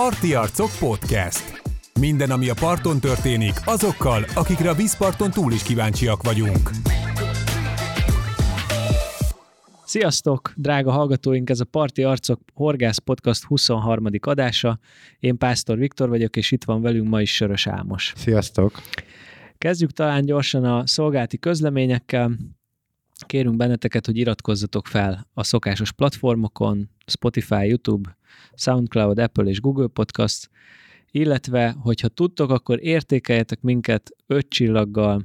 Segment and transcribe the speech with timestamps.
[0.00, 1.62] Parti Arcok Podcast.
[2.00, 6.70] Minden, ami a parton történik, azokkal, akikre a vízparton túl is kíváncsiak vagyunk.
[9.84, 11.50] Sziasztok, drága hallgatóink!
[11.50, 14.06] Ez a Parti Arcok Horgász Podcast 23.
[14.20, 14.78] adása.
[15.18, 18.12] Én Pásztor Viktor vagyok, és itt van velünk ma is Sörös Ámos.
[18.16, 18.80] Sziasztok!
[19.58, 22.30] Kezdjük talán gyorsan a szolgálati közleményekkel.
[23.26, 28.16] Kérünk benneteket, hogy iratkozzatok fel a szokásos platformokon, Spotify, YouTube,
[28.54, 30.50] SoundCloud, Apple és Google Podcast,
[31.10, 35.24] illetve, hogyha tudtok, akkor értékeljetek minket öt csillaggal,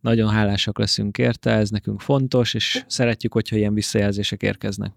[0.00, 4.92] nagyon hálásak leszünk érte, ez nekünk fontos, és szeretjük, hogyha ilyen visszajelzések érkeznek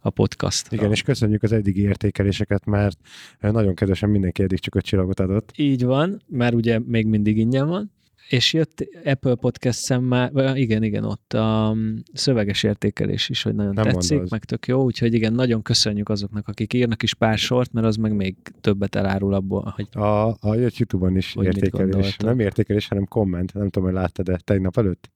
[0.00, 0.76] a podcastra.
[0.76, 2.98] Igen, és köszönjük az eddigi értékeléseket, mert
[3.40, 5.52] nagyon kedvesen mindenki eddig csak öt csillagot adott.
[5.56, 7.92] Így van, mert ugye még mindig ingyen van.
[8.28, 11.76] És jött Apple podcast szemmel, igen, igen, ott a
[12.12, 14.30] szöveges értékelés is, hogy nagyon Nem tetszik, mondod.
[14.30, 17.96] meg tök jó, úgyhogy igen, nagyon köszönjük azoknak, akik írnak is pár sort, mert az
[17.96, 22.16] meg még többet elárul abból, hogy A, a YouTube-on is értékelés.
[22.16, 23.54] Nem értékelés, hanem komment.
[23.54, 25.10] Nem tudom, hogy láttad, de tegnap előtt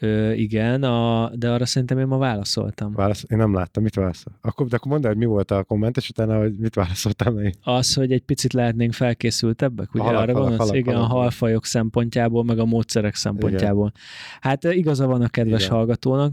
[0.00, 2.92] ö, igen, a, de arra szerintem én ma válaszoltam.
[2.92, 3.24] válasz.
[3.28, 4.32] Én nem láttam, mit válaszol.
[4.40, 7.32] Akkor, de akkor mondd el, hogy mi volt a komment, és utána, hogy mit válaszoltál
[7.32, 7.54] meg.
[7.62, 10.68] Az, hogy egy picit lehetnénk felkészültebbek, ugye A halak, arra halak, gondolsz?
[10.70, 11.12] halak, Igen, a halak.
[11.16, 13.92] halfajok szempontjából, meg a módszerek szempontjából.
[14.40, 15.74] Hát ö, igaza van a kedves Igen.
[15.76, 16.32] hallgatónak,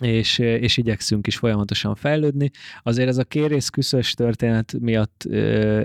[0.00, 2.50] és, és igyekszünk is folyamatosan fejlődni.
[2.82, 5.40] Azért ez a kérész küszös történet miatt ö,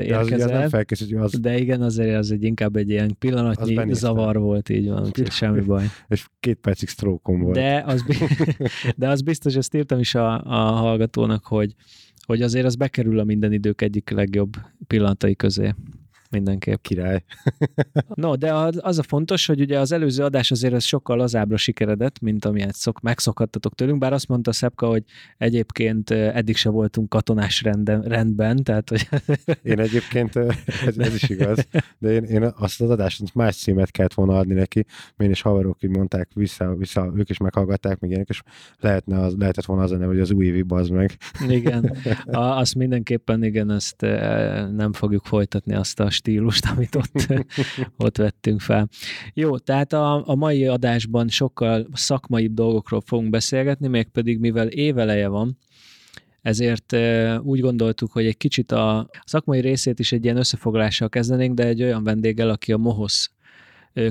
[0.08, 0.70] De az, ugye az érkezett.
[0.70, 5.06] felkészült, az, De igen, azért az egy inkább egy ilyen pillanatnyi zavar volt, így van,
[5.06, 5.86] úgyhogy semmi baj.
[6.08, 7.54] és két percig stroke volt.
[7.56, 8.04] De az,
[8.98, 11.74] de az biztos, ezt írtam is a, a hallgatónak, hogy,
[12.26, 14.52] hogy azért az bekerül a minden idők egyik legjobb
[14.88, 15.74] pillanatai közé.
[16.34, 16.82] Mindenképp.
[16.82, 17.24] Király.
[18.16, 22.20] No, de az a fontos, hogy ugye az előző adás azért ez sokkal lazábbra sikeredett,
[22.20, 25.04] mint amilyet szok, megszokhattatok tőlünk, bár azt mondta Szepka, hogy
[25.38, 29.10] egyébként eh, eddig se voltunk katonás renden, rendben, tehát hogy
[29.72, 30.36] Én egyébként,
[30.86, 34.54] ez, ez is igaz, de én, én azt az adást más címet kellett volna adni
[34.54, 34.86] neki,
[35.18, 38.42] én és haverok így mondták vissza, vissza, ők is meghallgatták, még ilyenek, és
[38.80, 41.18] lehetne az, lehetett volna az neve, hogy az új évi bazd meg.
[41.48, 47.28] igen, a, azt mindenképpen igen, ezt eh, nem fogjuk folytatni azt a stílust, amit ott,
[48.06, 48.90] ott vettünk fel.
[49.34, 55.58] Jó, tehát a, a mai adásban sokkal szakmaibb dolgokról fogunk beszélgetni, mégpedig mivel éveleje van,
[56.42, 56.96] ezért
[57.42, 61.84] úgy gondoltuk, hogy egy kicsit a szakmai részét is egy ilyen összefoglalással kezdenénk, de egy
[61.84, 63.32] olyan vendéggel, aki a MOHOSZ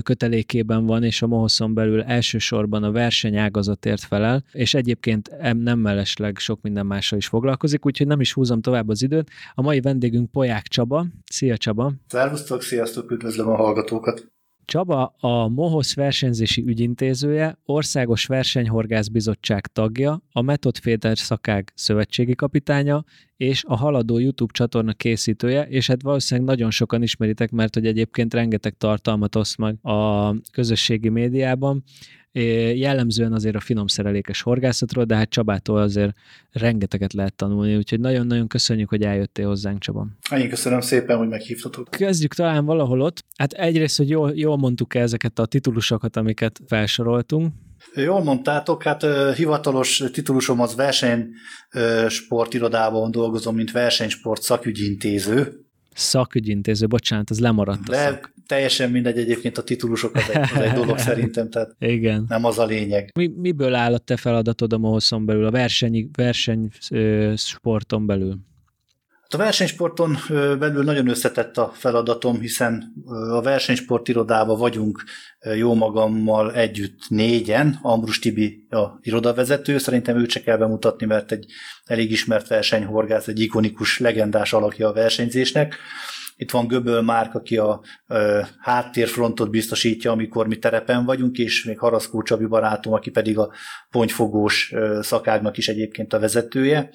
[0.03, 6.37] kötelékében van, és a Mohoszon belül elsősorban a versenyágazatért felel, és egyébként em- nem mellesleg
[6.37, 9.29] sok minden mással is foglalkozik, úgyhogy nem is húzom tovább az időt.
[9.53, 11.05] A mai vendégünk Poják Csaba.
[11.25, 11.93] Szia Csaba!
[12.07, 14.32] Szervusztok, sziasztok, üdvözlöm a hallgatókat.
[14.65, 23.03] Csaba a MOHOSZ versenyzési ügyintézője, Országos Versenyhorgász Bizottság tagja, a Metodféter Szakág szövetségi kapitánya,
[23.37, 28.33] és a Haladó YouTube csatorna készítője, és hát valószínűleg nagyon sokan ismeritek, mert hogy egyébként
[28.33, 31.83] rengeteg tartalmat oszt meg a közösségi médiában,
[32.75, 36.15] jellemzően azért a finom szerelékes horgászatról, de hát Csabától azért
[36.51, 40.07] rengeteget lehet tanulni, úgyhogy nagyon-nagyon köszönjük, hogy eljöttél hozzánk, Csaba.
[40.37, 41.89] Én köszönöm szépen, hogy meghívtatok.
[41.89, 43.23] Kezdjük talán valahol ott.
[43.37, 47.53] Hát egyrészt, hogy jól, jól mondtuk ezeket a titulusokat, amiket felsoroltunk.
[47.95, 49.05] Jól mondtátok, hát
[49.35, 55.63] hivatalos titulusom az versenysportirodában dolgozom, mint versenysport szakügyintéző,
[55.95, 58.33] Szakügyintéző, bocsánat, az lemaradt a de szak.
[58.47, 62.25] teljesen mindegy egyébként a titulusok az egy, az egy dolog szerintem, tehát Igen.
[62.27, 63.11] nem az a lényeg.
[63.15, 66.69] Mi, miből áll a te feladatod a Mohoszon belül, a verseny, verseny
[67.35, 68.37] sporton belül?
[69.33, 70.17] A versenysporton
[70.59, 72.93] belül nagyon összetett a feladatom, hiszen
[73.29, 75.03] a versenysportirodában vagyunk
[75.55, 77.79] jó magammal együtt négyen.
[77.81, 81.45] Ambrus Tibi a irodavezető, szerintem őt se kell bemutatni, mert egy
[81.85, 85.77] elég ismert versenyhorgász, egy ikonikus, legendás alakja a versenyzésnek.
[86.35, 87.81] Itt van Göböl Márk, aki a
[88.59, 93.51] háttérfrontot biztosítja, amikor mi terepen vagyunk, és még Haraszkó Csabi barátom, aki pedig a
[93.89, 96.89] pontyfogós ö, szakágnak is egyébként a vezetője,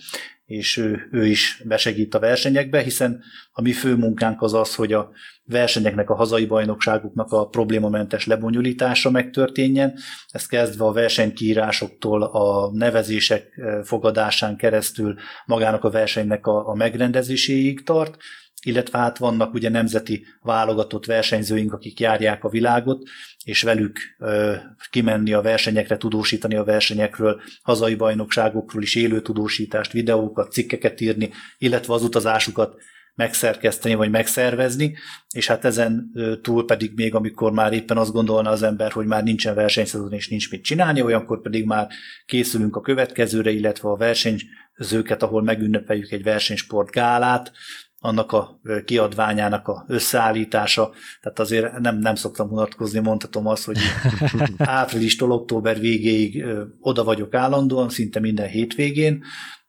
[0.49, 3.23] és ő, ő is besegít a versenyekbe, hiszen
[3.53, 5.11] a mi fő munkánk az az, hogy a
[5.45, 9.95] versenyeknek, a hazai bajnokságuknak a problémamentes lebonyolítása megtörténjen.
[10.29, 15.15] Ez kezdve a versenykiírásoktól a nevezések ö, fogadásán keresztül
[15.47, 18.17] magának a versenynek a, a megrendezéséig tart,
[18.63, 23.09] illetve hát vannak ugye nemzeti válogatott versenyzőink, akik járják a világot,
[23.45, 24.55] és velük ö,
[24.91, 31.93] kimenni a versenyekre, tudósítani a versenyekről, hazai bajnokságokról is élő tudósítást, videókat, cikkeket írni, illetve
[31.95, 32.75] az utazásukat
[33.19, 34.97] megszerkeszteni vagy megszervezni,
[35.31, 36.13] és hát ezen
[36.43, 40.29] túl pedig még, amikor már éppen azt gondolna az ember, hogy már nincsen versenyszezon és
[40.29, 41.89] nincs mit csinálni, olyankor pedig már
[42.27, 47.53] készülünk a következőre, illetve a versenyzőket, ahol megünnepeljük egy versenysport gálát,
[48.00, 50.91] annak a kiadványának a összeállítása,
[51.21, 53.79] tehát azért nem, nem szoktam unatkozni, mondhatom azt, hogy
[54.59, 56.45] áprilistól október végéig
[56.81, 59.25] oda vagyok állandóan, szinte minden hétvégén,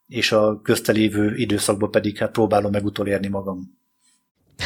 [0.05, 3.77] és a köztelévő időszakban pedig hát próbálom meg utolérni magam.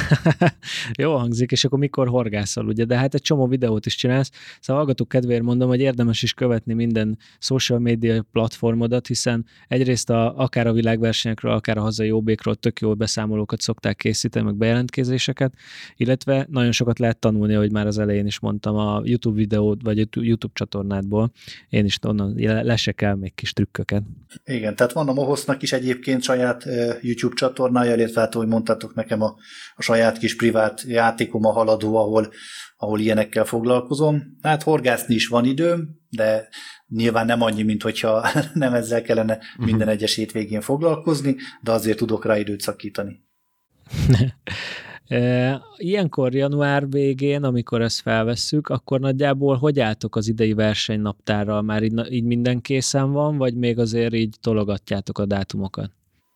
[1.01, 2.85] Jó hangzik, és akkor mikor horgászol, ugye?
[2.85, 6.73] De hát egy csomó videót is csinálsz, szóval hallgatók kedvéért mondom, hogy érdemes is követni
[6.73, 12.79] minden social media platformodat, hiszen egyrészt a, akár a világversenyekről, akár a hazai jobbékról tök
[12.79, 15.53] jó beszámolókat szokták készíteni, meg bejelentkezéseket,
[15.95, 19.99] illetve nagyon sokat lehet tanulni, hogy már az elején is mondtam, a YouTube videót, vagy
[19.99, 21.31] a YouTube csatornádból.
[21.69, 24.03] Én is onnan lesek el még kis trükköket.
[24.45, 26.65] Igen, tehát van a Mohosznak is egyébként saját
[27.01, 29.35] YouTube csatornája, illetve hát, ahogy mondtátok nekem a,
[29.75, 32.31] a saját kis privát játékom a haladó, ahol,
[32.77, 34.37] ahol ilyenekkel foglalkozom.
[34.41, 36.47] Hát horgászni is van időm, de
[36.87, 39.65] nyilván nem annyi, mint hogyha nem ezzel kellene mhm.
[39.65, 43.23] minden egyes hétvégén foglalkozni, de azért tudok rá időt szakítani.
[45.77, 51.61] Ilyenkor január végén, amikor ezt felvesszük, akkor nagyjából hogy álltok az idei versenynaptárral?
[51.61, 55.91] Már így, így minden készen van, vagy még azért így tologatjátok a dátumokat?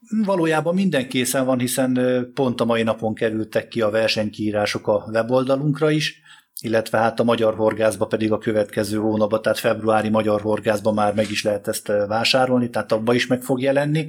[0.10, 2.00] Valójában minden készen van, hiszen
[2.34, 6.22] pont a mai napon kerültek ki a versenykiírások a weboldalunkra is,
[6.62, 11.32] illetve hát a magyar horgászba pedig a következő hónapban, tehát februári magyar horgászba már meg
[11.32, 14.08] is lehet ezt vásárolni, tehát abba is meg fog jelenni,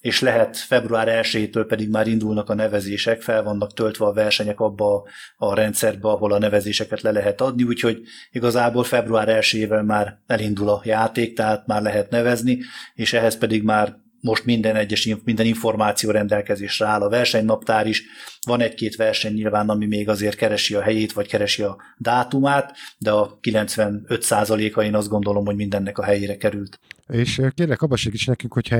[0.00, 5.02] és lehet február 1-től pedig már indulnak a nevezések, fel vannak töltve a versenyek abba
[5.36, 8.00] a rendszerbe, ahol a nevezéseket le lehet adni, úgyhogy
[8.30, 12.58] igazából február 1-ével már elindul a játék, tehát már lehet nevezni,
[12.94, 18.04] és ehhez pedig már most minden egyes minden információ rendelkezésre áll a versenynaptár is.
[18.46, 23.10] Van egy-két verseny nyilván, ami még azért keresi a helyét, vagy keresi a dátumát, de
[23.10, 26.78] a 95%-a én azt gondolom, hogy mindennek a helyére került.
[27.08, 28.76] És kérlek, abba segíts nekünk, hogyha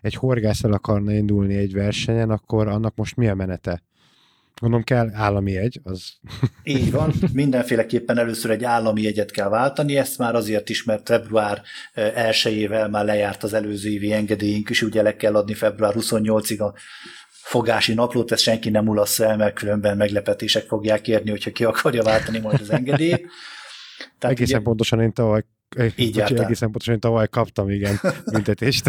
[0.00, 3.82] egy horgász el akarna indulni egy versenyen, akkor annak most mi a menete?
[4.60, 6.12] Gondolom kell állami jegy, az...
[6.62, 11.62] Így van, mindenféleképpen először egy állami jegyet kell váltani, ezt már azért is, mert február
[11.94, 16.74] 1-ével már lejárt az előző évi engedélyünk, és ugye le kell adni február 28-ig a
[17.30, 22.02] fogási naplót, ezt senki nem ulasz el, mert különben meglepetések fogják érni, hogyha ki akarja
[22.02, 23.26] váltani majd az engedélyt.
[24.18, 25.44] Tehát Egészen ugye, pontosan én tavaly
[25.96, 28.00] így Bocsi, egészen pontosan, tavaly kaptam, igen,
[28.32, 28.88] büntetést.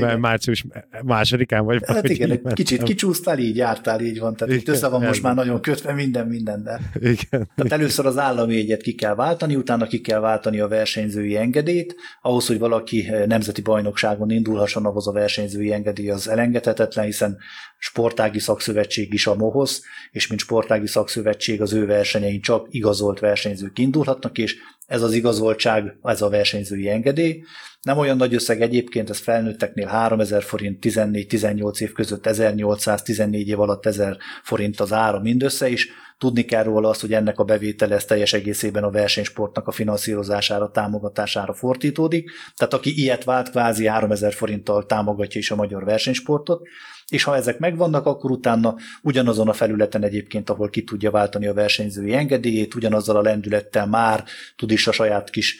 [0.00, 0.64] Mert március
[1.02, 1.82] másodikán vagy.
[1.86, 4.36] Hát igen, egy kicsit kicsúsztál, így jártál, így van.
[4.36, 6.80] Tehát igen, itt össze van most már nagyon kötve minden mindennel.
[6.94, 7.48] Igen.
[7.56, 11.94] Tehát először az állami egyet ki kell váltani, utána ki kell váltani a versenyzői engedélyt.
[12.22, 17.38] Ahhoz, hogy valaki nemzeti bajnokságon indulhasson, ahhoz a versenyzői engedély az elengedhetetlen, hiszen
[17.84, 23.78] sportági szakszövetség is a MOHOS, és mint sportági szakszövetség az ő versenyein csak igazolt versenyzők
[23.78, 27.42] indulhatnak, és ez az igazoltság, ez a versenyzői engedély.
[27.82, 33.86] Nem olyan nagy összeg egyébként, ez felnőtteknél 3000 forint, 14-18 év között 1814 év alatt
[33.86, 35.88] 1000 forint az ára mindössze is.
[36.18, 40.70] Tudni kell róla azt, hogy ennek a bevétele ez teljes egészében a versenysportnak a finanszírozására,
[40.70, 42.30] támogatására fordítódik.
[42.56, 46.68] Tehát aki ilyet vált, kvázi 3000 forinttal támogatja is a magyar versenysportot
[47.08, 51.54] és ha ezek megvannak, akkor utána ugyanazon a felületen egyébként, ahol ki tudja váltani a
[51.54, 54.24] versenyzői engedélyét, ugyanazzal a lendülettel már
[54.56, 55.58] tud is a saját kis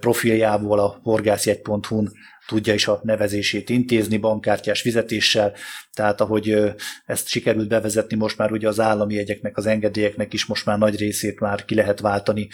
[0.00, 2.12] profiljából a horgászjegy.hu-n
[2.46, 5.52] tudja is a nevezését intézni bankkártyás fizetéssel,
[5.92, 6.74] tehát ahogy
[7.06, 10.96] ezt sikerült bevezetni most már ugye az állami jegyeknek, az engedélyeknek is most már nagy
[10.98, 12.48] részét már ki lehet váltani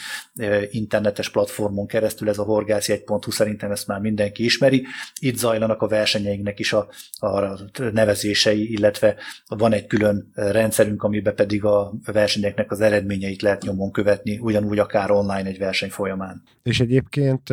[0.70, 4.86] internetes platformon keresztül, ez a horgászjegy.hu szerintem ezt már mindenki ismeri.
[5.20, 7.58] Itt zajlanak a versenyeinknek is a, a
[7.92, 14.38] nevezései, illetve van egy külön rendszerünk, amiben pedig a versenyeknek az eredményeit lehet nyomon követni,
[14.38, 16.42] ugyanúgy akár online egy verseny folyamán.
[16.62, 17.52] És egyébként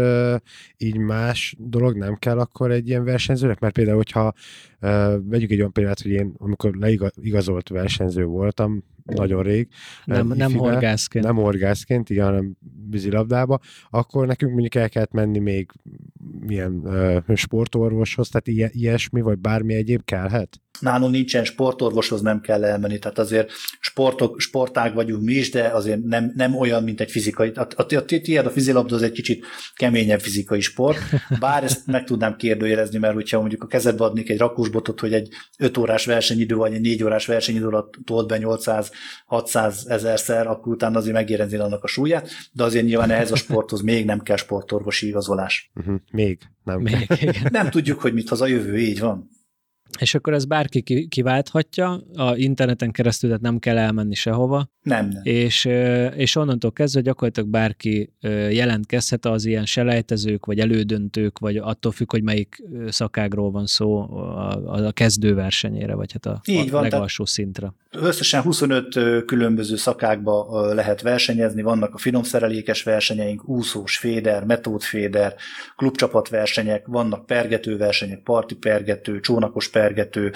[0.77, 4.33] így más dolog nem kell akkor egy ilyen versenyzőnek, mert például, hogyha
[5.23, 9.67] vegyük egy olyan példát, hogy én amikor leigazolt versenyző voltam, nagyon rég.
[10.05, 11.25] Nem, nem horgászként.
[11.25, 12.57] Nem horgászként, igen, hanem
[12.89, 13.59] vízilabdába,
[13.89, 15.71] akkor nekünk mondjuk el kellett menni még
[16.39, 16.71] milyen
[17.27, 20.59] uh, sportorvoshoz, tehát ilyesmi, vagy bármi egyéb kellhet?
[20.79, 26.03] Nálunk nincsen sportorvoshoz nem kell elmenni, tehát azért sportok, sportág vagyunk mi is, de azért
[26.03, 27.49] nem, nem olyan, mint egy fizikai.
[27.49, 30.99] A, a, a, tiéd a vízilabda az egy kicsit keményebb fizikai sport,
[31.39, 35.29] bár ezt meg tudnám kérdőjelezni, mert hogyha mondjuk a kezedbe adnék egy rakósbotot, hogy egy
[35.57, 38.91] 5 órás versenyidő, vagy egy 4 órás versenyidő alatt tolt be 800
[39.25, 43.81] 600 ezerszer, akkor utána azért megérezni annak a súlyát, de azért nyilván ehhez a sporthoz
[43.81, 45.71] még nem kell sportorvosi igazolás.
[45.75, 45.95] Uh-huh.
[46.11, 46.28] Még,
[46.63, 46.81] nem.
[46.81, 47.07] Még,
[47.51, 49.29] nem tudjuk, hogy mit hoz a jövő, így van.
[49.99, 54.69] És akkor ez bárki kiválthatja, a interneten keresztül, tehát nem kell elmenni sehova.
[54.81, 55.21] Nem, nem.
[55.23, 55.65] És,
[56.15, 58.13] és onnantól kezdve gyakorlatilag bárki
[58.49, 64.85] jelentkezhet az ilyen selejtezők, vagy elődöntők, vagy attól függ, hogy melyik szakágról van szó a,
[64.85, 67.73] a kezdőversenyére, vagy hát a, Így a van, legalsó szintre.
[67.91, 75.35] Összesen 25 különböző szakákba lehet versenyezni, vannak a finomszerelékes versenyeink, úszós féder, metódféder,
[75.75, 80.31] klubcsapatversenyek, vannak pergető versenyek, parti pergető, csónakos pergető,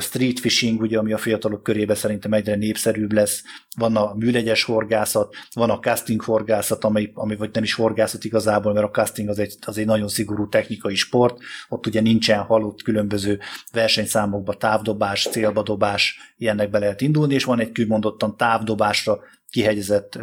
[0.00, 3.42] street fishing, ugye, ami a fiatalok körébe szerintem egyre népszerűbb lesz,
[3.76, 8.72] van a műlegyes horgászat, van a casting horgászat, ami, ami vagy nem is horgászat igazából,
[8.72, 12.82] mert a casting az egy, az egy nagyon szigorú technikai sport, ott ugye nincsen halott
[12.82, 13.38] különböző
[13.72, 19.20] versenyszámokba távdobás, célbadobás, ilyennek be lehet indulni, és van egy kimondottan távdobásra
[19.50, 20.18] kihegyezett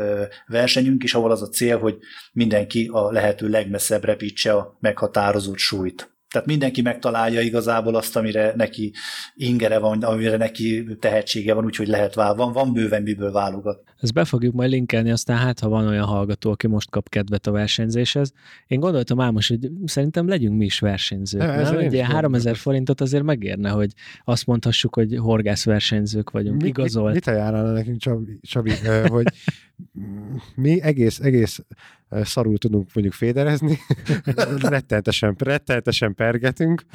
[0.47, 1.97] versenyünk is, ahol az a cél, hogy
[2.33, 6.16] mindenki a lehető legmesszebb repítse a meghatározott súlyt.
[6.38, 8.94] Tehát mindenki megtalálja igazából azt, amire neki
[9.36, 13.84] ingere van, amire neki tehetsége van, úgyhogy lehet vál, van, van bőven miből válogat.
[14.00, 17.48] Ezt be fogjuk majd linkelni, aztán hát, ha van olyan hallgató, aki most kap kedvet
[17.48, 18.32] a versenyzéshez.
[18.67, 21.41] Én gondoltam Ámos, hogy szerintem legyünk mi is versenyzők.
[21.41, 21.77] Ne, nem?
[21.77, 23.91] Egy ilyen 3000 forintot azért megérne, hogy
[24.24, 27.13] azt mondhassuk, hogy horgászversenyzők vagyunk, mi, igazolt.
[27.13, 28.72] Mit, mit ajánlana nekünk, Csabi, Csabi
[29.08, 29.25] hogy
[30.56, 31.60] mi egész, egész
[32.09, 33.79] szarul tudunk mondjuk féderezni,
[34.61, 36.85] rettenetesen, rettenetesen pergetünk.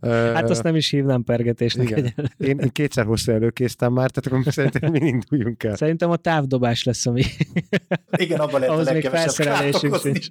[0.34, 1.88] hát azt nem is hívnám pergetésnek.
[1.90, 2.14] Igen.
[2.38, 5.76] Én, én kétszer hosszú előkésztem már, tehát akkor szerintem mi induljunk el.
[5.76, 7.22] Szerintem a távdobás lesz, ami...
[8.16, 10.26] Igen, abban lehet Ahhoz a még felszerelésünk sincs.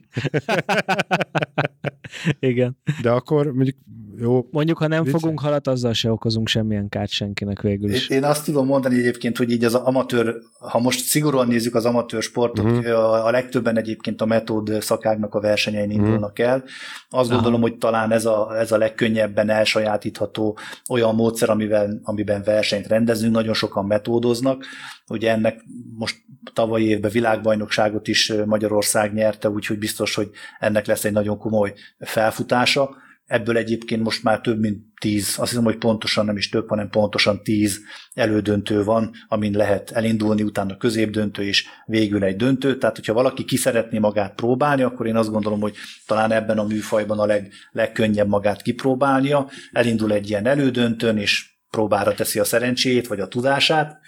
[2.39, 2.77] Igen.
[3.01, 3.75] De akkor mondjuk
[4.21, 4.47] jó.
[4.51, 8.09] Mondjuk, ha nem fogunk halat, azzal se okozunk semmilyen kárt senkinek végül is.
[8.09, 12.21] Én azt tudom mondani egyébként, hogy így az amatőr, ha most szigorúan nézzük az amatőr
[12.21, 12.85] sportot, uh-huh.
[12.87, 16.05] a, a legtöbben egyébként a metód szakágnak a versenyein uh-huh.
[16.05, 16.63] indulnak el.
[17.09, 17.33] Azt Aha.
[17.33, 20.57] gondolom, hogy talán ez a, ez a legkönnyebben elsajátítható
[20.89, 24.65] olyan módszer, amivel, amiben versenyt rendezünk, nagyon sokan metódoznak.
[25.07, 25.63] Ugye ennek
[25.97, 26.15] most
[26.53, 33.00] tavalyi évben világbajnokságot is Magyarország nyerte, úgyhogy biztos, hogy ennek lesz egy nagyon komoly felfutása
[33.31, 36.89] Ebből egyébként most már több mint tíz, azt hiszem, hogy pontosan nem is több, hanem
[36.89, 37.79] pontosan tíz
[38.13, 42.77] elődöntő van, amin lehet elindulni, utána középdöntő és végül egy döntő.
[42.77, 46.63] Tehát, hogyha valaki ki szeretné magát próbálni, akkor én azt gondolom, hogy talán ebben a
[46.63, 49.49] műfajban a leg, legkönnyebb magát kipróbálnia.
[49.71, 53.99] Elindul egy ilyen elődöntőn, és próbára teszi a szerencséjét, vagy a tudását,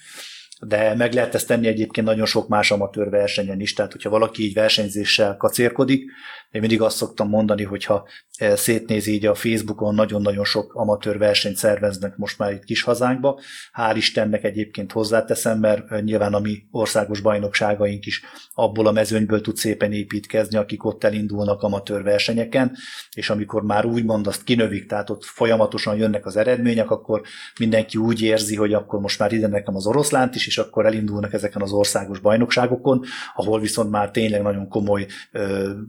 [0.68, 4.44] de meg lehet ezt tenni egyébként nagyon sok más amatőr versenyen is, tehát hogyha valaki
[4.44, 6.12] így versenyzéssel kacérkodik,
[6.54, 8.08] én mindig azt szoktam mondani, hogyha
[8.38, 13.40] eh, szétnézi így a Facebookon, nagyon-nagyon sok amatőr versenyt szerveznek most már itt kis hazánkba.
[13.74, 19.42] Hál' Istennek egyébként hozzáteszem, mert eh, nyilván a mi országos bajnokságaink is abból a mezőnyből
[19.42, 22.72] tud szépen építkezni, akik ott elindulnak amatőr versenyeken,
[23.16, 27.22] és amikor már úgymond azt kinövik, tehát ott folyamatosan jönnek az eredmények, akkor
[27.60, 31.34] mindenki úgy érzi, hogy akkor most már ide nekem az oroszlánt is, és akkor elindulnak
[31.34, 33.04] ezeken az országos bajnokságokon,
[33.36, 35.06] ahol viszont már tényleg nagyon komoly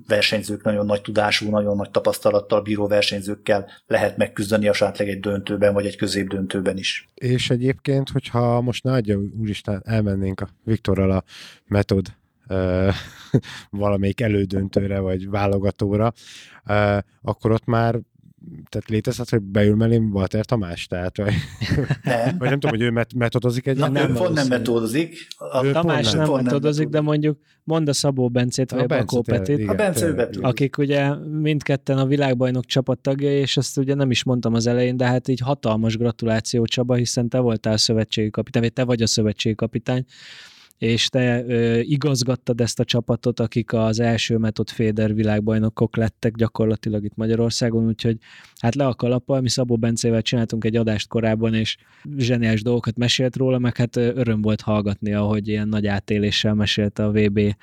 [0.07, 5.21] versenyző versenyzők, nagyon nagy tudású, nagyon nagy tapasztalattal bíró versenyzőkkel lehet megküzdeni a sátleg egy
[5.21, 7.09] döntőben, vagy egy középdöntőben is.
[7.15, 11.25] És egyébként, hogyha most ne adja, úristen, elmennénk a Viktorral a
[11.67, 12.07] metod
[13.71, 16.13] valamelyik elődöntőre, vagy válogatóra,
[17.23, 18.01] akkor ott már
[18.69, 21.33] tehát létezhet, hogy beül mellém Walter Tamás, tehát, vagy
[22.05, 23.77] nem, vagy nem tudom, hogy ő met- metodozik egy.
[23.77, 25.27] Na, nem, ő pont nem metodozik.
[25.37, 29.69] A Tamás nem, nem metodozik, de mondjuk mond a Szabó Bencét, vagy a Bakó Petit,
[29.69, 34.55] a Bence ő akik ugye mindketten a világbajnok csapattagjai, és ezt ugye nem is mondtam
[34.55, 38.85] az elején, de hát így hatalmas gratuláció Csaba, hiszen te voltál szövetségi kapitány, vagy te
[38.85, 40.05] vagy a szövetségi kapitány,
[40.79, 47.05] és te ö, igazgattad ezt a csapatot, akik az első metod Féder világbajnokok lettek gyakorlatilag
[47.05, 48.17] itt Magyarországon, úgyhogy
[48.61, 51.77] hát le a kalappal, mi Szabó Bencével csináltunk egy adást korábban, és
[52.17, 57.11] zseniás dolgokat mesélt róla, meg hát öröm volt hallgatni, ahogy ilyen nagy átéléssel mesélte a
[57.11, 57.55] VB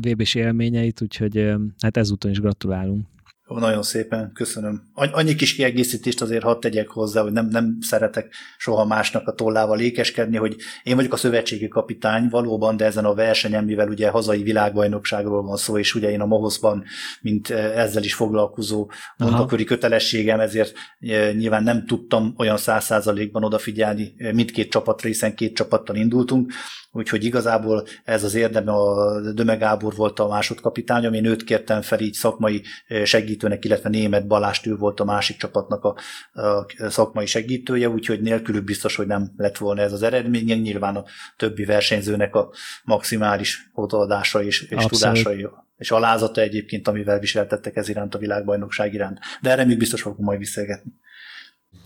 [0.00, 3.06] VB-s élményeit, úgyhogy hát ezúton is gratulálunk.
[3.50, 4.82] Jó, nagyon szépen, köszönöm.
[4.94, 9.76] Annyi kis kiegészítést azért hadd tegyek hozzá, hogy nem, nem szeretek soha másnak a tollával
[9.76, 14.42] lékeskedni, hogy én vagyok a szövetségi kapitány valóban, de ezen a versenyen, mivel ugye hazai
[14.42, 16.84] világbajnokságról van szó, és ugye én a Mohoszban,
[17.20, 23.44] mint eh, ezzel is foglalkozó munkaköri kötelességem, ezért eh, nyilván nem tudtam olyan száz százalékban
[23.44, 26.52] odafigyelni eh, mindkét csapatra, hiszen két csapattal indultunk,
[26.96, 32.00] úgyhogy igazából ez az érdeme, a Döme Gábor volt a másodkapitány, én őt kértem fel
[32.00, 32.62] így szakmai
[33.04, 35.94] segítőnek, illetve német Balást ő volt a másik csapatnak a,
[36.32, 40.44] a szakmai segítője, úgyhogy nélkülük biztos, hogy nem lett volna ez az eredmény.
[40.60, 41.04] Nyilván a
[41.36, 42.50] többi versenyzőnek a
[42.84, 49.18] maximális odaadása és, és tudásai és alázata egyébként, amivel viseltettek ez iránt a világbajnokság iránt.
[49.40, 50.92] De erre még biztos fogunk majd visszagetni.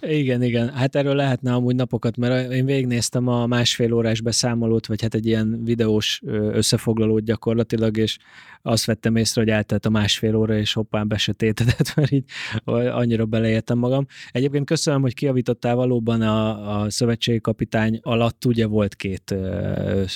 [0.01, 0.69] Igen, igen.
[0.69, 5.27] Hát erről lehetne amúgy napokat, mert én végignéztem a másfél órás beszámolót, vagy hát egy
[5.27, 8.19] ilyen videós összefoglalót gyakorlatilag, és
[8.63, 12.25] azt vettem észre, hogy eltelt a másfél óra, és hoppán besötétedett, mert így
[12.65, 14.07] annyira beleértem magam.
[14.31, 19.35] Egyébként köszönöm, hogy kiavítottál valóban a, a szövetségi kapitány alatt, ugye volt két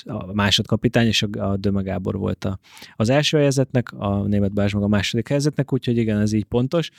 [0.04, 2.58] a másodkapitány, és a, a Döme Gábor volt a,
[2.96, 6.90] az első helyzetnek, a német Bázs meg a második helyzetnek, úgyhogy igen, ez így pontos.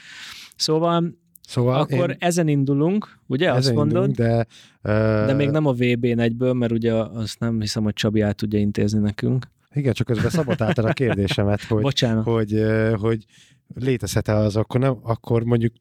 [0.55, 2.15] Szóval Szóval Akkor én...
[2.19, 3.47] ezen indulunk, ugye?
[3.47, 4.07] Ezen azt mondod?
[4.07, 4.45] Indulunk, de,
[4.83, 5.25] uh...
[5.25, 8.59] de még nem a VB-n egyből, mert ugye azt nem hiszem, hogy Csabi át tudja
[8.59, 9.45] intézni nekünk.
[9.73, 12.23] Igen, csak közben szabotáltad a kérdésemet, hogy, Bocsánat.
[12.23, 13.25] hogy, hogy
[13.75, 15.73] létezhet-e az, akkor, nem, akkor mondjuk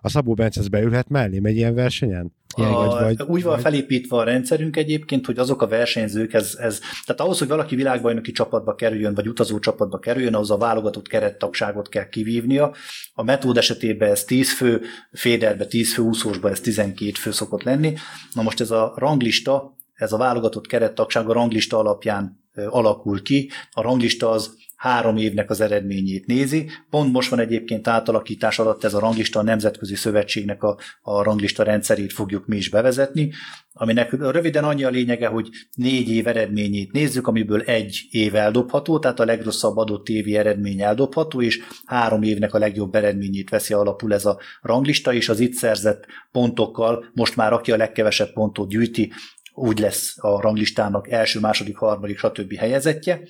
[0.00, 2.32] a Szabó Bence beülhet mellé egy ilyen versenyen?
[2.56, 3.62] A, vagy, úgy van vagy...
[3.62, 8.32] felépítve a rendszerünk egyébként, hogy azok a versenyzők, ez, ez, tehát ahhoz, hogy valaki világbajnoki
[8.32, 12.74] csapatba kerüljön, vagy utazó csapatba kerüljön, ahhoz a válogatott kerettagságot kell kivívnia.
[13.14, 14.80] A metód esetében ez 10 fő,
[15.12, 17.94] Féderbe 10 fő, úszósba ez 12 fő szokott lenni.
[18.32, 23.50] Na most ez a ranglista, ez a válogatott kerettagság a ranglista alapján alakul ki.
[23.70, 24.54] A ranglista az
[24.84, 26.70] három évnek az eredményét nézi.
[26.90, 31.62] Pont most van egyébként átalakítás alatt ez a ranglista, a Nemzetközi Szövetségnek a, a ranglista
[31.62, 33.32] rendszerét fogjuk mi is bevezetni,
[33.72, 39.20] aminek röviden annyi a lényege, hogy négy év eredményét nézzük, amiből egy év eldobható, tehát
[39.20, 44.24] a legrosszabb adott évi eredmény eldobható, és három évnek a legjobb eredményét veszi alapul ez
[44.24, 49.12] a ranglista, és az itt szerzett pontokkal most már aki a legkevesebb pontot gyűjti,
[49.54, 52.54] úgy lesz a ranglistának első, második, harmadik, stb.
[52.54, 53.20] helyezettje.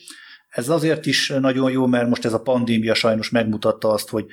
[0.54, 4.26] Ez azért is nagyon jó, mert most ez a pandémia sajnos megmutatta azt, hogy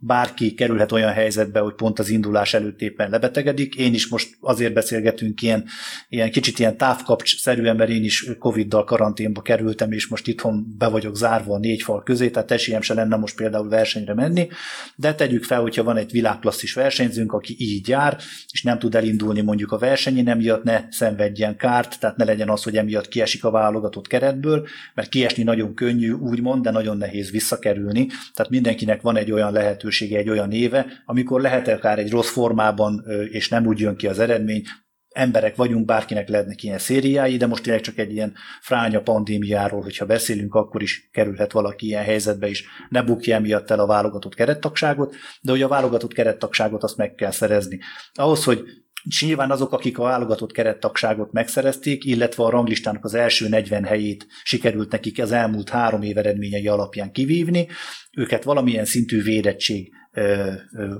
[0.00, 3.74] bárki kerülhet olyan helyzetbe, hogy pont az indulás előtt éppen lebetegedik.
[3.74, 5.64] Én is most azért beszélgetünk ilyen,
[6.08, 11.16] ilyen kicsit ilyen távkapcs-szerűen, mert én is Covid-dal karanténba kerültem, és most itthon be vagyok
[11.16, 14.48] zárva a négy fal közé, tehát esélyem se lenne most például versenyre menni,
[14.96, 18.16] de tegyük fel, hogyha van egy világklasszis versenyzőnk, aki így jár,
[18.52, 22.62] és nem tud elindulni mondjuk a versenyén, emiatt ne szenvedjen kárt, tehát ne legyen az,
[22.62, 28.06] hogy emiatt kiesik a válogatott keretből, mert kiesni nagyon könnyű, úgymond, de nagyon nehéz visszakerülni,
[28.34, 32.30] tehát mindenkinek van egy olyan lehetőség, lehetősége egy olyan éve, amikor lehet akár egy rossz
[32.30, 34.62] formában, és nem úgy jön ki az eredmény,
[35.08, 40.06] emberek vagyunk, bárkinek lehetnek ilyen szériái, de most tényleg csak egy ilyen fránya pandémiáról, hogyha
[40.06, 45.14] beszélünk, akkor is kerülhet valaki ilyen helyzetbe is, ne bukja emiatt el a válogatott kerettagságot,
[45.40, 47.78] de hogy a válogatott kerettagságot azt meg kell szerezni.
[48.12, 48.62] Ahhoz, hogy
[49.08, 54.26] és nyilván azok, akik a válogatott kerettagságot megszerezték, illetve a ranglistának az első 40 helyét
[54.42, 57.68] sikerült nekik az elmúlt három év eredményei alapján kivívni,
[58.16, 59.92] őket valamilyen szintű védettség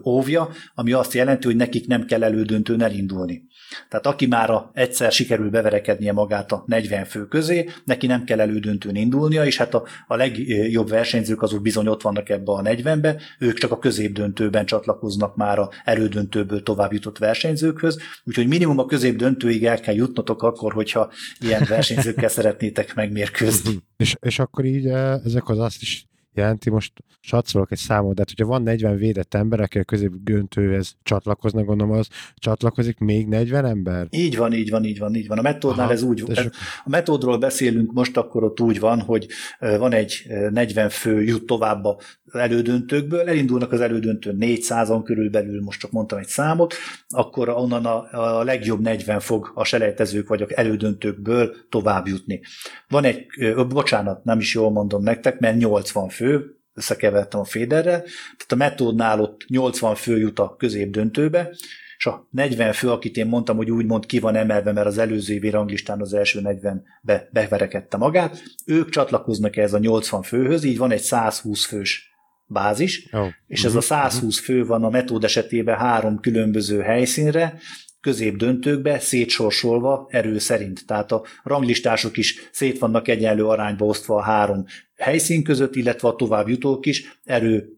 [0.04, 3.46] óvja, ami azt jelenti, hogy nekik nem kell elődöntőn elindulni.
[3.88, 8.94] Tehát aki már egyszer sikerül beverekednie magát a 40 fő közé, neki nem kell elődöntőn
[8.94, 13.59] indulnia, és hát a, a legjobb versenyzők azok bizony ott vannak ebbe a 40-be, ők
[13.59, 19.81] csak a középdöntőben csatlakoznak már a erődöntőből tovább jutott versenyzőkhöz, úgyhogy minimum a középdöntőig el
[19.81, 23.76] kell jutnotok akkor, hogyha ilyen versenyzőkkel szeretnétek megmérkőzni.
[23.96, 26.08] És, és akkor így eh, ezek az azt is
[26.38, 30.96] jelenti, most satszolok egy számot, de hát, hogyha van 40 védett ember, aki a középgöntőhez
[31.03, 34.07] csatlakoznak, gondolom, az csatlakozik még 40 ember?
[34.11, 35.38] Így van, így van, így van, így van.
[35.38, 36.51] A metódnál Aha, ez úgy van.
[36.85, 39.27] A metódról beszélünk most, akkor ott úgy van, hogy
[39.59, 41.98] van egy 40 fő jut tovább a
[42.33, 46.75] elődöntőkből, elindulnak az elődöntőn 400-an körülbelül, most csak mondtam egy számot,
[47.09, 52.41] akkor onnan a, a legjobb 40 fog a selejtezők vagy a elődöntőkből tovább jutni.
[52.88, 53.27] Van egy,
[53.69, 59.21] bocsánat, nem is jól mondom nektek, mert 80 fő, összekevertem a Féderrel, tehát a metódnál
[59.21, 61.51] ott 80 fő jut a középdöntőbe,
[61.99, 65.35] és a 40 fő, akit én mondtam, hogy úgymond ki van emelve, mert az előző
[65.35, 70.91] évi ranglistán az első 40-be beverekedte magát, ők csatlakoznak ez a 80 főhöz, így van
[70.91, 72.12] egy 120 fős
[72.48, 73.28] bázis, oh.
[73.46, 77.58] és ez a 120 fő van a metód esetében három különböző helyszínre,
[78.00, 80.87] középdöntőkbe szétsorsolva erő szerint.
[80.87, 84.64] Tehát a ranglistások is szét vannak egyenlő arányba osztva a három
[84.96, 87.68] helyszín között, illetve a tovább jutók is erő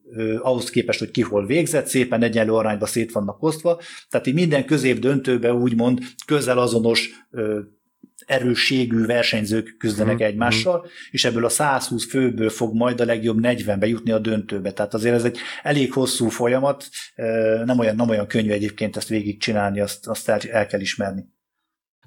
[0.42, 3.80] ahhoz képest, hogy ki hol végzett, szépen egyenlő arányba szét vannak osztva.
[4.08, 7.10] Tehát így minden középdöntőbe úgymond közel azonos
[8.30, 10.24] erősségű versenyzők küzdenek mm-hmm.
[10.24, 14.72] egymással, és ebből a 120 főből fog majd a legjobb 40-be jutni a döntőbe.
[14.72, 16.88] Tehát azért ez egy elég hosszú folyamat,
[17.64, 21.24] nem olyan, nem olyan könnyű egyébként ezt végigcsinálni, azt, azt el, el kell ismerni.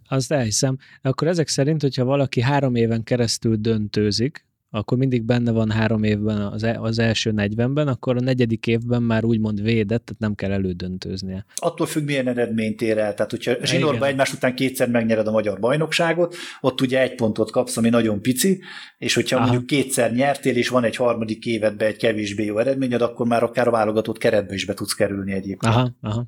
[0.07, 0.77] Azt elhiszem.
[1.01, 6.41] Akkor ezek szerint, hogyha valaki három éven keresztül döntőzik, akkor mindig benne van három évben
[6.41, 10.51] az, e, az első 40-ben, akkor a negyedik évben már úgymond védett, tehát nem kell
[10.51, 11.45] elődöntőznie.
[11.55, 13.13] Attól függ, milyen eredményt ér el.
[13.13, 17.77] Tehát, hogyha zsinórban egymás után kétszer megnyered a magyar bajnokságot, ott ugye egy pontot kapsz,
[17.77, 18.61] ami nagyon pici,
[18.97, 19.45] és hogyha Aha.
[19.45, 23.67] mondjuk kétszer nyertél, és van egy harmadik évedben egy kevésbé jó eredményed, akkor már akár
[23.67, 25.73] a válogatott keretbe is be tudsz kerülni egyébként.
[25.73, 26.25] Aha, aha.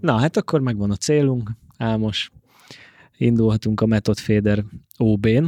[0.00, 2.30] Na, hát akkor megvan a célunk, Álmos.
[3.16, 4.64] Indulhatunk a Method Fader
[4.98, 5.44] OB-n,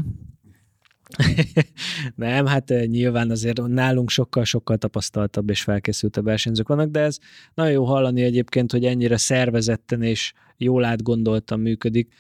[2.16, 7.18] nem, hát nyilván azért nálunk sokkal-sokkal tapasztaltabb és felkészültebb versenyzők vannak, de ez
[7.55, 12.12] nagyon jó hallani egyébként, hogy ennyire szervezetten és jól átgondoltan működik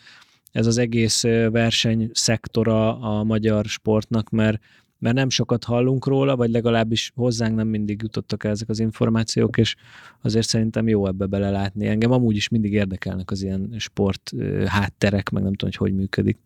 [0.52, 4.60] ez az egész versenyszektora a magyar sportnak, mert
[5.00, 9.56] mert nem sokat hallunk róla, vagy legalábbis hozzánk nem mindig jutottak el ezek az információk,
[9.56, 9.76] és
[10.22, 11.86] azért szerintem jó ebbe belelátni.
[11.86, 14.32] Engem amúgy is mindig érdekelnek az ilyen sport
[14.66, 16.38] hátterek, meg nem tudom, hogy hogy működik.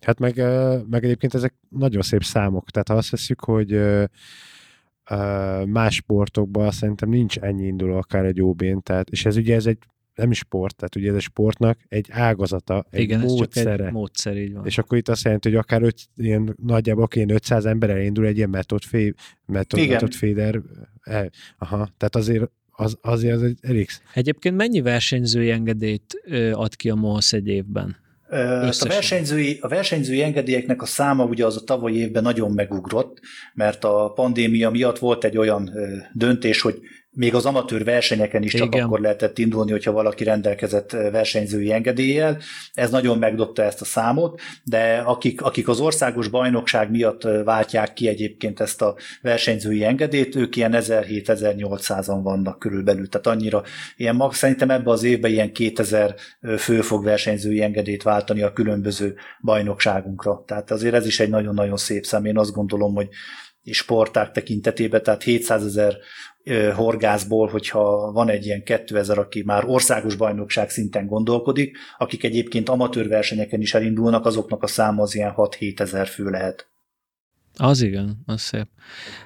[0.00, 0.36] Hát meg,
[0.90, 3.80] meg egyébként ezek nagyon szép számok, tehát ha azt veszük, hogy
[5.66, 9.78] más sportokban szerintem nincs ennyi induló akár egy ob tehát, és ez ugye ez egy
[10.14, 13.70] nem is sport, tehát ugye ez a sportnak egy ágazata, egy Igen, módszere.
[13.70, 14.66] Ez csak egy módszer, így van.
[14.66, 18.36] És akkor itt azt jelenti, hogy akár öt, ilyen, nagyjából ilyen 500 ember elindul egy
[18.36, 19.14] ilyen metod, fé,
[19.46, 20.60] metod, metod féder.
[21.02, 23.88] E, aha, tehát azért az, azért az egy elég.
[24.14, 28.00] Egyébként mennyi versenyzői engedélyt ö, ad ki a MOLSZ egy évben?
[28.28, 33.20] A versenyzői, a versenyzői engedélyeknek a száma ugye az a tavalyi évben nagyon megugrott,
[33.54, 35.70] mert a pandémia miatt volt egy olyan
[36.12, 36.80] döntés, hogy
[37.14, 38.84] még az amatőr versenyeken is csak Igen.
[38.84, 42.38] akkor lehetett indulni, hogyha valaki rendelkezett versenyzői engedéllyel.
[42.74, 48.08] Ez nagyon megdobta ezt a számot, de akik, akik az országos bajnokság miatt váltják ki
[48.08, 53.08] egyébként ezt a versenyzői engedélyt, ők ilyen 1700-1800-an vannak körülbelül.
[53.08, 53.62] Tehát annyira,
[53.96, 56.14] ilyen max, szerintem ebbe az évben ilyen 2000
[56.58, 60.42] fő fog versenyzői engedélyt váltani a különböző bajnokságunkra.
[60.46, 62.24] Tehát azért ez is egy nagyon-nagyon szép szám.
[62.24, 63.08] Én azt gondolom, hogy
[63.70, 65.96] sporták tekintetében, tehát 700 ezer
[66.74, 73.08] horgászból, hogyha van egy ilyen 2000, aki már országos bajnokság szinten gondolkodik, akik egyébként amatőr
[73.08, 76.70] versenyeken is elindulnak, azoknak a száma az ilyen 6-7 ezer fő lehet.
[77.56, 78.66] Az igen, az szép.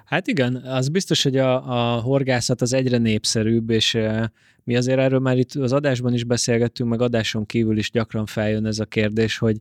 [0.05, 3.98] Hát igen, az biztos, hogy a, a horgászat az egyre népszerűbb, és
[4.64, 8.66] mi azért erről már itt az adásban is beszélgettünk, meg adáson kívül is gyakran feljön
[8.66, 9.57] ez a kérdés, hogy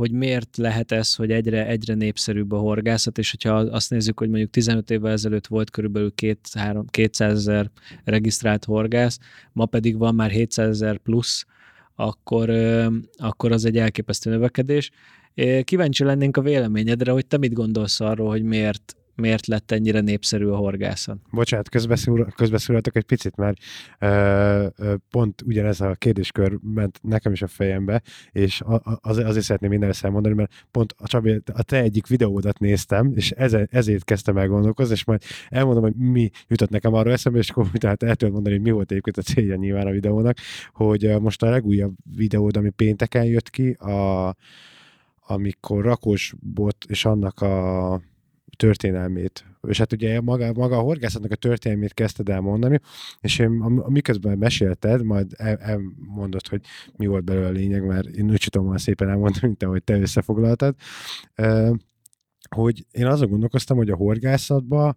[0.00, 4.28] hogy miért lehet ez, hogy egyre, egyre népszerűbb a horgászat, és hogyha azt nézzük, hogy
[4.28, 6.12] mondjuk 15 évvel ezelőtt volt körülbelül
[6.90, 7.70] 200 ezer
[8.04, 9.18] regisztrált horgász,
[9.52, 11.46] ma pedig van már 700 ezer plusz,
[11.94, 12.50] akkor,
[13.16, 14.90] akkor az egy elképesztő növekedés.
[15.64, 20.46] Kíváncsi lennénk a véleményedre, hogy te mit gondolsz arról, hogy miért, miért lett ennyire népszerű
[20.46, 21.18] a horgászat.
[21.30, 21.68] Bocsánat,
[22.34, 23.58] közbeszúrhatok egy picit, mert
[23.98, 28.02] ö, ö, pont ugyanez a kérdéskör ment nekem is a fejembe,
[28.32, 28.62] és
[29.00, 33.12] az, azért szeretném minden ezt elmondani, mert pont a Csabi, a te egyik videódat néztem,
[33.14, 37.38] és eze, ezért kezdtem el gondolkozni, és majd elmondom, hogy mi jutott nekem arra eszembe,
[37.38, 40.36] és akkor tehát el tudod mondani, hogy mi volt egyébként a célja nyilván a videónak,
[40.72, 44.36] hogy most a legújabb videód, ami pénteken jött ki, a,
[45.26, 48.00] amikor Rakos bot és annak a
[48.60, 49.44] történelmét.
[49.68, 52.80] És hát ugye maga, maga a horgászatnak a történelmét kezdted el mondani,
[53.20, 53.50] és én
[53.86, 56.60] miközben mesélted, majd el, elmondod, hogy
[56.96, 60.74] mi volt belőle a lényeg, mert én úgy tudom szépen elmondani, mint ahogy te összefoglaltad,
[62.50, 64.96] hogy én azon gondolkoztam, hogy a horgászatban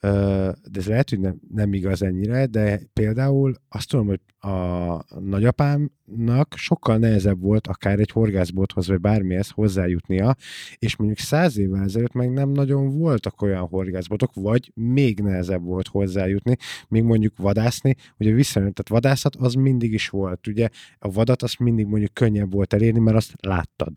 [0.00, 6.54] de ez lehet, hogy nem, nem igaz ennyire, de például azt tudom, hogy a nagyapámnak
[6.56, 10.36] sokkal nehezebb volt akár egy horgászbothoz, vagy bármihez hozzájutnia,
[10.78, 15.88] és mondjuk száz évvel ezelőtt meg nem nagyon voltak olyan horgászbotok, vagy még nehezebb volt
[15.88, 16.56] hozzájutni,
[16.88, 21.54] még mondjuk vadászni, ugye viszonylag, tehát vadászat az mindig is volt, ugye a vadat az
[21.58, 23.92] mindig mondjuk könnyebb volt elérni, mert azt láttad.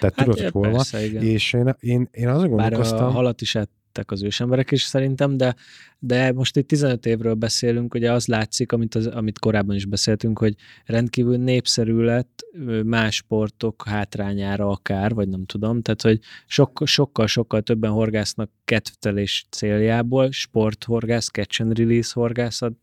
[0.00, 0.84] Tehát hát tudod, hogy hol van.
[1.20, 2.98] És én, én, én azon gondolkoztam...
[2.98, 3.54] Bár a halat is
[3.92, 5.54] lettek az ősemberek is szerintem, de,
[5.98, 10.38] de most itt 15 évről beszélünk, ugye az látszik, amit, az, amit korábban is beszéltünk,
[10.38, 12.46] hogy rendkívül népszerű lett
[12.84, 19.46] más sportok hátrányára akár, vagy nem tudom, tehát hogy sok, sokkal, sokkal többen horgásznak kettelés
[19.50, 22.74] céljából, sporthorgász, catch and release horgászat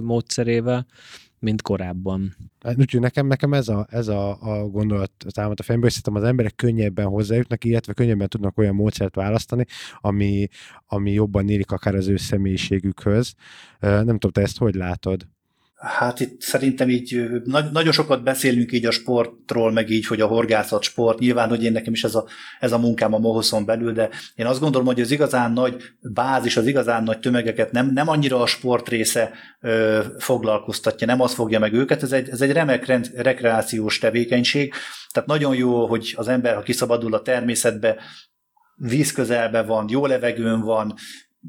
[0.00, 0.86] módszerével,
[1.44, 2.36] mint korábban.
[2.60, 6.22] Hát, úgyhogy nekem, nekem ez a, ez a, a gondolat támad a fejembe, és az
[6.22, 9.64] emberek könnyebben hozzájutnak, illetve könnyebben tudnak olyan módszert választani,
[10.00, 10.48] ami,
[10.86, 13.34] ami jobban érik akár az ő személyiségükhöz.
[13.80, 15.26] Nem tudom, te ezt hogy látod?
[15.84, 20.26] Hát itt szerintem így nagy, nagyon sokat beszélünk így a sportról, meg így, hogy a
[20.26, 21.18] horgászat sport.
[21.18, 22.26] Nyilván, hogy én nekem is ez a,
[22.60, 26.56] ez a munkám a Mohoszon belül, de én azt gondolom, hogy az igazán nagy bázis,
[26.56, 31.58] az igazán nagy tömegeket nem, nem annyira a sport része ö, foglalkoztatja, nem az fogja
[31.58, 34.74] meg őket, ez egy, ez egy remek rend, rekreációs tevékenység.
[35.12, 37.96] Tehát nagyon jó, hogy az ember, ha kiszabadul a természetbe,
[38.76, 40.94] víz közelben van, jó levegőn van,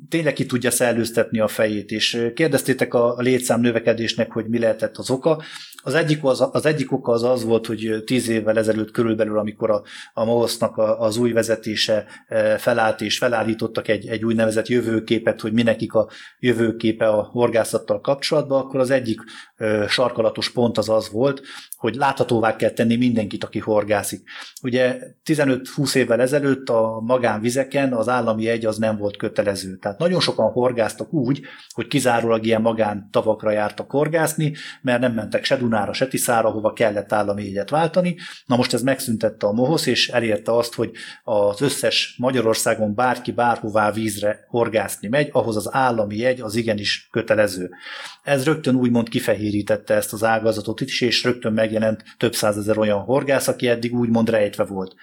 [0.10, 5.10] tényleg ki tudja szellőztetni a fejét, és kérdeztétek a, létszám növekedésnek, hogy mi lehetett az
[5.10, 5.44] oka.
[5.86, 9.70] Az egyik, az, az egyik oka az az volt, hogy tíz évvel ezelőtt körülbelül, amikor
[9.70, 12.06] a, a MOHOSZ-nak az új vezetése
[12.58, 18.80] felállt és felállítottak egy, egy úgynevezett jövőképet, hogy minekik a jövőképe a horgászattal kapcsolatban, akkor
[18.80, 19.22] az egyik
[19.88, 21.42] sarkalatos pont az az volt,
[21.78, 24.22] hogy láthatóvá kell tenni mindenkit, aki horgászik.
[24.62, 29.78] Ugye 15-20 évvel ezelőtt a magánvizeken az állami egy az nem volt kötelező.
[29.78, 35.44] Tehát nagyon sokan horgáztak úgy, hogy kizárólag ilyen magán tavakra jártak horgászni, mert nem mentek
[35.44, 38.16] se Dunára, se Tiszára, hova kellett állami jegyet váltani.
[38.46, 40.92] Na most ez megszüntette a MOHOSZ, és elérte azt, hogy
[41.24, 47.70] az összes Magyarországon bárki bárhová vízre horgászni megy, ahhoz az állami jegy az igenis kötelező.
[48.24, 53.48] Ez rögtön úgymond kifehérítette ezt az ágazatot is, és rögtön megjelent több százezer olyan horgász,
[53.48, 54.96] aki eddig úgymond rejtve volt.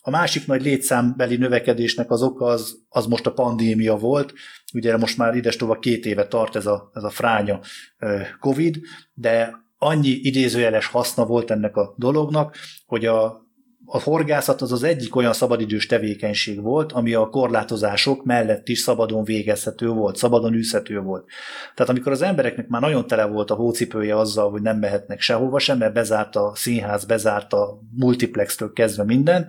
[0.00, 4.32] A másik nagy létszámbeli növekedésnek az oka az, az most a pandémia volt.
[4.74, 7.60] Ugye most már idestova két éve tart ez a, ez a fránya
[8.40, 8.76] COVID,
[9.14, 13.44] de annyi idézőjeles haszna volt ennek a dolognak, hogy a
[13.88, 19.24] a horgászat az az egyik olyan szabadidős tevékenység volt, ami a korlátozások mellett is szabadon
[19.24, 21.24] végezhető volt, szabadon űzhető volt.
[21.74, 25.58] Tehát amikor az embereknek már nagyon tele volt a hócipője azzal, hogy nem mehetnek sehova
[25.58, 29.48] sem, mert bezárt a színház, bezárt a multiplextől kezdve minden,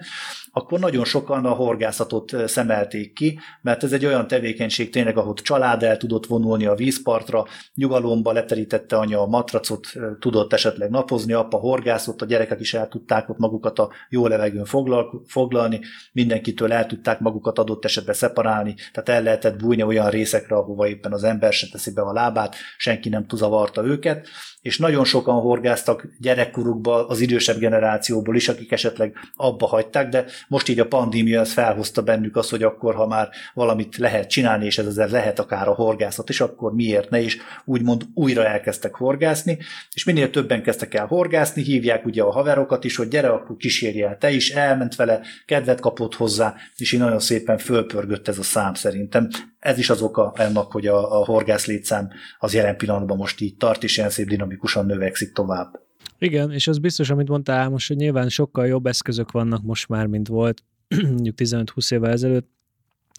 [0.58, 5.84] akkor nagyon sokan a horgászatot szemelték ki, mert ez egy olyan tevékenység tényleg, ahol család
[5.84, 9.88] el tudott vonulni a vízpartra, nyugalomba leterítette anya a matracot,
[10.20, 14.66] tudott esetleg napozni, apa horgászott, a gyerekek is el tudták ott magukat a jó levegőn
[14.66, 15.80] foglal, foglalni,
[16.12, 21.14] mindenkitől el tudták magukat adott esetben szeparálni, tehát el lehetett bújni olyan részekre, ahova éppen
[21.14, 24.28] az ember se teszi be a lábát, senki nem zavarta őket,
[24.62, 30.70] és nagyon sokan horgáztak gyerekkorukba az idősebb generációból is, akik esetleg abba hagyták, de most
[30.70, 34.78] így a pandémia az felhozta bennük azt, hogy akkor, ha már valamit lehet csinálni, és
[34.78, 39.58] ez azért lehet akár a horgászat is, akkor miért ne, és úgymond újra elkezdtek horgászni,
[39.94, 44.04] és minél többen kezdtek el horgászni, hívják ugye a haverokat is, hogy gyere, akkor kísérj
[44.04, 48.44] el te is, elment vele, kedvet kapott hozzá, és így nagyon szépen fölpörgött ez a
[48.44, 49.28] szám szerintem.
[49.60, 53.58] Ez is az oka ennek, hogy a, a horgász létszám az jelen pillanatban most így
[53.58, 55.87] tart, és ilyen szép dinamikusan növekszik tovább.
[56.20, 60.06] Igen, és az biztos, amit mondtál most, hogy nyilván sokkal jobb eszközök vannak most már,
[60.06, 60.64] mint volt
[61.02, 62.50] mondjuk 15-20 évvel ezelőtt.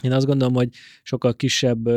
[0.02, 0.68] Én azt gondolom, hogy
[1.02, 1.88] sokkal kisebb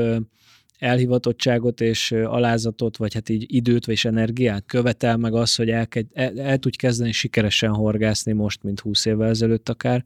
[0.80, 6.40] elhivatottságot és alázatot, vagy hát így időt vagy energiát követel meg az, hogy el, el,
[6.40, 10.04] el tudj kezdeni sikeresen horgászni most, mint 20 évvel ezelőtt akár.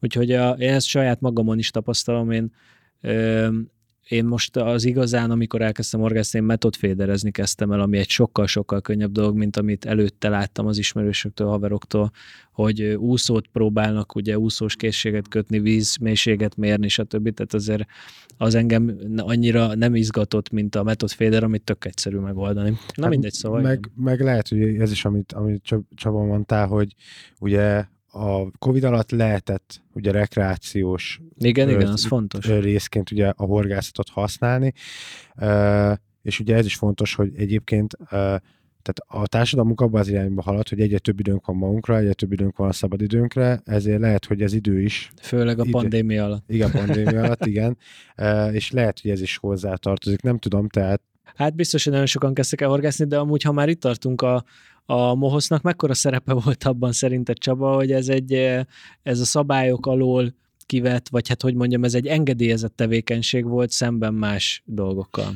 [0.00, 2.52] Úgyhogy a, én ezt saját magamon is tapasztalom, én
[4.10, 9.12] én most az igazán, amikor elkezdtem orgászni, én metodféderezni kezdtem el, ami egy sokkal-sokkal könnyebb
[9.12, 12.10] dolog, mint amit előtte láttam az ismerősöktől, haveroktól,
[12.52, 17.34] hogy úszót próbálnak, ugye úszós készséget kötni, vízmélységet mérni, stb.
[17.34, 17.86] Tehát azért
[18.36, 22.70] az engem annyira nem izgatott, mint a metodféder, amit tök egyszerű megoldani.
[22.70, 23.60] Na hát mindegy, szóval.
[23.60, 26.94] Meg, meg lehet, hogy ez is, amit, amit Csaba mondtál, hogy
[27.38, 32.46] ugye a Covid alatt lehetett ugye rekreációs igen, ö, igen, az fontos.
[32.46, 34.72] részként ugye a horgászatot használni,
[36.22, 37.96] és ugye ez is fontos, hogy egyébként
[38.82, 42.32] tehát a társadalmunk abban az irányba halad, hogy egyre több időnk van magunkra, egyre több
[42.32, 45.12] időnk van a szabadidőnkre, ezért lehet, hogy ez idő is.
[45.22, 46.44] Főleg a pandémia alatt.
[46.46, 47.76] Igen, pandémia alatt, igen.
[48.52, 51.02] És lehet, hogy ez is hozzá tartozik, nem tudom, tehát
[51.34, 54.44] Hát biztos, hogy nagyon sokan kezdtek el horgászni, de amúgy, ha már itt tartunk a,
[54.86, 58.32] a Mohosznak, mekkora szerepe volt abban szerinted Csaba, hogy ez, egy,
[59.02, 60.34] ez a szabályok alól
[60.66, 65.32] kivett, vagy hát hogy mondjam, ez egy engedélyezett tevékenység volt szemben más dolgokkal?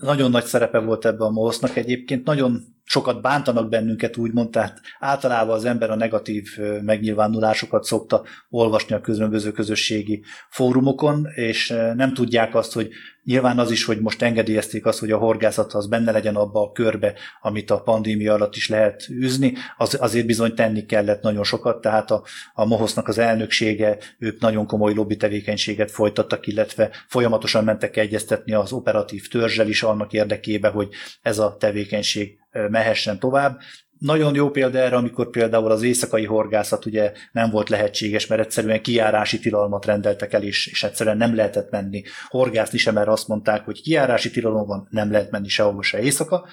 [0.00, 5.54] Nagyon nagy szerepe volt ebben a Mohosznak egyébként, nagyon sokat bántanak bennünket, úgymond, tehát általában
[5.54, 12.72] az ember a negatív megnyilvánulásokat szokta olvasni a különböző közösségi fórumokon, és nem tudják azt,
[12.72, 12.90] hogy
[13.24, 16.72] nyilván az is, hogy most engedélyezték azt, hogy a horgászat az benne legyen abba a
[16.72, 21.80] körbe, amit a pandémia alatt is lehet űzni, az, azért bizony tenni kellett nagyon sokat,
[21.80, 22.22] tehát a,
[22.54, 28.72] a Mohosznak az elnöksége, ők nagyon komoly lobby tevékenységet folytattak, illetve folyamatosan mentek egyeztetni az
[28.72, 30.88] operatív törzsel is annak érdekében, hogy
[31.22, 33.58] ez a tevékenység mehessen tovább.
[33.98, 38.82] Nagyon jó példa erre, amikor például az éjszakai horgászat ugye nem volt lehetséges, mert egyszerűen
[38.82, 43.64] kiárási tilalmat rendeltek el, és, és egyszerűen nem lehetett menni horgászni sem, mert azt mondták,
[43.64, 46.46] hogy kiárási tilalom van, nem lehet menni sehova se éjszaka.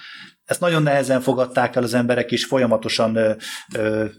[0.45, 3.17] Ezt nagyon nehezen fogadták el az emberek, és folyamatosan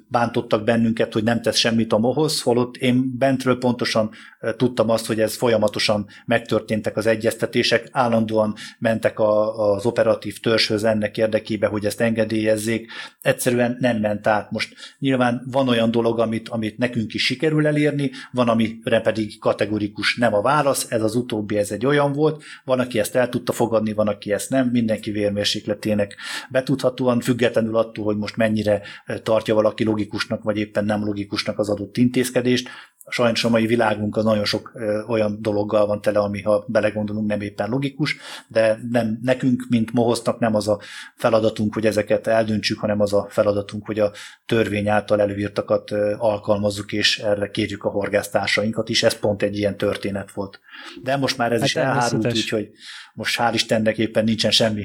[0.09, 4.11] bántottak bennünket, hogy nem tesz semmit a mohoz, holott én bentről pontosan
[4.57, 11.17] tudtam azt, hogy ez folyamatosan megtörténtek az egyeztetések, állandóan mentek a, az operatív törzshöz ennek
[11.17, 14.51] érdekébe, hogy ezt engedélyezzék, egyszerűen nem ment át.
[14.51, 20.17] Most nyilván van olyan dolog, amit, amit nekünk is sikerül elérni, van, amire pedig kategorikus
[20.17, 23.53] nem a válasz, ez az utóbbi, ez egy olyan volt, van, aki ezt el tudta
[23.53, 26.16] fogadni, van, aki ezt nem, mindenki vérmérsékletének
[26.51, 28.83] betudhatóan, függetlenül attól, hogy most mennyire
[29.23, 32.69] tartja valaki logikusnak, vagy éppen nem logikusnak az adott intézkedést.
[33.09, 34.73] Sajnos a mai világunk az nagyon sok
[35.09, 38.17] olyan dologgal van tele, ami ha belegondolunk nem éppen logikus,
[38.49, 40.81] de nem nekünk, mint Mohosznak nem az a
[41.15, 44.13] feladatunk, hogy ezeket eldöntsük, hanem az a feladatunk, hogy a
[44.47, 49.03] törvény által előírtakat alkalmazzuk, és erre kérjük a horgásztársainkat is.
[49.03, 50.61] Ez pont egy ilyen történet volt.
[51.03, 52.71] De most már ez hát is elhárult, úgyhogy
[53.17, 54.85] most hál' Istennek éppen nincsen semmi,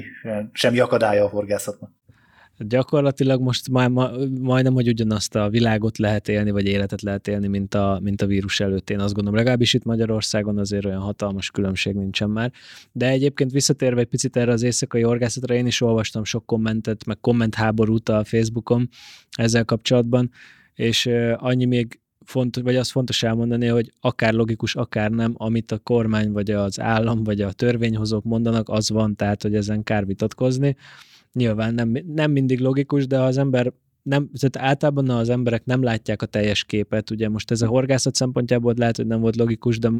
[0.52, 1.90] semmi akadálya a horgászatnak.
[2.58, 7.46] Gyakorlatilag most már ma, majdnem, hogy ugyanazt a világot lehet élni, vagy életet lehet élni,
[7.46, 8.90] mint a, mint a vírus előtt.
[8.90, 12.52] Én azt gondolom, legalábbis itt Magyarországon azért olyan hatalmas különbség nincsen már.
[12.92, 17.20] De egyébként visszatérve egy picit erre az éjszakai horgászatra, én is olvastam sok kommentet, meg
[17.20, 18.88] kommentháborút a Facebookon
[19.30, 20.30] ezzel kapcsolatban,
[20.74, 25.78] és annyi még fontos, vagy az fontos elmondani, hogy akár logikus, akár nem, amit a
[25.78, 30.76] kormány, vagy az állam, vagy a törvényhozók mondanak, az van, tehát, hogy ezen kár vitatkozni.
[31.32, 35.82] Nyilván nem, nem mindig logikus, de ha az ember nem, tehát általában az emberek nem
[35.82, 37.10] látják a teljes képet.
[37.10, 39.90] Ugye most ez a horgászat szempontjából lehet, hogy nem volt logikus, de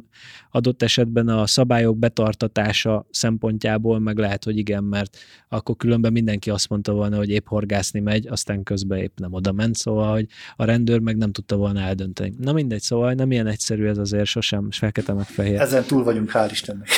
[0.50, 6.68] adott esetben a szabályok betartatása szempontjából meg lehet, hogy igen, mert akkor különben mindenki azt
[6.68, 10.64] mondta volna, hogy épp horgászni megy, aztán közben épp nem oda ment, szóval, hogy a
[10.64, 12.34] rendőr meg nem tudta volna eldönteni.
[12.38, 15.60] Na mindegy, szóval nem ilyen egyszerű ez azért sosem, fekete meg fehér.
[15.60, 16.88] Ezen túl vagyunk, hál' Istennek.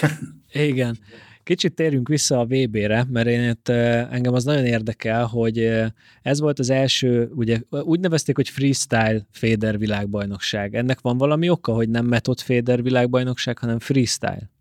[0.53, 0.99] Igen.
[1.45, 5.83] Kicsit térjünk vissza a VB-re, mert én itt, engem az nagyon érdekel, hogy
[6.23, 10.75] ez volt az első, ugye úgy nevezték, hogy freestyle féder világbajnokság.
[10.75, 14.53] Ennek van valami oka, hogy nem metod féder világbajnokság, hanem freestyle?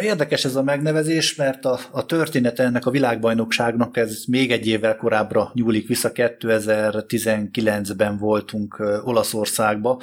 [0.00, 4.96] Érdekes ez a megnevezés, mert a, a története ennek a világbajnokságnak ez még egy évvel
[4.96, 6.10] korábbra nyúlik vissza.
[6.14, 10.00] 2019-ben voltunk Olaszországba,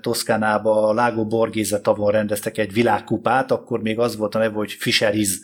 [0.00, 5.40] Toszkánába, Lágó Borgéze tavon rendeztek egy világkupát, akkor még az volt a neve, hogy Fisheriz.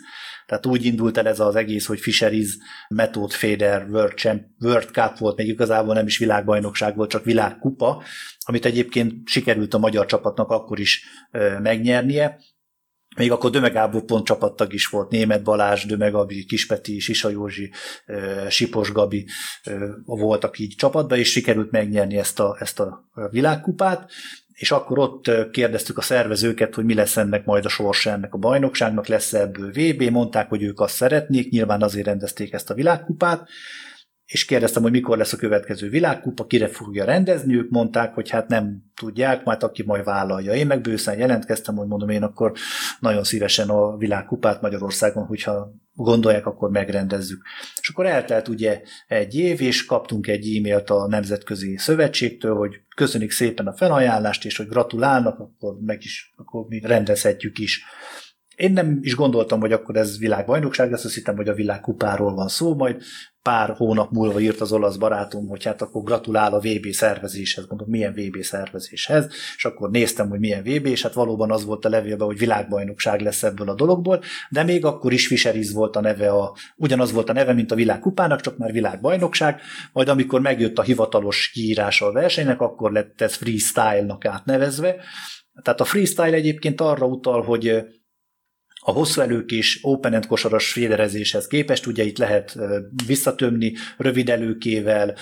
[0.47, 2.57] Tehát úgy indult el ez az egész, hogy Fisheriz
[2.89, 8.03] Method Fader World, Champ, World Cup volt, még igazából nem is világbajnokság volt, csak világkupa,
[8.39, 11.05] amit egyébként sikerült a magyar csapatnak akkor is
[11.61, 12.39] megnyernie
[13.17, 17.71] még akkor Döme Gábor pont csapattag is volt, Német Balázs, Döme Gabi, Kispeti, Sisa Józsi,
[18.49, 19.27] Sipos Gabi
[20.05, 24.11] voltak így csapatban, és sikerült megnyerni ezt a, ezt a világkupát,
[24.53, 28.39] és akkor ott kérdeztük a szervezőket, hogy mi lesz ennek majd a sorsa ennek a
[28.39, 33.49] bajnokságnak, lesz ebből VB, mondták, hogy ők azt szeretnék, nyilván azért rendezték ezt a világkupát,
[34.33, 38.49] és kérdeztem, hogy mikor lesz a következő világkupa, kire fogja rendezni, ők mondták, hogy hát
[38.49, 40.53] nem tudják, majd aki majd vállalja.
[40.53, 42.53] Én meg bőszen jelentkeztem, hogy mondom én akkor
[43.01, 47.43] nagyon szívesen a világkupát Magyarországon, hogyha gondolják, akkor megrendezzük.
[47.81, 53.31] És akkor eltelt ugye egy év, és kaptunk egy e-mailt a Nemzetközi Szövetségtől, hogy köszönik
[53.31, 57.85] szépen a felajánlást, és hogy gratulálnak, akkor meg is, akkor mi rendezhetjük is.
[58.63, 62.49] Én nem is gondoltam, hogy akkor ez világbajnokság lesz, azt hittem, hogy a világkupáról van
[62.49, 63.03] szó, majd
[63.43, 67.89] pár hónap múlva írt az olasz barátom, hogy hát akkor gratulál a VB szervezéshez, mondom,
[67.91, 71.89] milyen VB szervezéshez, és akkor néztem, hogy milyen VB, és hát valóban az volt a
[71.89, 76.31] levélben, hogy világbajnokság lesz ebből a dologból, de még akkor is Fisheriz volt a neve,
[76.31, 79.61] a, ugyanaz volt a neve, mint a világkupának, csak már világbajnokság,
[79.93, 84.97] majd amikor megjött a hivatalos kiírása a versenynek, akkor lett ez freestyle-nak átnevezve.
[85.63, 87.85] Tehát a freestyle egyébként arra utal, hogy
[88.85, 92.59] a hosszú előkés open-end kosaras féderezéshez képest, ugye itt lehet
[93.07, 95.15] visszatömni rövid előkével,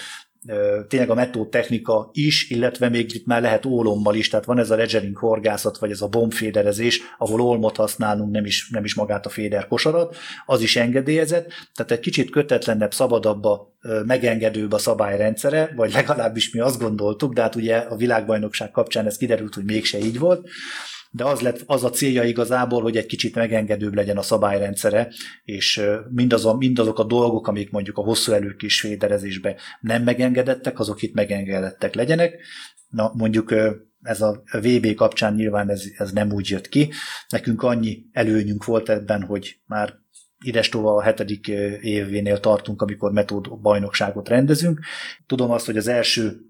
[0.88, 4.70] tényleg a metód technika is, illetve még itt már lehet ólommal is, tehát van ez
[4.70, 9.26] a ledgering horgászat, vagy ez a bombféderezés, ahol olmot használunk, nem is, nem is magát
[9.26, 13.74] a féder kosarat, az is engedélyezett, tehát egy kicsit kötetlenebb, szabadabb a
[14.06, 19.16] megengedőbb a szabályrendszere, vagy legalábbis mi azt gondoltuk, de hát ugye a világbajnokság kapcsán ez
[19.16, 20.48] kiderült, hogy mégse így volt
[21.10, 25.12] de az, lett, az a célja igazából, hogy egy kicsit megengedőbb legyen a szabályrendszere,
[25.44, 31.14] és mindazon, mindazok a dolgok, amik mondjuk a hosszú előkis féderezésben nem megengedettek, azok itt
[31.14, 32.40] megengedettek legyenek.
[32.88, 33.54] Na, mondjuk
[34.02, 36.92] ez a VB kapcsán nyilván ez, ez nem úgy jött ki.
[37.28, 39.98] Nekünk annyi előnyünk volt ebben, hogy már
[40.44, 41.48] idestova a hetedik
[41.80, 44.80] événél tartunk, amikor metód bajnokságot rendezünk.
[45.26, 46.49] Tudom azt, hogy az első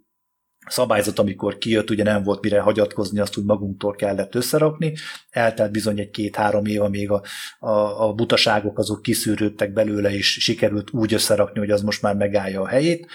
[0.67, 4.93] szabályzat, amikor kijött, ugye nem volt mire hagyatkozni, azt úgy magunktól kellett összerakni.
[5.31, 7.23] Eltelt bizony egy két-három év, amíg a,
[7.59, 12.61] a, a butaságok azok kiszűrődtek belőle, és sikerült úgy összerakni, hogy az most már megállja
[12.61, 13.07] a helyét.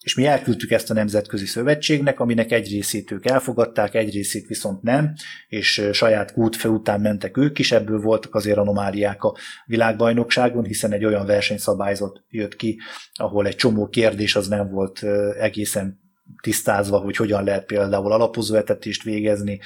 [0.00, 4.82] És mi elküldtük ezt a Nemzetközi Szövetségnek, aminek egy részét ők elfogadták, egy részét viszont
[4.82, 5.12] nem,
[5.48, 9.36] és saját kútfe után mentek ők is, ebből voltak azért anomáliák a
[9.66, 12.80] világbajnokságon, hiszen egy olyan versenyszabályzat jött ki,
[13.14, 15.02] ahol egy csomó kérdés az nem volt
[15.38, 16.01] egészen
[16.42, 19.60] tisztázva, hogy hogyan lehet például alapozó etetést végezni,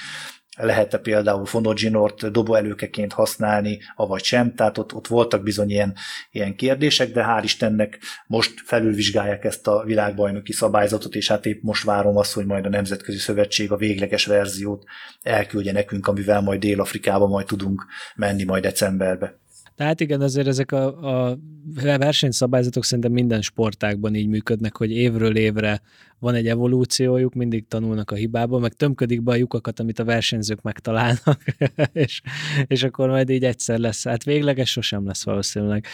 [0.56, 5.94] lehet-e például fonoginort dobóelőkeként használni, avagy sem, tehát ott, ott voltak bizony ilyen,
[6.30, 11.84] ilyen kérdések, de hál' Istennek most felülvizsgálják ezt a világbajnoki szabályzatot, és hát épp most
[11.84, 14.84] várom azt, hogy majd a Nemzetközi Szövetség a végleges verziót
[15.22, 19.38] elküldje nekünk, amivel majd Dél-Afrikába majd tudunk menni majd decemberbe.
[19.76, 20.86] Tehát igen, azért ezek a,
[21.28, 21.38] a
[21.74, 25.82] versenyszabályzatok szerintem minden sportákban így működnek, hogy évről évre
[26.18, 30.62] van egy evolúciójuk, mindig tanulnak a hibából, meg tömködik be a lyukakat, amit a versenyzők
[30.62, 31.44] megtalálnak,
[31.92, 32.20] és,
[32.66, 34.04] és akkor majd így egyszer lesz.
[34.04, 35.86] Hát végleges sosem lesz valószínűleg.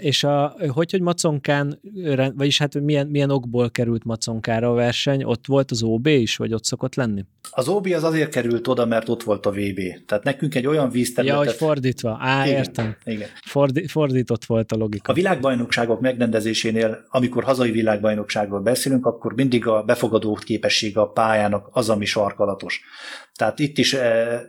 [0.00, 1.80] És a, hogy, hogy Maconkán,
[2.34, 6.54] vagyis hát milyen, milyen okból került Maconkára a verseny, ott volt az OB is, vagy
[6.54, 7.24] ott szokott lenni?
[7.50, 9.80] Az OB az azért került oda, mert ott volt a VB.
[10.06, 11.44] Tehát nekünk egy olyan vízterületet...
[11.44, 12.16] Ja, hogy fordítva.
[12.20, 12.96] Á, igen, értem.
[13.04, 13.28] Igen.
[13.44, 15.12] Fordi, fordított volt a logika.
[15.12, 21.88] A világbajnokságok megrendezésénél, amikor hazai világbajnokságról beszélünk, akkor mindig a befogadó képessége a pályának az,
[21.88, 22.80] ami sarkalatos.
[23.34, 24.40] Tehát itt is eh,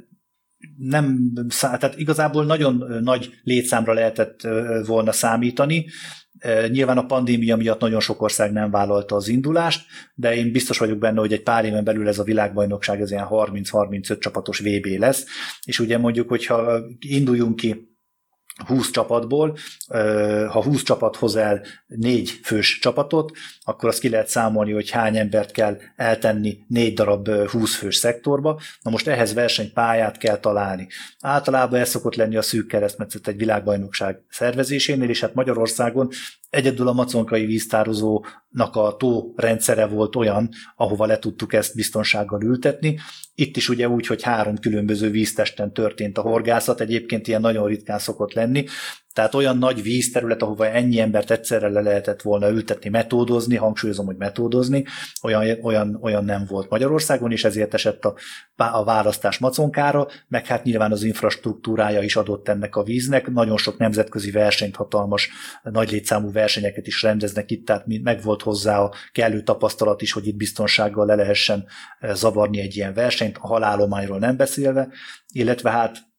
[0.78, 5.86] nem, tehát igazából nagyon nagy létszámra lehetett eh, volna számítani,
[6.38, 10.78] eh, Nyilván a pandémia miatt nagyon sok ország nem vállalta az indulást, de én biztos
[10.78, 14.86] vagyok benne, hogy egy pár éven belül ez a világbajnokság ez ilyen 30-35 csapatos VB
[14.86, 15.26] lesz,
[15.66, 17.93] és ugye mondjuk, hogyha induljunk ki
[18.66, 19.58] 20 csapatból,
[20.48, 23.32] ha 20 csapat hoz el négy fős csapatot,
[23.62, 28.60] akkor azt ki lehet számolni, hogy hány embert kell eltenni négy darab 20 fős szektorba.
[28.82, 30.88] Na most ehhez versenypályát kell találni.
[31.20, 36.10] Általában ez szokott lenni a szűk keresztmetszet egy világbajnokság szervezésénél, és hát Magyarországon
[36.54, 43.00] egyedül a maconkai víztározónak a tó rendszere volt olyan, ahova le tudtuk ezt biztonsággal ültetni,
[43.36, 48.00] itt is ugye úgy, hogy három különböző víztesten történt a horgászat, egyébként ilyen nagyon ritkán
[48.00, 48.66] szokott lenni,
[49.14, 54.16] tehát olyan nagy vízterület, ahova ennyi embert egyszerre le lehetett volna ültetni, metódozni, hangsúlyozom, hogy
[54.16, 54.86] metódozni,
[55.22, 58.16] olyan, olyan, olyan nem volt Magyarországon, és ezért esett a,
[58.56, 63.28] a választás maconkára, meg hát nyilván az infrastruktúrája is adott ennek a víznek.
[63.28, 65.30] Nagyon sok nemzetközi versenyt, hatalmas,
[65.64, 70.28] nagy létszámú versenyeket is rendeznek itt, tehát meg volt hozzá a kellő tapasztalat is, hogy
[70.28, 71.66] itt biztonsággal le lehessen
[72.00, 74.88] eh, zavarni egy ilyen versenyt, a halálományról nem beszélve,
[75.34, 76.12] illetve hát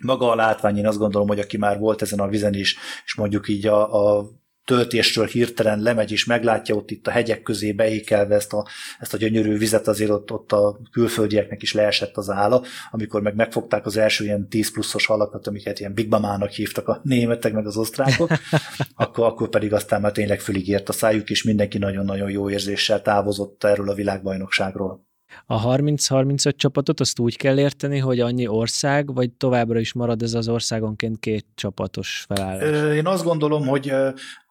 [0.00, 3.14] maga a látvány, én azt gondolom, hogy aki már volt ezen a vizen is, és
[3.14, 4.28] mondjuk így a, a
[4.66, 8.66] töltésről hirtelen lemegy és meglátja ott itt a hegyek közé beékelve ezt a,
[8.98, 13.34] ezt a gyönyörű vizet, azért ott, ott a külföldieknek is leesett az álla, amikor meg
[13.34, 17.66] megfogták az első ilyen 10 pluszos halakat, amiket ilyen Big Mamának hívtak a németek meg
[17.66, 18.30] az osztrákok,
[18.94, 23.64] akkor, akkor pedig aztán már tényleg füligért a szájuk, és mindenki nagyon-nagyon jó érzéssel távozott
[23.64, 25.05] erről a világbajnokságról.
[25.46, 30.34] A 30-35 csapatot azt úgy kell érteni, hogy annyi ország, vagy továbbra is marad ez
[30.34, 32.94] az országonként két csapatos felállás?
[32.96, 33.92] Én azt gondolom, hogy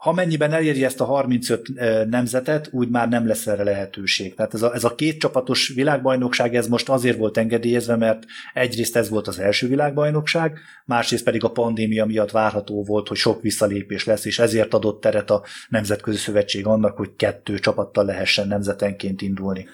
[0.05, 1.67] ha mennyiben eléri ezt a 35
[2.09, 4.35] nemzetet, úgy már nem lesz erre lehetőség.
[4.35, 8.23] Tehát ez a, ez a két csapatos világbajnokság, ez most azért volt engedélyezve, mert
[8.53, 13.41] egyrészt ez volt az első világbajnokság, másrészt pedig a pandémia miatt várható volt, hogy sok
[13.41, 19.21] visszalépés lesz, és ezért adott teret a Nemzetközi Szövetség annak, hogy kettő csapattal lehessen nemzetenként
[19.21, 19.67] indulni.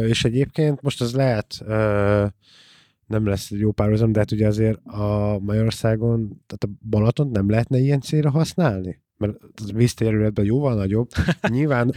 [0.00, 1.62] És egyébként most az lehet,
[3.06, 7.78] nem lesz jó párhuzam, de hát ugye azért a Magyarországon, tehát a Balaton nem lehetne
[7.78, 9.02] ilyen célra használni?
[9.20, 11.08] mert az vízterületben jóval nagyobb.
[11.48, 11.94] Nyilván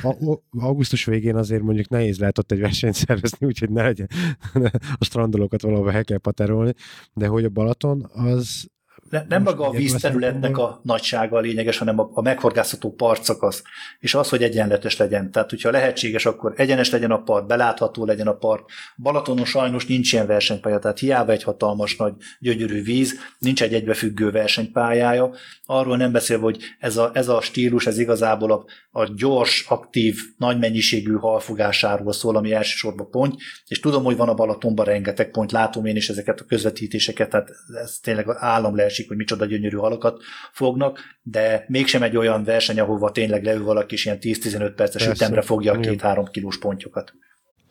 [0.49, 4.07] augusztus végén azért mondjuk nehéz lehet ott egy versenyt szervezni, úgyhogy ne legyen
[4.99, 6.73] a strandolókat valahol el kell paterolni,
[7.13, 8.67] de hogy a Balaton az
[9.13, 13.63] ne, nem maga a vízterületnek a nagysága a lényeges, hanem a, a meghorgászható partszakasz,
[13.99, 15.31] és az, hogy egyenletes legyen.
[15.31, 18.69] Tehát, hogyha lehetséges, akkor egyenes legyen a part, belátható legyen a part.
[18.97, 24.31] Balatonon sajnos nincs ilyen versenypálya, tehát hiába egy hatalmas nagy gyönyörű víz, nincs egy egybefüggő
[24.31, 25.31] versenypályája.
[25.65, 28.65] Arról nem beszélve, hogy ez a, ez a stílus, ez igazából a,
[28.99, 33.35] a gyors, aktív, nagy mennyiségű halfogásáról szól, ami elsősorban pont,
[33.67, 37.49] és tudom, hogy van a Balatonban rengeteg pont, látom én is ezeket a közvetítéseket, tehát
[37.83, 42.79] ez tényleg állam leesik esik, hogy micsoda gyönyörű halakat fognak, de mégsem egy olyan verseny,
[42.79, 47.13] ahova tényleg leül valaki, és ilyen 10-15 perces Persze, ütemre fogja a két-három kilós pontyokat.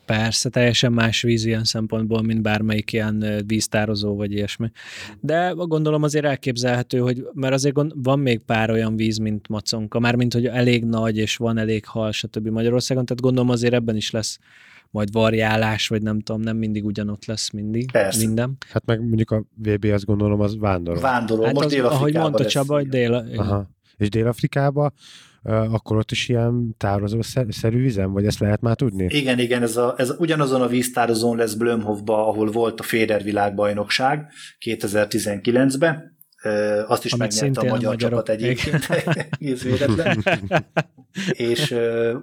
[0.07, 4.71] Persze, teljesen más víz ilyen szempontból, mint bármelyik ilyen víztározó vagy ilyesmi.
[5.21, 9.99] De gondolom azért elképzelhető, hogy mert azért gond, van még pár olyan víz, mint Maconka,
[9.99, 12.49] mármint, hogy elég nagy, és van elég hal, stb.
[12.49, 14.39] Magyarországon, tehát gondolom azért ebben is lesz
[14.93, 18.27] majd variálás, vagy nem tudom, nem mindig ugyanott lesz mindig Persze.
[18.27, 18.57] minden.
[18.71, 21.01] Hát meg mondjuk a VB azt gondolom, az vándorol.
[21.01, 22.45] Vándorol, Hát most az, ahogy mondta.
[22.45, 23.71] Csaba, hogy dél, Aha.
[23.97, 24.93] És Dél-Afrikában
[25.43, 29.07] uh, akkor ott is ilyen tározó szer- szerű vizem, vagy ezt lehet már tudni?
[29.11, 34.33] Igen, igen, ez, a, ez ugyanazon a víztározón lesz Blömhofba, ahol volt a Féder világbajnokság
[34.67, 36.17] 2019-ben.
[36.87, 38.89] Azt is megnyerte a magyar csapat egyébként,
[39.39, 40.25] egész véletlen.
[41.31, 41.75] és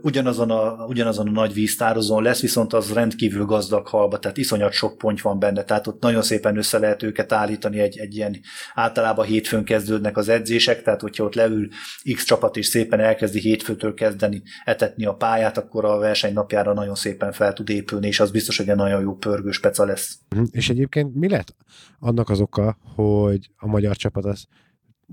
[0.01, 4.97] ugyanazon a, ugyanazon a nagy víztározón lesz, viszont az rendkívül gazdag halba, tehát iszonyat sok
[4.97, 8.39] ponty van benne, tehát ott nagyon szépen össze lehet őket állítani egy, egy ilyen,
[8.73, 11.67] általában hétfőn kezdődnek az edzések, tehát hogyha ott leül
[12.13, 16.95] X csapat és szépen elkezdi hétfőtől kezdeni etetni a pályát, akkor a verseny napjára nagyon
[16.95, 20.19] szépen fel tud épülni, és az biztos, hogy egy nagyon jó pörgős peca lesz.
[20.35, 20.43] Mhm.
[20.51, 21.55] És egyébként mi lett
[21.99, 24.45] annak az oka, hogy a magyar csapat az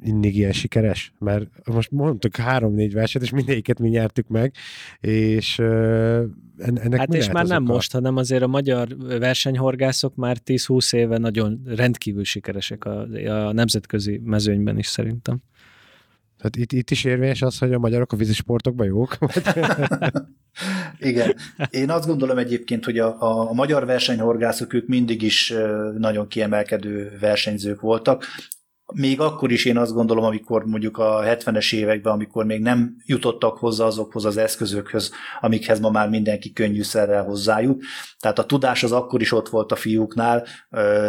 [0.00, 1.12] mindig ilyen sikeres?
[1.18, 4.54] Mert most mondtuk három-négy verset, és mindegyiket mi nyertük meg,
[5.00, 7.72] és ennek Hát mi és lehet már nem oka?
[7.72, 14.20] most, hanem azért a magyar versenyhorgászok már 10-20 éve nagyon rendkívül sikeresek a, a nemzetközi
[14.24, 15.42] mezőnyben is szerintem.
[16.38, 19.18] Tehát itt, itt is érvényes az, hogy a magyarok a vízisportokban jók?
[20.98, 21.34] Igen.
[21.70, 25.54] Én azt gondolom egyébként, hogy a, a, a magyar versenyhorgászok ők mindig is
[25.98, 28.24] nagyon kiemelkedő versenyzők voltak.
[28.94, 33.58] Még akkor is én azt gondolom, amikor mondjuk a 70-es években, amikor még nem jutottak
[33.58, 35.10] hozzá azokhoz az eszközökhöz,
[35.40, 37.84] amikhez ma már mindenki könnyűszerrel hozzájut.
[38.18, 40.46] Tehát a tudás az akkor is ott volt a fiúknál,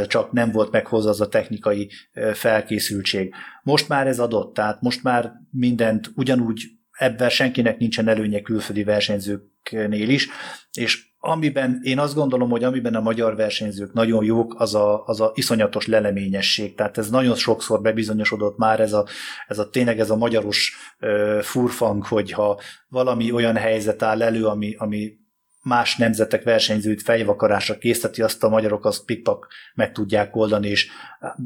[0.07, 1.89] csak nem volt meg hozzá az a technikai
[2.33, 3.33] felkészültség.
[3.63, 6.61] Most már ez adott, tehát most már mindent ugyanúgy
[6.91, 10.29] ebben senkinek nincsen előnye külföldi versenyzőknél is,
[10.71, 15.21] és amiben én azt gondolom, hogy amiben a magyar versenyzők nagyon jók, az a, az
[15.21, 16.75] a iszonyatos leleményesség.
[16.75, 19.05] Tehát ez nagyon sokszor bebizonyosodott már, ez a,
[19.47, 24.75] ez a tényleg ez a magyaros uh, furfang, hogyha valami olyan helyzet áll elő, ami,
[24.77, 25.13] ami
[25.61, 30.89] más nemzetek versenyzőit fejvakarásra készíteti, azt a magyarok azt pikpak meg tudják oldani, és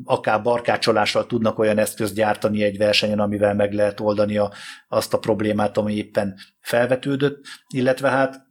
[0.03, 4.51] akár barkácsolással tudnak olyan eszközt gyártani egy versenyen, amivel meg lehet oldani a,
[4.87, 8.49] azt a problémát, ami éppen felvetődött, illetve hát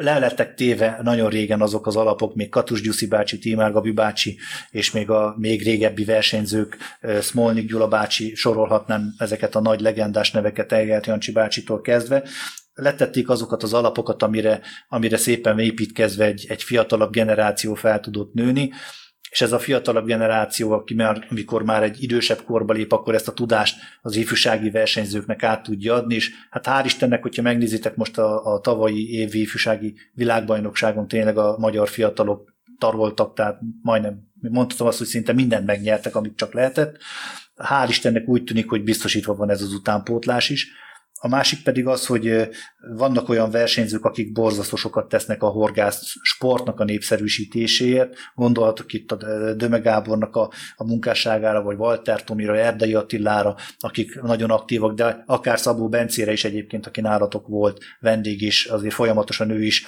[0.00, 4.38] le téve nagyon régen azok az alapok, még Katus Gyuszi bácsi, Tímár Gabi bácsi,
[4.70, 6.76] és még a még régebbi versenyzők,
[7.22, 12.22] Smolnik Gyula bácsi, sorolhatnám ezeket a nagy legendás neveket Elgert Jancsi bácsitól kezdve,
[12.74, 18.70] letették azokat az alapokat, amire, amire szépen építkezve egy, egy fiatalabb generáció fel tudott nőni,
[19.30, 23.28] és ez a fiatalabb generáció, aki már, amikor már egy idősebb korba lép, akkor ezt
[23.28, 28.18] a tudást az ifjúsági versenyzőknek át tudja adni, és hát hál' Istennek, hogyha megnézitek most
[28.18, 34.98] a, a tavalyi évi ifjúsági világbajnokságon tényleg a magyar fiatalok taroltak, tehát majdnem, mondhatom azt,
[34.98, 36.96] hogy szinte mindent megnyertek, amit csak lehetett.
[37.56, 40.68] Hál' Istennek úgy tűnik, hogy biztosítva van ez az utánpótlás is.
[41.22, 42.48] A másik pedig az, hogy
[42.96, 48.14] vannak olyan versenyzők, akik borzasztó sokat tesznek a horgász sportnak a népszerűsítéséért.
[48.34, 49.16] Gondolhatok itt a
[49.54, 55.58] Döme Gábornak a, a munkásságára, vagy Walter Tomira, Erdei Attilára, akik nagyon aktívak, de akár
[55.58, 59.86] Szabó Bencére is egyébként, aki nálatok volt vendég is, azért folyamatosan ő is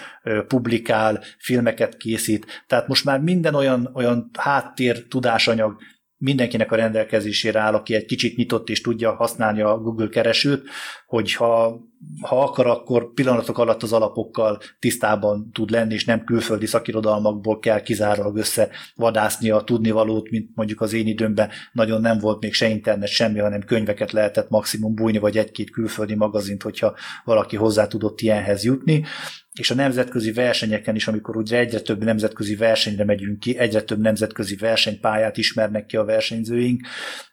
[0.48, 2.64] publikál, filmeket készít.
[2.66, 5.76] Tehát most már minden olyan, olyan háttér tudásanyag
[6.22, 10.68] mindenkinek a rendelkezésére áll, aki egy kicsit nyitott és tudja használni a Google keresőt,
[11.06, 11.80] hogyha
[12.20, 17.80] ha akar, akkor pillanatok alatt az alapokkal tisztában tud lenni, és nem külföldi szakirodalmakból kell
[17.80, 21.50] kizárólag összevadászni a tudnivalót, mint mondjuk az én időmben.
[21.72, 26.14] Nagyon nem volt még se internet, semmi, hanem könyveket lehetett maximum bújni, vagy egy-két külföldi
[26.14, 26.94] magazint, hogyha
[27.24, 29.04] valaki hozzá tudott ilyenhez jutni.
[29.52, 34.00] És a nemzetközi versenyeken is, amikor ugye egyre több nemzetközi versenyre megyünk ki, egyre több
[34.00, 36.86] nemzetközi versenypályát ismernek ki a versenyzőink,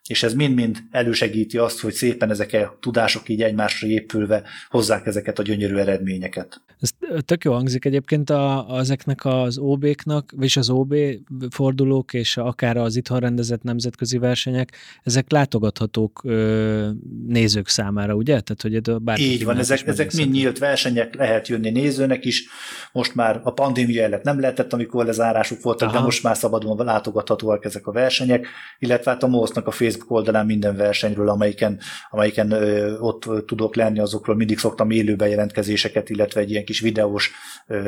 [0.07, 5.39] és ez mind-mind elősegíti azt, hogy szépen ezek a tudások így egymásra épülve hozzák ezeket
[5.39, 6.61] a gyönyörű eredményeket.
[6.79, 6.89] Ez
[7.25, 10.95] tök jó hangzik egyébként a, ezeknek az OB-knak, vagyis az OB
[11.49, 14.71] fordulók, és akár az itthon rendezett nemzetközi versenyek,
[15.03, 16.89] ezek látogathatók ö,
[17.27, 18.39] nézők számára, ugye?
[18.39, 22.47] Tehát, hogy bárki Így van, ezek, ezek mind nyílt versenyek, lehet jönni nézőnek is.
[22.91, 25.97] Most már a pandémia előtt nem lehetett, amikor lezárásuk voltak, Aha.
[25.97, 28.47] de most már szabadon látogathatóak ezek a versenyek,
[28.79, 31.79] illetve hát a MOSZ-nak a Facebook oldalán minden versenyről, amelyiken,
[32.09, 37.31] amelyiken ö, ott tudok lenni, azokról mindig szoktam élő bejelentkezéseket, illetve egy ilyen kis videós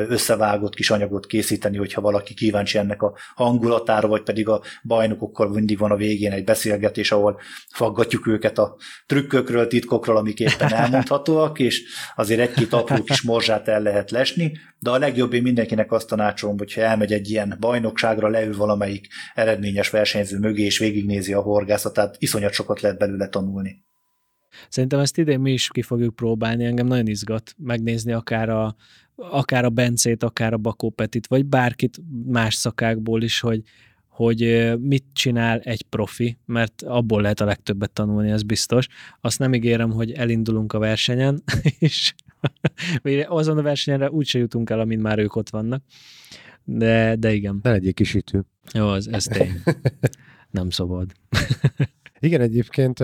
[0.08, 5.78] összevágott kis anyagot készíteni, hogyha valaki kíváncsi ennek a hangulatára, vagy pedig a bajnokokkal mindig
[5.78, 8.76] van a végén egy beszélgetés, ahol faggatjuk őket a
[9.06, 11.82] trükkökről, titkokról, amik éppen elmondhatóak, és
[12.16, 16.58] azért egy-két apró kis morzsát el lehet lesni, de a legjobb én mindenkinek azt tanácsolom,
[16.58, 22.52] hogyha elmegy egy ilyen bajnokságra, leül valamelyik eredményes versenyző mögé, és végignézi a horgászatát, iszonyat
[22.52, 23.84] sokat lehet belőle tanulni.
[24.68, 28.76] Szerintem ezt idén mi is ki fogjuk próbálni, engem nagyon izgat megnézni akár a,
[29.14, 33.62] akár a Bencét, akár a Bakó Petit, vagy bárkit más szakákból is, hogy,
[34.08, 38.86] hogy mit csinál egy profi, mert abból lehet a legtöbbet tanulni, ez biztos.
[39.20, 41.42] Azt nem ígérem, hogy elindulunk a versenyen,
[41.78, 42.14] és
[43.26, 45.82] azon a versenyenre úgyse jutunk el, amint már ők ott vannak.
[46.64, 47.58] De, de igen.
[47.62, 48.44] Ne legyél kisítő.
[48.72, 49.62] Jó, az, ez tény.
[50.50, 51.12] Nem szabad.
[52.20, 52.98] igen, egyébként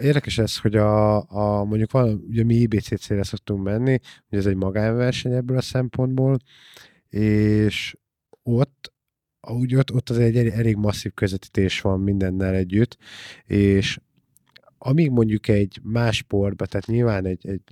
[0.00, 4.56] érdekes ez, hogy a, a mondjuk van, ugye mi IBCC-re szoktunk menni, hogy ez egy
[4.56, 6.38] magánverseny ebből a szempontból,
[7.08, 7.96] és
[8.42, 8.92] ott
[9.48, 12.96] úgy ott, ott az egy elég masszív közvetítés van mindennel együtt,
[13.44, 13.98] és
[14.82, 17.62] amíg mondjuk egy más sportban, tehát nyilván egy, egy,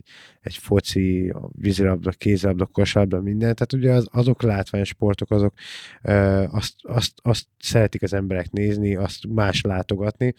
[0.41, 5.55] egy foci, a vízilabda, kézilabda, kosárlabda, minden, tehát ugye az, azok látványsportok, azok
[6.03, 10.35] ö, azt, azt, azt szeretik az emberek nézni, azt más látogatni,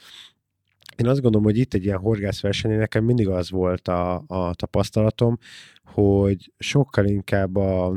[0.98, 5.38] én azt gondolom, hogy itt egy ilyen horgászversenyen nekem mindig az volt a, a tapasztalatom,
[5.84, 7.96] hogy sokkal inkább a,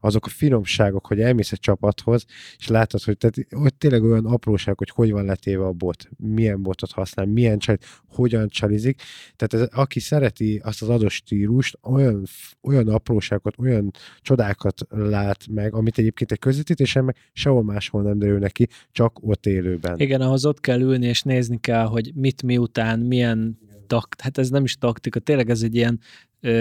[0.00, 2.24] azok a finomságok, hogy elmész egy csapathoz,
[2.58, 6.62] és látod, hogy tehát, hogy tényleg olyan apróság, hogy hogy van letéve a bot, milyen
[6.62, 7.78] botot használ, milyen csal,
[8.08, 9.02] hogyan csalizik.
[9.36, 12.24] Tehát ez, aki szereti azt az adott stílust, olyan,
[12.62, 18.38] olyan apróságokat, olyan csodákat lát meg, amit egyébként egy közvetítésen meg sehol máshol nem derül
[18.38, 19.98] neki, csak ott élőben.
[19.98, 23.58] Igen, ahhoz ott kell ülni, és nézni kell, hogy mit miután, milyen
[23.88, 26.00] takt, hát ez nem is taktika, tényleg ez egy ilyen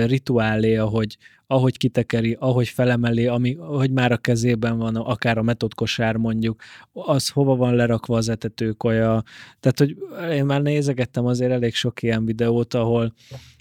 [0.05, 1.17] rituálé, ahogy,
[1.47, 6.61] ahogy kitekeri, ahogy felemeli, ami, hogy már a kezében van, akár a metodkosár mondjuk,
[6.91, 9.23] az hova van lerakva az etetőkaja.
[9.59, 9.97] Tehát, hogy
[10.31, 13.13] én már nézegettem azért elég sok ilyen videót, ahol,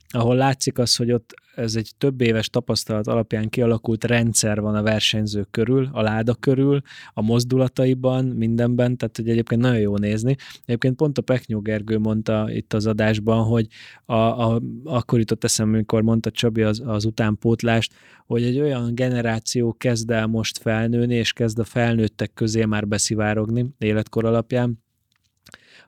[0.09, 4.83] ahol látszik az, hogy ott ez egy több éves tapasztalat alapján kialakult rendszer van a
[4.83, 6.81] versenyzők körül, a láda körül,
[7.13, 10.37] a mozdulataiban, mindenben, tehát hogy egyébként nagyon jó nézni.
[10.65, 13.67] Egyébként pont a Peknyó Gergő mondta itt az adásban, hogy
[14.05, 17.95] a, a, akkor jutott eszembe, amikor mondta Csabi az, az utánpótlást,
[18.27, 23.75] hogy egy olyan generáció kezd el most felnőni, és kezd a felnőttek közé már beszivárogni
[23.79, 24.85] életkor alapján,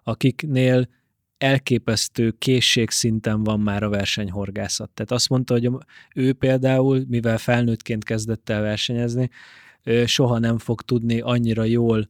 [0.02, 0.88] akiknél
[1.38, 4.90] elképesztő készségszinten van már a versenyhorgászat.
[4.90, 5.70] Tehát azt mondta, hogy
[6.14, 9.30] ő például, mivel felnőttként kezdett el versenyezni,
[10.04, 12.08] soha nem fog tudni annyira jól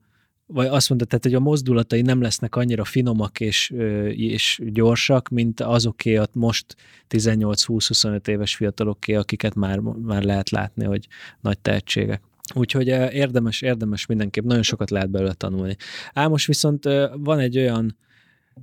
[0.50, 3.70] vagy azt mondta, tehát, hogy a mozdulatai nem lesznek annyira finomak és,
[4.10, 6.76] és gyorsak, mint azoké a most
[7.08, 11.06] 18-20-25 éves fiataloké, akiket már, már lehet látni, hogy
[11.40, 12.22] nagy tehetségek.
[12.54, 15.76] Úgyhogy érdemes, érdemes mindenképp, nagyon sokat lehet belőle tanulni.
[16.12, 17.96] Ám most viszont van egy olyan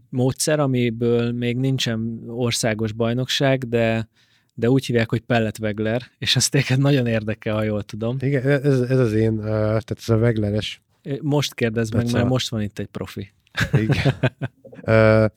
[0.10, 4.10] módszer, amiből még nincsen országos bajnokság, de
[4.58, 8.18] de úgy hívják, hogy Pellet Wegler, és azt téged nagyon érdekel, ha jól tudom.
[8.20, 10.82] Igen, ez, ez az én, tehát ez a Wegleres.
[11.22, 13.34] Most kérdezd meg, mert most van itt egy profi.
[13.74, 14.14] Igen.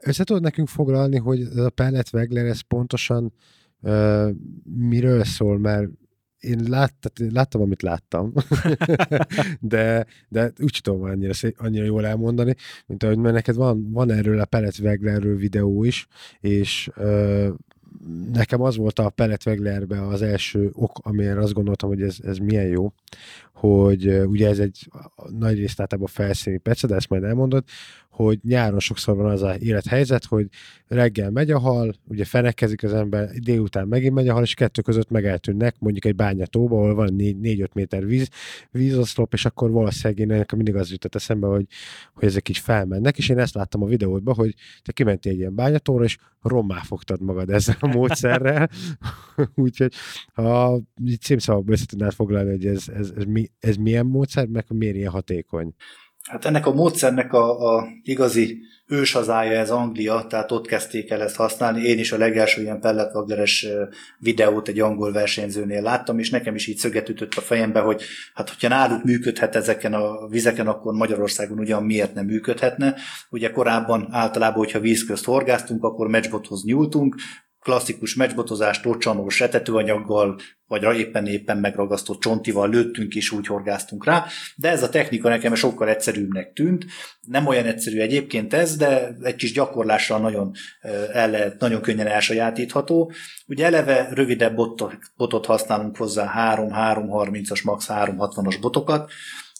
[0.00, 3.32] Össze tudod nekünk foglalni, hogy a Pellet Wegler ez pontosan
[4.64, 5.88] miről szól, mert
[6.44, 8.32] én lát, tehát láttam, amit láttam,
[9.60, 12.54] de, de úgy tudom annyira, annyira jól elmondani,
[12.86, 16.06] mint ahogy mert neked van, van erről a Pellet Weglerről videó is,
[16.40, 17.48] és ö,
[18.32, 22.38] nekem az volt a Pellet Weglerbe az első ok, amire azt gondoltam, hogy ez, ez
[22.38, 22.92] milyen jó,
[23.54, 24.88] hogy ugye ez egy
[25.38, 27.64] nagy részt általában felszíni perce, de ezt majd elmondod,
[28.14, 30.46] hogy nyáron sokszor van az a élethelyzet, hogy
[30.86, 34.82] reggel megy a hal, ugye fenekezik az ember, délután megint megy a hal, és kettő
[34.82, 38.28] között megeltűnnek, mondjuk egy bányatóba, ahol van 4-5 méter víz,
[38.70, 41.66] vízoszlop, és akkor valószínűleg én nekem mindig az jutott eszembe, hogy,
[42.14, 45.54] hogy ezek így felmennek, és én ezt láttam a videódban, hogy te kimentél egy ilyen
[45.54, 48.70] bányatóra, és rommá fogtad magad ezzel a módszerrel,
[49.54, 49.94] úgyhogy
[50.32, 54.64] ha így címszavakba össze tudnád foglalni, hogy ez, ez, ez, mi, ez milyen módszer, meg
[54.68, 55.74] miért ilyen hatékony?
[56.28, 61.36] Hát ennek a módszernek a, a igazi őshazája ez Anglia, tehát ott kezdték el ezt
[61.36, 61.82] használni.
[61.82, 63.66] Én is a legelső ilyen pelletvagleres
[64.18, 68.02] videót egy angol versenyzőnél láttam, és nekem is így szöget ütött a fejembe, hogy
[68.34, 72.94] hát hogyha náluk működhet ezeken a vizeken, akkor Magyarországon ugyan miért nem működhetne.
[73.30, 77.14] Ugye korábban általában, hogyha víz horgáztunk, akkor matchbothoz nyúltunk,
[77.64, 84.24] klasszikus meccsbotozás, tocsanós etetőanyaggal, vagy éppen éppen megragasztott csontival lőttünk és úgy horgáztunk rá,
[84.56, 86.84] de ez a technika nekem sokkal egyszerűbbnek tűnt.
[87.20, 90.50] Nem olyan egyszerű egyébként ez, de egy kis gyakorlással nagyon,
[91.12, 93.12] el lehet, nagyon könnyen elsajátítható.
[93.46, 94.54] Ugye eleve rövidebb
[95.16, 97.86] botot használunk hozzá, 3-3-30-as, max.
[97.88, 99.10] 3-60-as botokat,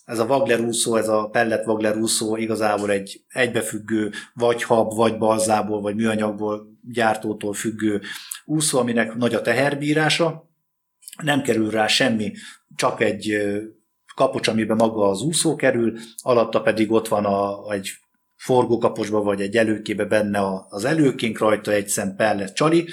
[0.04, 5.18] ez a Wagler úszó, ez a pellet Wagler úszó igazából egy egybefüggő, vagy hab, vagy
[5.18, 8.00] balzából, vagy műanyagból gyártótól függő
[8.44, 10.50] úszó, aminek nagy a teherbírása,
[11.22, 12.32] nem kerül rá semmi,
[12.76, 13.36] csak egy
[14.14, 17.90] kapocs, amiben maga az úszó kerül, alatta pedig ott van a, egy
[18.36, 22.88] forgókaposba vagy egy előkébe benne az előkénk, rajta egy szem pellet csali,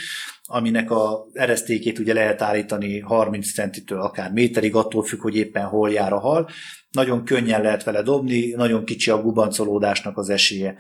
[0.51, 5.91] aminek a eresztékét ugye lehet állítani 30 centitől akár méterig, attól függ, hogy éppen hol
[5.91, 6.49] jár a hal.
[6.91, 10.75] Nagyon könnyen lehet vele dobni, nagyon kicsi a gubancolódásnak az esélye.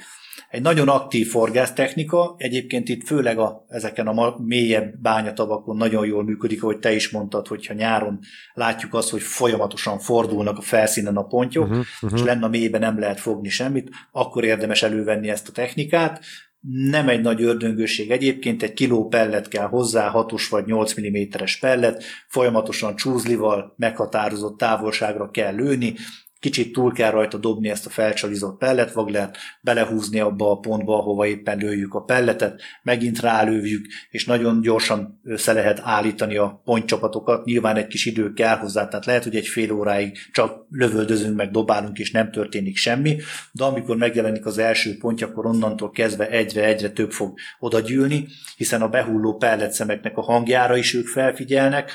[0.49, 6.63] Egy nagyon aktív forgásztechnika, egyébként itt főleg a, ezeken a mélyebb bányatavakon nagyon jól működik,
[6.63, 8.19] ahogy te is mondtad, hogyha nyáron
[8.53, 12.19] látjuk azt, hogy folyamatosan fordulnak a felszínen a pontyok, uh-huh, uh-huh.
[12.19, 16.21] és lenne a mélyben nem lehet fogni semmit, akkor érdemes elővenni ezt a technikát.
[16.69, 22.03] Nem egy nagy ördöngőség egyébként, egy kiló pellet kell hozzá, 6 vagy 8 mm-es pellet,
[22.27, 25.95] folyamatosan csúzlival meghatározott távolságra kell lőni,
[26.41, 31.57] kicsit túl kell rajta dobni ezt a felcsalizott pelletvaglert, belehúzni abba a pontba, ahova éppen
[31.57, 37.45] lőjük a pelletet, megint rálőjük, és nagyon gyorsan össze lehet állítani a pontcsapatokat.
[37.45, 41.51] Nyilván egy kis idő kell hozzá, tehát lehet, hogy egy fél óráig csak lövöldözünk, meg
[41.51, 43.17] dobálunk, és nem történik semmi,
[43.51, 48.81] de amikor megjelenik az első pontja, akkor onnantól kezdve egyre-egyre több fog oda gyűlni, hiszen
[48.81, 51.91] a behulló pelletszemeknek a hangjára is ők felfigyelnek,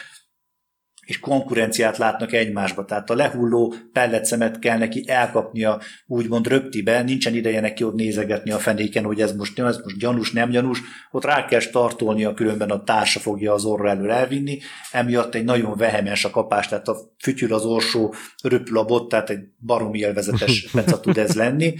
[1.07, 2.85] és konkurenciát látnak egymásba.
[2.85, 8.59] Tehát a lehulló pelletszemet kell neki elkapnia úgymond röptibe, nincsen ideje neki ott nézegetni a
[8.59, 10.81] fenéken, hogy ez most, ez most gyanús, nem gyanús,
[11.11, 14.59] ott rá kell startolnia, különben a társa fogja az orra elől elvinni,
[14.93, 19.31] emiatt egy nagyon vehemes a kapás, tehát a fütyül az orsó, röpül a bot, tehát
[19.31, 20.67] egy baromi élvezetes
[21.03, 21.75] tud ez lenni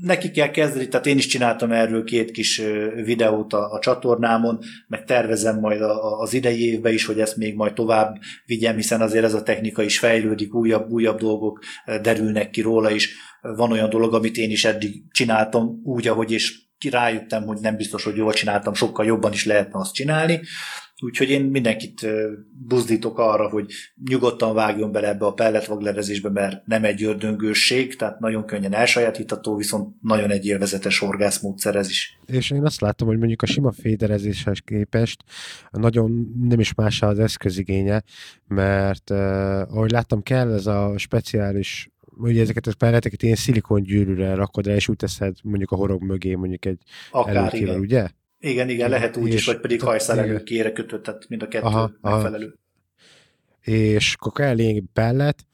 [0.00, 2.62] neki kell kezdeni, tehát én is csináltam erről két kis
[3.04, 7.54] videót a, a csatornámon, meg tervezem majd a, az idei évbe is, hogy ezt még
[7.54, 8.16] majd tovább
[8.46, 11.58] vigyem, hiszen azért ez a technika is fejlődik, újabb, újabb dolgok
[12.02, 13.14] derülnek ki róla is.
[13.40, 16.60] Van olyan dolog, amit én is eddig csináltam úgy, ahogy és
[16.90, 20.40] rájöttem, hogy nem biztos, hogy jól csináltam, sokkal jobban is lehetne azt csinálni.
[21.04, 22.06] Úgyhogy én mindenkit
[22.68, 23.72] buzdítok arra, hogy
[24.08, 29.94] nyugodtan vágjon bele ebbe a pelletvaglerezésbe, mert nem egy ördöngősség, tehát nagyon könnyen elsajátítható, viszont
[30.00, 32.18] nagyon egy élvezetes horgászmódszer ez is.
[32.26, 35.24] És én azt látom, hogy mondjuk a sima féderezéshez képest
[35.70, 38.02] nagyon nem is más az eszközigénye,
[38.46, 39.18] mert uh,
[39.60, 44.74] ahogy láttam, kell ez a speciális ugye ezeket a pelleteket ilyen szilikon gyűrűre rakod rá,
[44.74, 46.78] és úgy teszed mondjuk a horog mögé mondjuk egy
[47.10, 47.80] Akár, előkével, igen.
[47.80, 48.08] ugye?
[48.44, 51.92] Igen, igen, lehet úgy is, vagy pedig hajszál kére kötött, tehát mind a kettő aha,
[52.00, 52.46] megfelelő.
[52.46, 52.56] Aha.
[53.76, 55.46] És akkor kell lényeg pellet,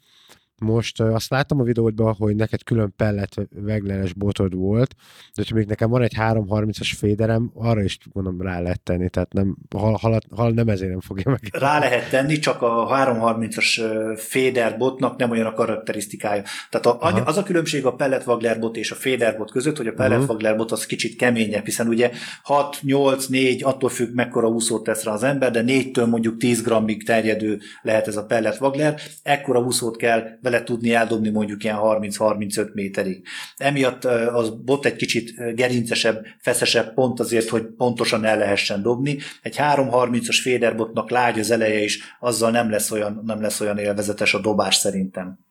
[0.61, 4.95] most azt láttam a videódban, hogy neked külön pellet veglenes botod volt,
[5.35, 9.33] de hogy még nekem van egy 330-as féderem, arra is gondolom rá lehet tenni, tehát
[9.33, 11.41] nem, hal, hal, hal nem ezért nem fogja meg.
[11.53, 13.83] Rá lehet tenni, csak a 330-as
[14.17, 16.43] féder botnak nem olyan a karakterisztikája.
[16.71, 18.25] Tehát a, az a különbség a pellet
[18.61, 20.57] bot és a féder bot között, hogy a pellet uh-huh.
[20.57, 22.11] bot az kicsit keményebb, hiszen ugye
[22.43, 26.63] 6, 8, 4, attól függ mekkora úszót tesz rá az ember, de 4-től mondjuk 10
[26.63, 31.77] grammig terjedő lehet ez a pellet vagler, ekkora úszót kell vele tudni eldobni mondjuk ilyen
[31.81, 33.27] 30-35 méterig.
[33.57, 39.19] Emiatt az bot egy kicsit gerincesebb, feszesebb pont azért, hogy pontosan el lehessen dobni.
[39.43, 44.35] Egy 3-30-as féderbotnak lágy az eleje is, azzal nem lesz olyan, nem lesz olyan élvezetes
[44.35, 45.47] a dobás szerintem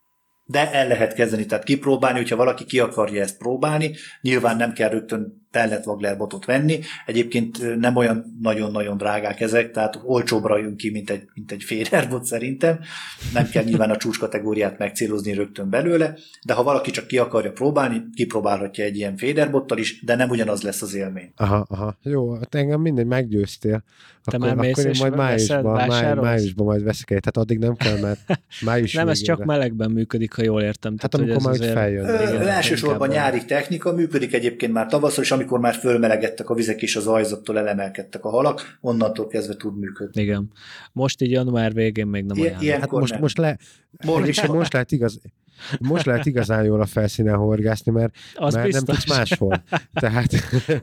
[0.49, 4.89] de el lehet kezdeni, tehát kipróbálni, hogyha valaki ki akarja ezt próbálni, nyilván nem kell
[4.89, 6.79] rögtön pellet Wagler botot venni.
[7.05, 12.09] Egyébként nem olyan nagyon-nagyon drágák ezek, tehát olcsóbbra jön ki, mint egy, mint egy Federer
[12.09, 12.79] bot szerintem.
[13.33, 17.51] Nem kell nyilván a csúcs kategóriát megcélozni rögtön belőle, de ha valaki csak ki akarja
[17.51, 21.31] próbálni, kipróbálhatja egy ilyen Federer bottal is, de nem ugyanaz lesz az élmény.
[21.35, 21.97] Aha, aha.
[22.03, 23.83] Jó, hát engem mindegy meggyőztél.
[24.31, 27.75] Te akkor, már akkor én majd májusban, máj, májusban majd veszek egy, tehát addig nem
[27.75, 28.19] kell, mert
[28.65, 30.95] május Nem, ez csak melegben működik, ha jól értem.
[30.99, 32.05] Hát tehát, amikor majd feljön.
[32.47, 37.07] Elsősorban nyári technika, működik egyébként már tavasszal, és amikor már fölmelegedtek a vizek és az
[37.07, 40.21] ajzattól elemelkedtek a halak, onnantól kezdve tud működni.
[40.21, 40.51] Igen.
[40.91, 42.79] Most így január végén még nem olyan.
[42.79, 43.21] Hát most, nem.
[43.21, 43.57] most, le,
[44.05, 45.19] most, most lehet igaz,
[45.79, 49.63] most lehet igazán jól a felszínen horgászni, mert, az mert nem tudsz máshol.
[49.93, 50.33] Tehát...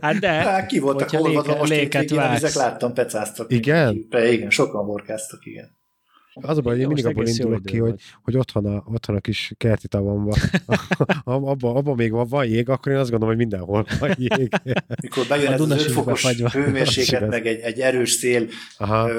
[0.01, 3.53] Hát de, hát ki voltak holvadva most léket vizek láttam, pecáztak.
[3.53, 4.07] Igen?
[4.11, 5.83] Igen, sokan horgáztak, igen.
[6.41, 9.21] Az a baj, hogy én mindig abból indulok ki, hogy, hogy otthon, a, otthon a
[9.21, 10.39] kis kerti tavamban,
[11.25, 14.49] abban abba még van, van jég, akkor én azt gondolom, hogy mindenhol van jég.
[15.03, 18.47] Mikor bejön ez az 5 fokos hőmérséklet, meg egy, egy erős szél,
[18.79, 19.11] Aha.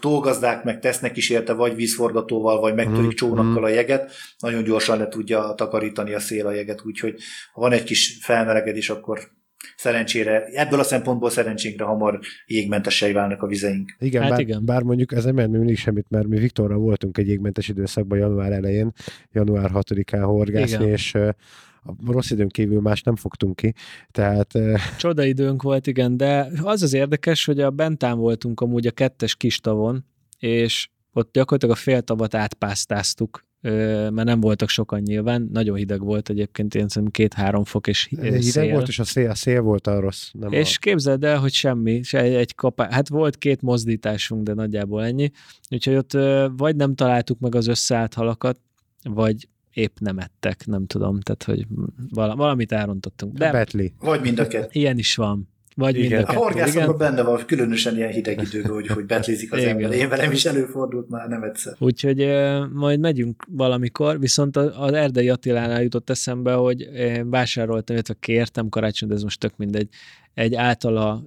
[0.00, 4.98] tógazdák meg tesznek is érte, vagy vízforgatóval, vagy megtörik mm, csónakkal a jeget, nagyon gyorsan
[4.98, 7.20] le tudja takarítani a szél a jeget, úgyhogy
[7.52, 9.34] ha van egy kis felmelegedés, akkor
[9.76, 13.96] szerencsére, ebből a szempontból szerencsénkre hamar jégmentesei válnak a vizeink.
[13.98, 14.64] Igen, hát bár, igen.
[14.64, 18.92] bár mondjuk ez nem mindig semmit, mert mi Viktorra voltunk egy jégmentes időszakban január elején,
[19.32, 20.88] január 6-án horgászni, igen.
[20.88, 23.74] és a rossz időn kívül más nem fogtunk ki,
[24.10, 24.52] tehát...
[24.98, 29.36] Csoda időnk volt, igen, de az az érdekes, hogy a bentán voltunk amúgy a kettes
[29.36, 30.04] kis tavon,
[30.38, 36.28] és ott gyakorlatilag a fél tavat átpásztáztuk mert nem voltak sokan nyilván, nagyon hideg volt
[36.28, 38.72] egyébként, én szerintem két-három fok és hideg szél.
[38.72, 40.30] volt, és a szél, a szél volt a rossz.
[40.32, 40.78] Nem és a...
[40.80, 42.90] képzeld el, hogy semmi, egy, egy kapá...
[42.90, 45.30] hát volt két mozdításunk, de nagyjából ennyi,
[45.70, 46.12] úgyhogy ott
[46.56, 48.60] vagy nem találtuk meg az összeállt halakat,
[49.02, 51.66] vagy épp nem ettek, nem tudom, tehát hogy
[52.14, 53.36] valamit elrontottunk.
[53.36, 53.94] De Betli.
[53.98, 54.68] Vagy mind a kettő.
[54.72, 55.48] Ilyen is van.
[55.78, 56.22] Vagy igen.
[56.22, 59.92] A horgászokban benne van, különösen ilyen hideg időben, hogy, hogy betlizik az ember.
[59.92, 61.74] Én velem is előfordult már nem egyszer.
[61.78, 66.88] Úgyhogy e, majd megyünk valamikor, viszont az Erdei Attilánál jutott eszembe, hogy
[67.24, 69.88] vásároltam, illetve kértem karácsony, de ez most tök mindegy,
[70.34, 71.24] egy általa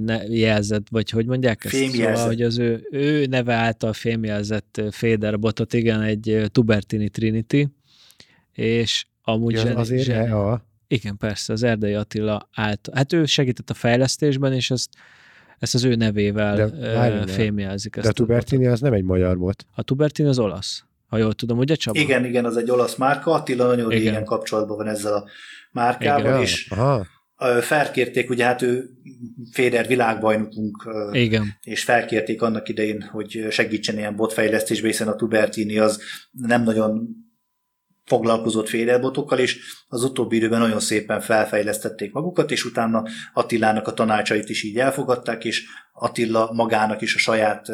[0.00, 1.74] ne, jelzett, vagy hogy mondják ezt?
[1.74, 2.14] Fémjelzett.
[2.14, 7.68] Szóval, hogy az ő, ő neve által fémjelzett féderbotot, igen, egy Tubertini Trinity,
[8.52, 10.30] és amúgy ja, zseni, azért zseni.
[10.30, 10.68] A...
[10.92, 12.94] Igen, persze, az Erdei Attila által.
[12.94, 14.88] Hát ő segített a fejlesztésben, és ezt,
[15.58, 17.96] ezt az ő nevével De, fémjelzik.
[17.96, 19.66] De a Tubertini az nem egy magyar volt.
[19.74, 21.98] A Tubertini az olasz, ha jól tudom, ugye Csaba?
[21.98, 23.32] Igen, igen, az egy olasz márka.
[23.32, 24.02] Attila nagyon igen.
[24.02, 25.24] régen kapcsolatban van ezzel a
[25.72, 26.40] márkával, igen.
[26.40, 27.06] és Aha.
[27.60, 28.90] felkérték, ugye hát ő
[29.50, 31.58] Féder világbajnokunk, Igen.
[31.62, 37.08] és felkérték annak idején, hogy segítsen ilyen botfejlesztésbe, hiszen a Tubertini az nem nagyon
[38.10, 39.58] foglalkozott félelbotokkal, és
[39.88, 43.02] az utóbbi időben nagyon szépen felfejlesztették magukat, és utána
[43.34, 47.66] Attilának a tanácsait is így elfogadták, és Attila magának is a saját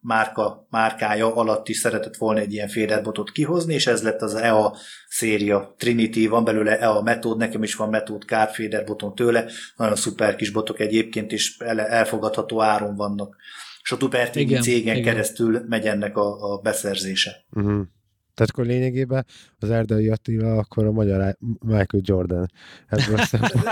[0.00, 4.76] márka, márkája alatt is szeretett volna egy ilyen félelbotot kihozni, és ez lett az EA
[5.08, 5.74] széria.
[5.78, 9.44] Trinity, van belőle EA metód, nekem is van metód kárféderboton tőle,
[9.76, 13.36] nagyon szuper kis botok egyébként, és elfogadható áron vannak.
[13.82, 15.12] És a Tupertini cégen igen.
[15.12, 17.30] keresztül megy ennek a, a beszerzése.
[17.50, 17.82] Uh-huh.
[18.34, 19.26] Tehát akkor lényegében
[19.58, 22.50] az Erdei Attila akkor a magyar Michael Jordan.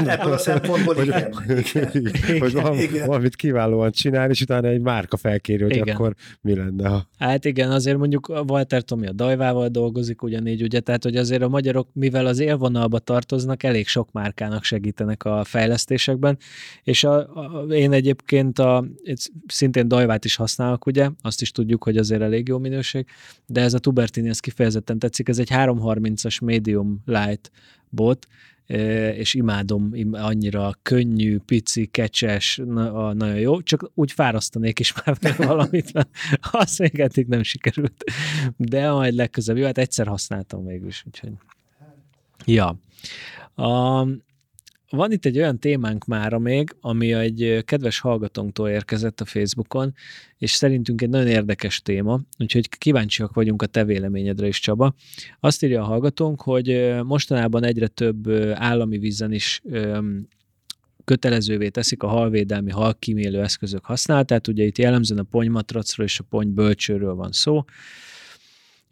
[0.06, 1.32] Ebből a szempontból hogy, igen.
[1.92, 2.40] igen.
[2.40, 3.06] Hogy valami, igen.
[3.06, 5.94] valamit kiválóan csinál, és utána egy márka felkéri, hogy igen.
[5.94, 6.88] akkor mi lenne.
[6.88, 7.08] Ha...
[7.18, 11.48] Hát igen, azért mondjuk Walter Tomi a Dajvával dolgozik ugyanígy, ugye, tehát hogy azért a
[11.48, 16.38] magyarok, mivel az élvonalba tartoznak, elég sok márkának segítenek a fejlesztésekben,
[16.82, 18.84] és a, a, én egyébként a,
[19.46, 23.06] szintén Dajvát is használok, ugye, azt is tudjuk, hogy azért elég jó minőség,
[23.46, 27.50] de ez a Tubertini, ez kifejezetten tetszik, ez egy 330-as medium light
[27.88, 28.26] bot,
[29.14, 35.92] és imádom, annyira könnyű, pici, kecses, na, nagyon jó, csak úgy fárasztanék is már valamit,
[35.92, 36.08] mert
[36.50, 38.04] azt még eddig nem sikerült.
[38.56, 41.32] De majd legközelebb, jó, hát egyszer használtam mégis, úgyhogy
[42.44, 42.76] ja.
[44.96, 49.94] Van itt egy olyan témánk mára még, ami egy kedves hallgatónktól érkezett a Facebookon,
[50.38, 54.94] és szerintünk egy nagyon érdekes téma, úgyhogy kíváncsiak vagyunk a te véleményedre is, Csaba.
[55.40, 59.62] Azt írja a hallgatónk, hogy mostanában egyre több állami vízen is
[61.04, 64.48] kötelezővé teszik a halvédelmi halkímélő eszközök használatát.
[64.48, 67.64] Ugye itt jellemzően a ponymatracról és a ponybölcsőről van szó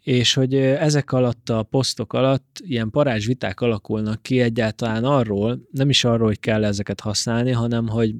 [0.03, 5.89] és hogy ezek alatt a posztok alatt ilyen parázs viták alakulnak ki egyáltalán arról, nem
[5.89, 8.15] is arról, hogy kell ezeket használni, hanem hogy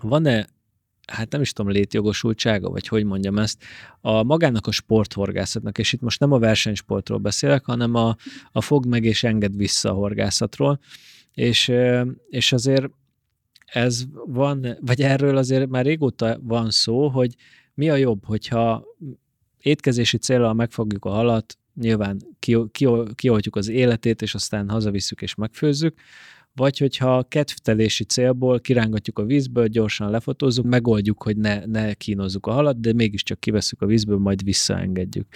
[0.00, 0.46] van-e
[1.06, 3.64] hát nem is tudom, létjogosultsága, vagy hogy mondjam ezt,
[4.00, 8.16] a magának a sporthorgászatnak, és itt most nem a versenysportról beszélek, hanem a,
[8.52, 10.80] a fog meg és enged vissza a horgászatról,
[11.34, 11.72] és,
[12.28, 12.86] és azért
[13.64, 17.34] ez van, vagy erről azért már régóta van szó, hogy
[17.74, 18.84] mi a jobb, hogyha
[19.62, 22.20] étkezési célral megfogjuk a halat, nyilván
[23.14, 25.94] kioltjuk az életét, és aztán hazavisszük és megfőzzük,
[26.54, 32.52] vagy hogyha kedvtelési célból kirángatjuk a vízből, gyorsan lefotózzuk, megoldjuk, hogy ne, ne kínozzuk a
[32.52, 35.26] halat, de mégiscsak kiveszünk a vízből, majd visszaengedjük.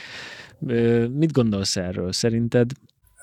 [1.13, 2.13] Mit gondolsz erről?
[2.13, 2.71] Szerinted?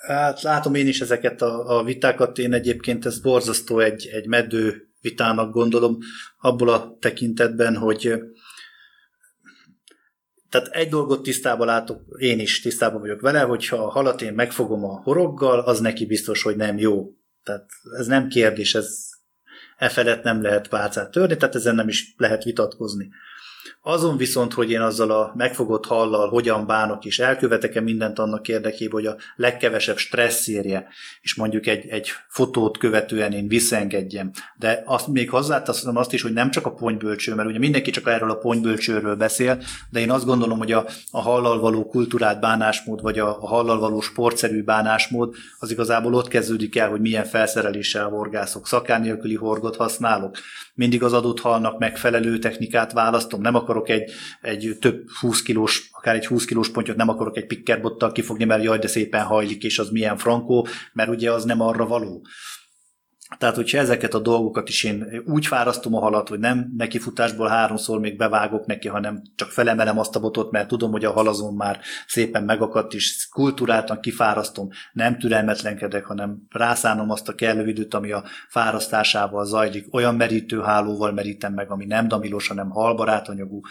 [0.07, 4.87] Hát látom én is ezeket a, a vitákat, én egyébként ez borzasztó egy, egy meddő
[5.01, 5.97] vitának gondolom,
[6.39, 8.13] abból a tekintetben, hogy
[10.53, 14.83] tehát egy dolgot tisztában látok, én is tisztában vagyok vele, hogyha a halat én megfogom
[14.83, 17.09] a horoggal, az neki biztos, hogy nem jó.
[17.43, 19.09] Tehát ez nem kérdés, ez
[19.77, 23.09] e felett nem lehet pálcát törni, tehát ezen nem is lehet vitatkozni.
[23.81, 28.91] Azon viszont, hogy én azzal a megfogott hallal hogyan bánok, és elkövetek-e mindent annak érdekében,
[28.91, 30.87] hogy a legkevesebb stressz érje,
[31.21, 34.31] és mondjuk egy, egy fotót követően én visszaengedjem.
[34.55, 38.07] De azt még hozzáteszem azt is, hogy nem csak a ponybölcső, mert ugye mindenki csak
[38.07, 43.01] erről a ponybölcsőről beszél, de én azt gondolom, hogy a, a hallal való kultúrát bánásmód,
[43.01, 48.07] vagy a, a hallal való sportszerű bánásmód, az igazából ott kezdődik el, hogy milyen felszereléssel
[48.07, 48.67] horgászok.
[48.67, 50.37] Szakán nélküli horgot használok,
[50.73, 54.11] mindig az adott halnak megfelelő technikát választom, nem akarok egy,
[54.41, 58.63] egy több 20 kilós, akár egy 20 kilós pontyot, nem akarok egy pickerbottal kifogni, mert
[58.63, 62.25] jaj, de szépen hajlik, és az milyen frankó, mert ugye az nem arra való.
[63.37, 67.47] Tehát, hogyha ezeket a dolgokat is én úgy fárasztom a halat, hogy nem neki futásból
[67.47, 71.53] háromszor még bevágok neki, hanem csak felemelem azt a botot, mert tudom, hogy a halazon
[71.53, 78.11] már szépen megakadt, és kultúráltan kifárasztom, nem türelmetlenkedek, hanem rászánom azt a kellő időt, ami
[78.11, 79.93] a fárasztásával zajlik.
[79.93, 83.61] Olyan merítőhálóval merítem meg, ami nem damilos, hanem halbarát anyagú,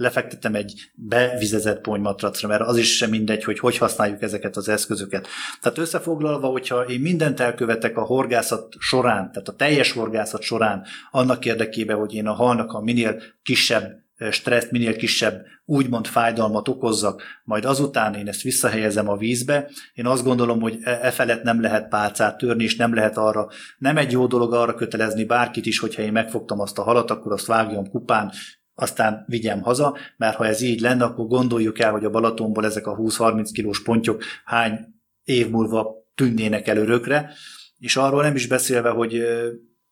[0.00, 5.28] lefektetem egy bevizezett ponymatracra, mert az is sem mindegy, hogy hogy használjuk ezeket az eszközöket.
[5.60, 11.44] Tehát összefoglalva, hogyha én mindent elkövetek a horgászat során, tehát a teljes horgászat során, annak
[11.44, 17.64] érdekében, hogy én a halnak a minél kisebb stresszt, minél kisebb úgymond fájdalmat okozzak, majd
[17.64, 19.70] azután én ezt visszahelyezem a vízbe.
[19.94, 23.48] Én azt gondolom, hogy e, e felett nem lehet pálcát törni, és nem lehet arra,
[23.78, 27.32] nem egy jó dolog arra kötelezni bárkit is, hogyha én megfogtam azt a halat, akkor
[27.32, 28.32] azt vágjam kupán,
[28.80, 32.86] aztán vigyem haza, mert ha ez így lenne, akkor gondoljuk el, hogy a Balatonból ezek
[32.86, 34.78] a 20-30 kilós pontyok hány
[35.24, 37.32] év múlva tűnnének el örökre,
[37.78, 39.22] és arról nem is beszélve, hogy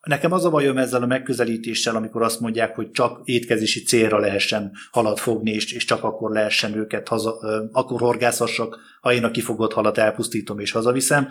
[0.08, 4.72] Nekem az a bajom ezzel a megközelítéssel, amikor azt mondják, hogy csak étkezési célra lehessen
[4.90, 7.38] halat fogni, és, és csak akkor lehessen őket haza,
[7.72, 11.28] akkor horgászhassak, ha én a kifogott halat elpusztítom és hazaviszem,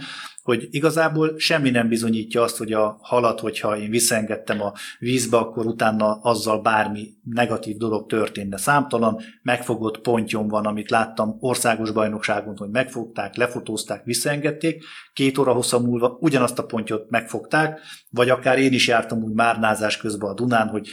[0.47, 5.65] hogy igazából semmi nem bizonyítja azt, hogy a halat, hogyha én visszaengedtem a vízbe, akkor
[5.65, 8.57] utána azzal bármi negatív dolog történne.
[8.57, 14.83] Számtalan megfogott pontyom van, amit láttam országos bajnokságon, hogy megfogták, lefotózták, visszaengedték,
[15.13, 17.79] két óra hosszú múlva ugyanazt a pontyot megfogták,
[18.09, 20.87] vagy akár én is jártam úgy márnázás közben a Dunán, hogy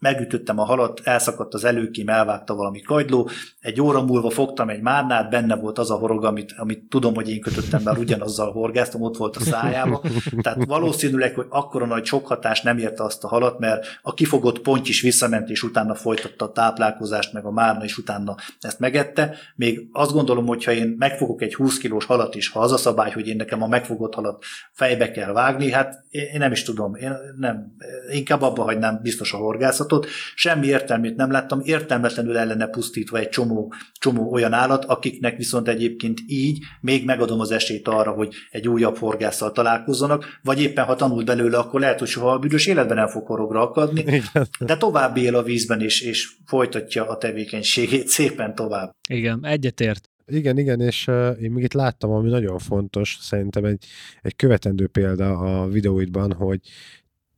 [0.00, 3.28] megütöttem a halat, elszakadt az előkém, elvágta valami kagyló,
[3.60, 7.30] egy óra múlva fogtam egy márnát, benne volt az a horog, amit, amit tudom, hogy
[7.30, 10.02] én kötöttem, mert ugyanazzal horgáztam, ott volt a szájába.
[10.42, 14.60] Tehát valószínűleg, hogy akkora nagy sok hatás nem érte azt a halat, mert a kifogott
[14.60, 19.34] pont is visszament, és utána folytatta a táplálkozást, meg a márna is utána ezt megette.
[19.56, 22.76] Még azt gondolom, hogy ha én megfogok egy 20 kilós halat is, ha az a
[22.76, 26.94] szabály, hogy én nekem a megfogott halat fejbe kell vágni, hát én nem is tudom,
[26.94, 27.76] én nem,
[28.10, 33.28] inkább abba hagynám biztos a horgászat, áldozatot, semmi értelmét nem láttam, értelmetlenül ellene pusztítva egy
[33.28, 38.68] csomó, csomó olyan állat, akiknek viszont egyébként így még megadom az esélyt arra, hogy egy
[38.68, 42.96] újabb horgásszal találkozzanak, vagy éppen ha tanul belőle, akkor lehet, hogy soha a büdös életben
[42.96, 44.22] nem fog horogra akadni,
[44.60, 48.94] de tovább él a vízben, és, és folytatja a tevékenységét szépen tovább.
[49.08, 50.08] Igen, egyetért.
[50.26, 53.84] Igen, igen, és uh, én még itt láttam, ami nagyon fontos, szerintem egy,
[54.22, 56.60] egy követendő példa a videóidban, hogy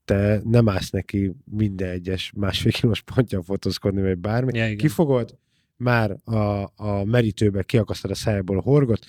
[0.04, 4.58] te nem állsz neki minden egyes másfél kilós pontja fotózkodni, vagy bármi.
[4.58, 5.38] Ja, Kifogod,
[5.76, 9.04] már a, a merítőbe kiakasztod a szájából a horgot,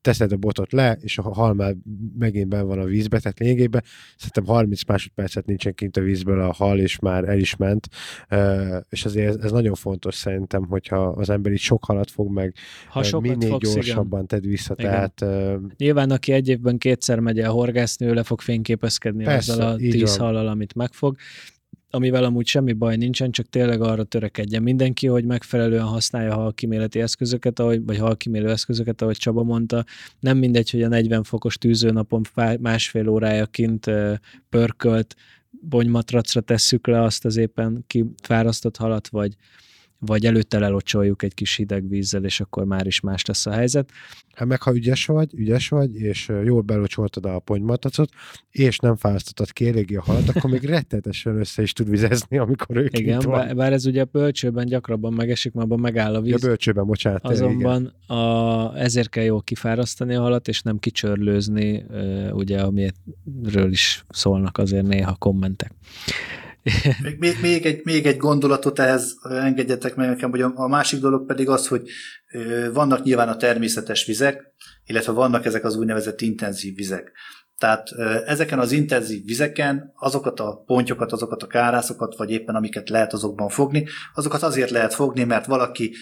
[0.00, 1.74] teszed a botot le, és a hal már
[2.18, 3.82] megint ben van a vízbe, tehát lényegében
[4.16, 7.88] szerintem 30 másodpercet nincsen kint a vízből a hal, és már el is ment,
[8.88, 12.54] és azért ez, ez nagyon fontos szerintem, hogyha az ember így sok halat fog meg,
[12.88, 14.26] ha minél fogsz, gyorsabban igen.
[14.26, 14.90] tedd vissza, igen.
[14.90, 15.24] tehát...
[15.76, 19.76] Nyilván, aki egy évben kétszer megy el horgászni, ő le fog fényképezkedni Persze, azzal a
[19.76, 21.16] tíz hallal, amit megfog,
[21.90, 27.00] amivel amúgy semmi baj nincsen, csak tényleg arra törekedjen mindenki, hogy megfelelően használja a halkiméleti
[27.00, 29.84] eszközöket, ahogy, vagy halkimélő eszközöket, ahogy Csaba mondta.
[30.20, 32.22] Nem mindegy, hogy a 40 fokos tűzőnapon
[32.60, 33.90] másfél órája kint
[34.48, 35.16] pörkölt
[35.50, 39.36] bonymatracra tesszük le azt az éppen kifárasztott halat, vagy,
[40.00, 43.90] vagy előtte lelocsoljuk egy kis hideg vízzel, és akkor már is más lesz a helyzet.
[44.34, 48.10] Hát meg ha ügyes vagy, ügyes vagy, és jól belocsoltad a ponymatacot,
[48.50, 52.76] és nem fárasztottad ki eléggé a halat, akkor még rettetesen össze is tud vizezni, amikor
[52.76, 56.44] ők Igen, bár, bár ez ugye a bölcsőben gyakrabban megesik, mert abban megáll a víz.
[56.44, 57.24] A bölcsőben, bocsánat.
[57.24, 61.84] Azonban a, ezért kell jól kifárasztani a halat, és nem kicsörlőzni,
[62.32, 65.72] ugye, amiről is szólnak azért néha kommentek.
[67.02, 71.00] Még, még, még, egy, még egy gondolatot ehhez engedjetek meg nekem, hogy a, a másik
[71.00, 71.82] dolog pedig az, hogy
[72.72, 74.42] vannak nyilván a természetes vizek,
[74.84, 77.12] illetve vannak ezek az úgynevezett intenzív vizek.
[77.58, 77.90] Tehát
[78.26, 83.48] ezeken az intenzív vizeken azokat a pontyokat, azokat a kárászokat, vagy éppen amiket lehet azokban
[83.48, 85.94] fogni, azokat azért lehet fogni, mert valaki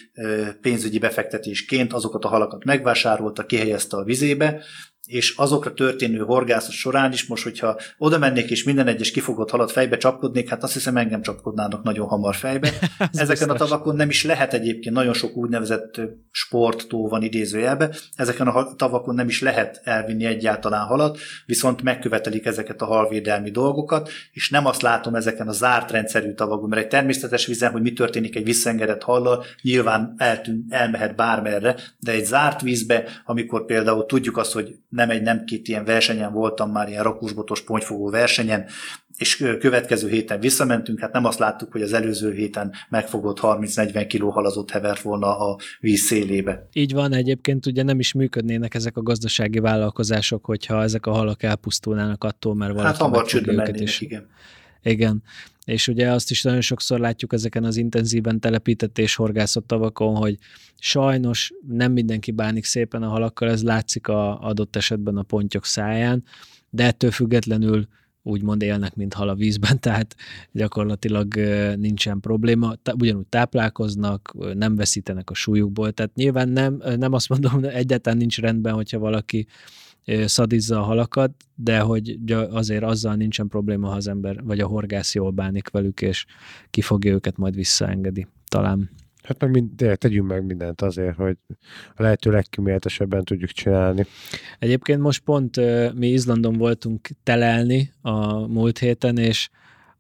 [0.61, 4.63] pénzügyi befektetésként azokat a halakat megvásárolta, kihelyezte a vizébe,
[5.09, 9.73] és azokra történő horgászat során is most, hogyha oda mennék és minden egyes kifogott halat
[9.73, 12.71] fejbe csapkodnék, hát azt hiszem engem csapkodnának nagyon hamar fejbe.
[13.13, 16.01] Ezeken a tavakon nem is lehet egyébként, nagyon sok úgynevezett
[16.31, 22.83] sporttó van idézőjelbe, ezeken a tavakon nem is lehet elvinni egyáltalán halat, viszont megkövetelik ezeket
[22.83, 27.47] a halvédelmi dolgokat, és nem azt látom ezeken a zárt rendszerű tavakon, mert egy természetes
[27.47, 33.05] vizen, hogy mi történik egy visszaengedett hallal, nyilván eltűn, elmehet bármerre, de egy zárt vízbe,
[33.25, 37.63] amikor például tudjuk azt, hogy nem egy, nem két ilyen versenyen voltam már, ilyen rakusbotos
[37.65, 38.65] pontyfogó versenyen,
[39.19, 44.31] és következő héten visszamentünk, hát nem azt láttuk, hogy az előző héten megfogott 30-40 kiló
[44.31, 46.69] halazott hevert volna a víz szélébe.
[46.73, 51.43] Így van, egyébként ugye nem is működnének ezek a gazdasági vállalkozások, hogyha ezek a halak
[51.43, 54.01] elpusztulnának attól, mert valaki Hát hamar csődbe mennének, is.
[54.01, 54.27] igen.
[54.83, 55.23] Igen,
[55.69, 60.39] és ugye azt is nagyon sokszor látjuk ezeken az intenzíven telepített és horgászott tavakon, hogy
[60.79, 66.25] sajnos nem mindenki bánik szépen a halakkal, ez látszik a adott esetben a pontyok száján,
[66.71, 67.89] de ettől függetlenül
[68.23, 70.17] úgymond élnek, mint hal a vízben, tehát
[70.53, 71.35] gyakorlatilag
[71.77, 72.75] nincsen probléma.
[72.99, 78.75] Ugyanúgy táplálkoznak, nem veszítenek a súlyukból, tehát nyilván nem, nem azt mondom, egyáltalán nincs rendben,
[78.75, 79.47] hogyha valaki
[80.25, 82.19] szadizza a halakat, de hogy
[82.51, 86.27] azért azzal nincsen probléma, ha az ember vagy a horgász jól bánik velük, és
[86.71, 88.27] kifogja őket, majd visszaengedi.
[88.49, 88.91] Talán.
[89.23, 91.37] Hát meg mind, de tegyünk meg mindent azért, hogy
[91.95, 94.07] a lehető legkíméletesebben tudjuk csinálni.
[94.59, 95.57] Egyébként most pont
[95.95, 99.49] mi Izlandon voltunk telelni a múlt héten, és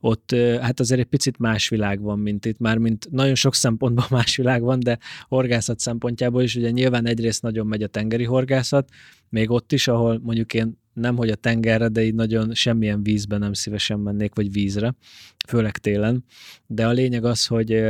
[0.00, 4.06] ott hát azért egy picit más világ van, mint itt, már mint nagyon sok szempontban
[4.18, 8.88] más világ van, de horgászat szempontjából is ugye nyilván egyrészt nagyon megy a tengeri horgászat,
[9.28, 13.38] még ott is, ahol mondjuk én nem hogy a tengerre, de így nagyon semmilyen vízbe
[13.38, 14.94] nem szívesen mennék, vagy vízre,
[15.48, 16.24] főleg télen.
[16.66, 17.84] De a lényeg az, hogy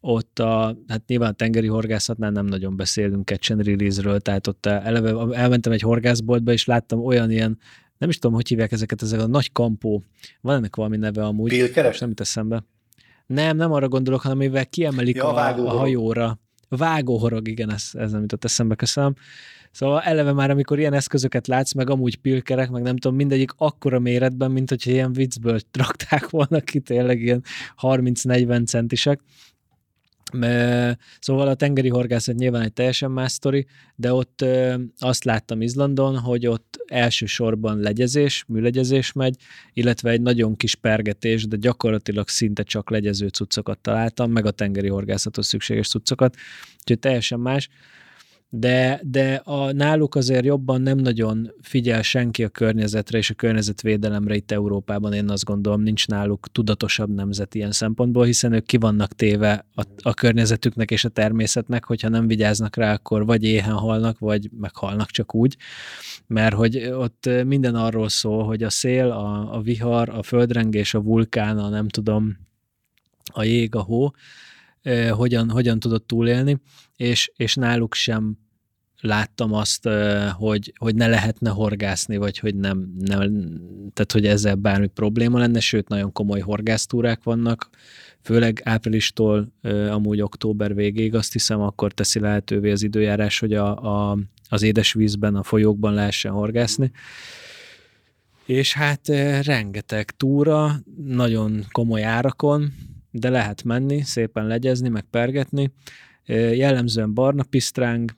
[0.00, 4.66] ott a, hát nyilván a tengeri horgászatnál nem nagyon beszélünk catch and release-ről, tehát ott
[4.66, 7.58] eleve elmentem egy horgászboltba, és láttam olyan ilyen
[7.98, 10.02] nem is tudom, hogy hívják ezeket, ezek a nagy kampó.
[10.40, 11.48] Van ennek valami neve amúgy.
[11.48, 11.98] Pilkeres?
[11.98, 12.64] Nem jut eszembe.
[13.26, 16.38] Nem, nem arra gondolok, hanem mivel kiemelik ja, a, a, hajóra.
[16.68, 19.14] Vágóhorog, igen, ez, ez nem jutott eszembe, köszönöm.
[19.70, 23.98] Szóval eleve már, amikor ilyen eszközöket látsz, meg amúgy pilkerek, meg nem tudom, mindegyik akkora
[23.98, 27.42] méretben, mint hogyha ilyen viccből trakták volna ki, tényleg ilyen
[27.82, 29.20] 30-40 centisek.
[31.20, 33.66] Szóval a tengeri horgászat nyilván egy teljesen más sztori,
[33.96, 34.44] de ott
[34.98, 39.36] azt láttam Izlandon, hogy ott elsősorban legyezés, műlegyezés megy,
[39.72, 44.88] illetve egy nagyon kis pergetés, de gyakorlatilag szinte csak legyező cuccokat találtam, meg a tengeri
[44.88, 46.36] horgászathoz szükséges cuccokat,
[46.80, 47.68] úgyhogy teljesen más
[48.58, 54.34] de, de a, náluk azért jobban nem nagyon figyel senki a környezetre és a környezetvédelemre
[54.34, 59.14] itt Európában, én azt gondolom, nincs náluk tudatosabb nemzet ilyen szempontból, hiszen ők ki vannak
[59.14, 64.18] téve a, a környezetüknek és a természetnek, hogyha nem vigyáznak rá, akkor vagy éhen halnak,
[64.18, 65.56] vagy meghalnak csak úgy,
[66.26, 71.00] mert hogy ott minden arról szól, hogy a szél, a, a vihar, a földrengés, a
[71.00, 72.36] vulkán, a nem tudom,
[73.32, 74.10] a jég, a hó,
[75.10, 76.60] hogyan, hogyan tudott túlélni,
[76.96, 78.38] és, és náluk sem
[79.06, 79.88] láttam azt,
[80.32, 83.30] hogy, hogy ne lehetne horgászni, vagy hogy nem, nem,
[83.92, 87.70] tehát hogy ezzel bármi probléma lenne, sőt, nagyon komoly horgásztúrák vannak,
[88.22, 89.52] főleg áprilistól
[89.90, 95.34] amúgy október végéig, azt hiszem, akkor teszi lehetővé az időjárás, hogy a, a, az édesvízben,
[95.34, 96.90] a folyókban lehessen horgászni.
[98.46, 99.08] És hát
[99.42, 102.72] rengeteg túra, nagyon komoly árakon,
[103.10, 105.72] de lehet menni, szépen legyezni, meg pergetni.
[106.54, 108.16] Jellemzően barna pisztráng.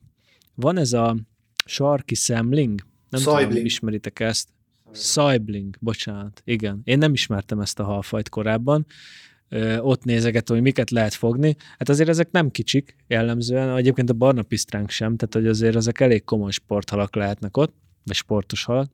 [0.60, 1.16] Van ez a
[1.64, 2.80] sarki szemling?
[3.08, 3.50] Nem Szajbling.
[3.50, 4.48] tudom, ismeritek ezt.
[4.92, 6.42] Szajbling, bocsánat.
[6.44, 6.80] Igen.
[6.84, 8.86] Én nem ismertem ezt a halfajt korábban.
[9.48, 11.56] Ö, ott nézegetem, hogy miket lehet fogni.
[11.78, 16.00] Hát azért ezek nem kicsik jellemzően, egyébként a barna pisztránk sem, tehát hogy azért ezek
[16.00, 18.90] elég komoly sporthalak lehetnek ott, vagy sportos halak.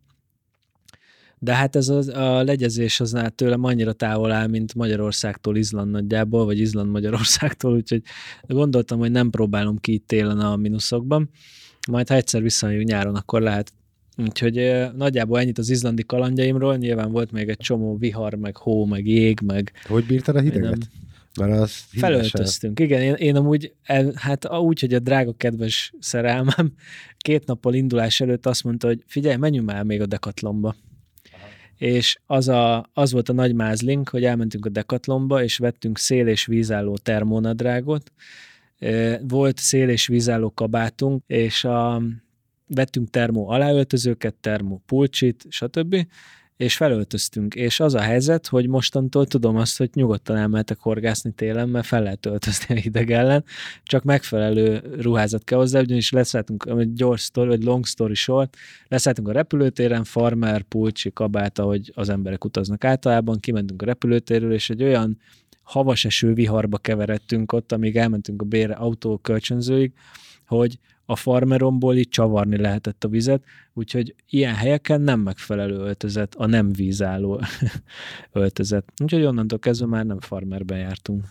[1.44, 6.44] De hát ez a, a legyezés az tőlem annyira távol áll, mint Magyarországtól Izland nagyjából,
[6.44, 8.02] vagy Izland Magyarországtól, úgyhogy
[8.46, 11.30] gondoltam, hogy nem próbálom ki itt télen a mínuszokban.
[11.90, 13.72] Majd ha egyszer visszamegyünk nyáron, akkor lehet.
[14.16, 19.06] Úgyhogy nagyjából ennyit az izlandi kalandjaimról, nyilván volt még egy csomó vihar, meg hó, meg
[19.06, 19.72] jég, meg...
[19.86, 20.88] Hogy bírtad a hideget?
[21.34, 23.02] Nem, mert az Felöltöztünk, igen.
[23.02, 23.74] Én, én amúgy,
[24.14, 26.72] hát úgy, hogy a drága kedves szerelmem
[27.18, 30.74] két nappal indulás előtt azt mondta, hogy figyelj, menjünk már még a Decathlonba
[31.84, 36.28] és az, a, az volt a nagy mázlink, hogy elmentünk a Decathlonba, és vettünk szél-
[36.28, 38.12] és vízálló termonadrágot,
[39.22, 42.02] volt szél- és vízálló kabátunk, és a,
[42.66, 46.06] vettünk termó aláöltözőket, termó pulcsit, stb.,
[46.56, 47.54] és felöltöztünk.
[47.54, 52.02] És az a helyzet, hogy mostantól tudom azt, hogy nyugodtan elmehetek horgászni télen, mert fel
[52.02, 53.44] lehet öltözni a hideg ellen,
[53.82, 58.56] csak megfelelő ruházat kell hozzá, ugyanis leszálltunk, egy gyors story, vagy long story short,
[58.88, 64.70] leszálltunk a repülőtéren, farmer, pulcsi, kabát, ahogy az emberek utaznak általában, kimentünk a repülőtérről, és
[64.70, 65.18] egy olyan
[65.62, 69.92] havas eső viharba keveredtünk ott, amíg elmentünk a bére autó kölcsönzőig,
[70.46, 76.46] hogy a farmeromból így csavarni lehetett a vizet, úgyhogy ilyen helyeken nem megfelelő öltözet, a
[76.46, 77.40] nem vízálló
[78.32, 78.92] öltözet.
[79.02, 81.24] Úgyhogy onnantól kezdve már nem farmerben jártunk.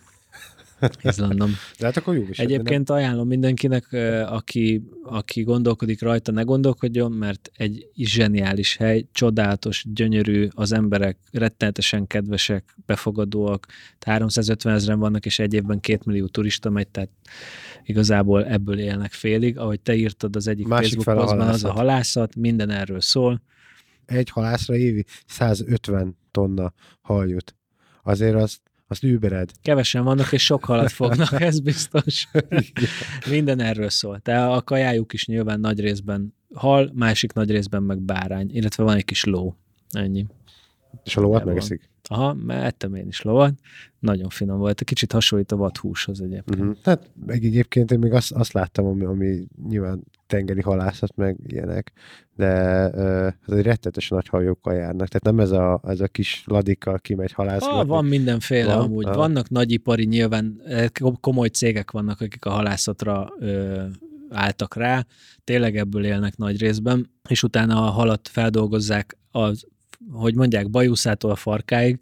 [1.03, 1.51] Izlandon.
[1.79, 2.39] De hát akkor jó is.
[2.39, 2.97] Egyébként nem?
[2.97, 3.93] ajánlom mindenkinek,
[4.27, 12.07] aki, aki gondolkodik rajta, ne gondolkodjon, mert egy zseniális hely, csodálatos, gyönyörű, az emberek rettenetesen
[12.07, 13.67] kedvesek, befogadóak,
[14.05, 17.09] 350 ezeren vannak, és egy évben két millió turista megy, tehát
[17.83, 19.57] igazából ebből élnek félig.
[19.57, 23.41] Ahogy te írtad az egyik Másik Facebook posztban, az a halászat, minden erről szól.
[24.05, 27.55] Egy halászra évi 150 tonna hal jut.
[28.03, 28.59] Azért azt
[28.93, 29.51] azt übered.
[29.61, 32.27] Kevesen vannak, és sok halat fognak, ez biztos.
[33.29, 34.19] Minden erről szól.
[34.19, 38.95] Tehát a kajájuk is nyilván nagy részben hal, másik nagy részben meg bárány, illetve van
[38.95, 39.55] egy kis ló.
[39.91, 40.25] Ennyi.
[41.03, 41.89] És a lovat megeszik?
[42.09, 43.53] Aha, mert ettem én is lovat.
[43.99, 44.83] Nagyon finom volt.
[44.83, 46.59] Kicsit hasonlít a vadhúshoz egyébként.
[46.61, 46.77] Uh-huh.
[46.83, 50.03] Hát meg egyébként én még azt, azt láttam, ami, ami nyilván
[50.33, 51.91] tengeri halászat, meg ilyenek,
[52.35, 52.45] de
[53.47, 55.07] ez egy rettetesen nagy hajókkal járnak.
[55.07, 57.71] Tehát nem ez a, ez a kis ladikkal kimegy halászni.
[57.71, 59.05] Ah, van mindenféle van, amúgy.
[59.05, 59.15] Ah.
[59.15, 60.61] Vannak nagyipari, nyilván
[61.21, 63.81] komoly cégek vannak, akik a halászatra ö,
[64.29, 65.05] álltak rá,
[65.43, 69.65] tényleg ebből élnek nagy részben, és utána a halat feldolgozzák az
[70.11, 71.99] hogy mondják, bajuszától a farkáig,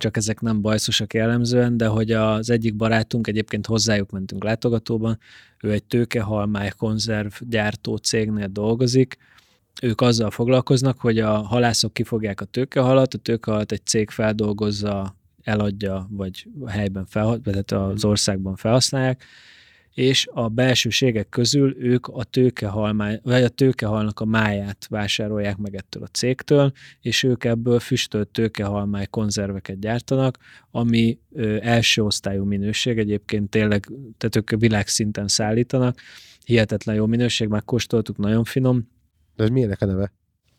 [0.00, 5.18] csak ezek nem bajszosak jellemzően, de hogy az egyik barátunk, egyébként hozzájuk mentünk látogatóban,
[5.62, 9.16] ő egy tőkehalmály konzerv gyártó cégnél dolgozik,
[9.82, 16.06] ők azzal foglalkoznak, hogy a halászok kifogják a tőkehalat, a tőkehalat egy cég feldolgozza, eladja,
[16.10, 19.24] vagy helyben fel, tehát az országban felhasználják,
[19.94, 26.02] és a belsőségek közül ők a tőkehalmány, vagy a tőkehalnak a máját vásárolják meg ettől
[26.02, 30.38] a cégtől, és ők ebből füstölt tőkehalmály konzerveket gyártanak,
[30.70, 33.88] ami ö, első osztályú minőség, egyébként tényleg,
[34.18, 36.00] tehát ők világszinten szállítanak,
[36.44, 38.88] hihetetlen jó minőség, megkóstoltuk, nagyon finom.
[39.36, 40.12] De ez milyenek a neve?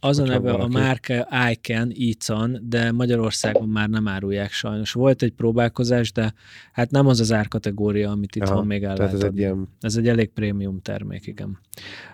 [0.03, 4.91] Az a neve, a márka Icon, Icon, de Magyarországon már nem árulják sajnos.
[4.91, 6.33] Volt egy próbálkozás, de
[6.71, 9.67] hát nem az az árkategória, amit itt van még el lehet ez egy, ilyen...
[9.79, 11.59] ez egy elég prémium termék, igen.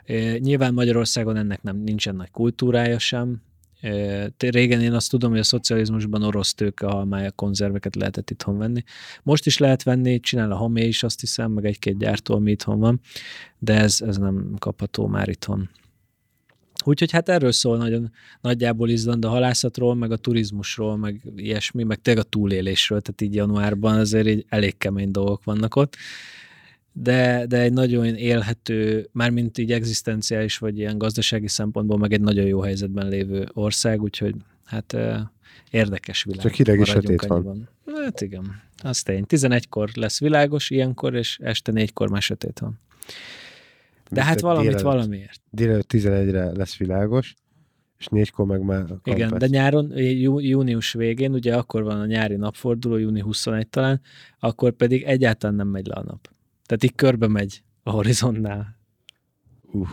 [0.05, 3.41] E, nyilván Magyarországon ennek nem nincsen nagy kultúrája sem.
[4.37, 8.83] Régen én azt tudom, hogy a szocializmusban orosz tőke halmája konzerveket lehetett itthon venni.
[9.23, 12.79] Most is lehet venni, csinál a Hamé is, azt hiszem, meg egy-két gyártó, ami itthon
[12.79, 12.99] van,
[13.59, 15.69] de ez, ez nem kapható már itthon.
[16.87, 18.11] Úgyhogy hát erről szól nagyon
[18.41, 23.35] nagyjából Izland a halászatról, meg a turizmusról, meg ilyesmi, meg tényleg a túlélésről, tehát így
[23.35, 25.95] januárban azért így elég kemény dolgok vannak ott.
[26.91, 32.45] De, de egy nagyon élhető, mármint így egzisztenciális, vagy ilyen gazdasági szempontból, meg egy nagyon
[32.45, 34.35] jó helyzetben lévő ország, úgyhogy
[34.65, 34.97] hát
[35.71, 36.41] érdekes világ.
[36.41, 37.69] Csak hideg és sötét van.
[37.95, 39.25] Hát igen, az tény.
[39.27, 42.79] 11-kor lesz világos ilyenkor, és este 4-kor már sötét van.
[44.11, 45.41] De hát valamit délelőtt, valamiért.
[45.49, 47.33] Délelőtt 11-re lesz világos,
[47.97, 52.35] és négykor meg már Igen, de nyáron, jú, június végén, ugye akkor van a nyári
[52.35, 54.01] napforduló, júni 21 talán,
[54.39, 56.29] akkor pedig egyáltalán nem megy le a nap.
[56.65, 58.77] Tehát így körbe megy a horizontnál.
[59.61, 59.87] Uh.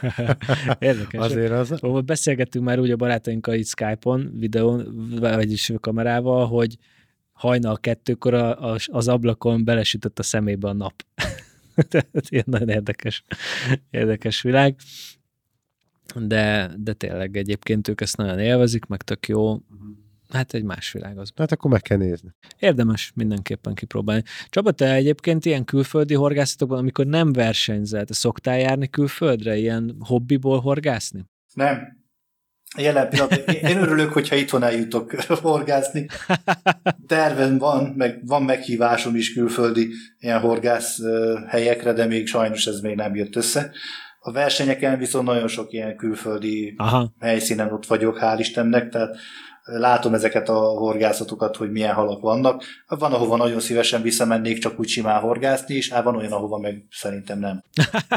[0.78, 1.20] Érdekes.
[1.20, 1.82] Azért az...
[1.82, 6.76] Ó, beszélgettünk már úgy a barátainkkal itt Skype-on, videón, vagyis kamerával, hogy
[7.32, 8.34] hajnal kettőkor
[8.86, 11.04] az ablakon belesütött a szemébe a nap.
[11.88, 13.24] Tehát ilyen nagyon érdekes,
[13.90, 14.76] érdekes világ.
[16.14, 19.58] De, de tényleg egyébként ők ezt nagyon élvezik, meg tök jó.
[20.28, 21.32] Hát egy más világ az.
[21.36, 22.30] Hát akkor meg kell nézni.
[22.58, 24.22] Érdemes mindenképpen kipróbálni.
[24.48, 30.60] Csaba, te egyébként ilyen külföldi horgászatokban, amikor nem versenyzel, te szoktál járni külföldre, ilyen hobbiból
[30.60, 31.24] horgászni?
[31.52, 31.99] Nem.
[32.78, 33.54] Jelen pillanatban.
[33.54, 36.06] Én örülök, hogyha itthon eljutok horgászni.
[37.06, 39.88] Terven van, meg van meghívásom is külföldi
[40.18, 40.98] ilyen horgász
[41.48, 43.70] helyekre, de még sajnos ez még nem jött össze.
[44.22, 47.14] A versenyeken viszont nagyon sok ilyen külföldi Aha.
[47.20, 49.16] helyszínen ott vagyok, hál' Istennek, tehát
[49.64, 52.64] látom ezeket a horgászatokat, hogy milyen halak vannak.
[52.88, 56.84] Van, ahova nagyon szívesen visszamennék csak úgy simán horgászni, és hát van olyan, ahova meg
[56.90, 57.62] szerintem nem.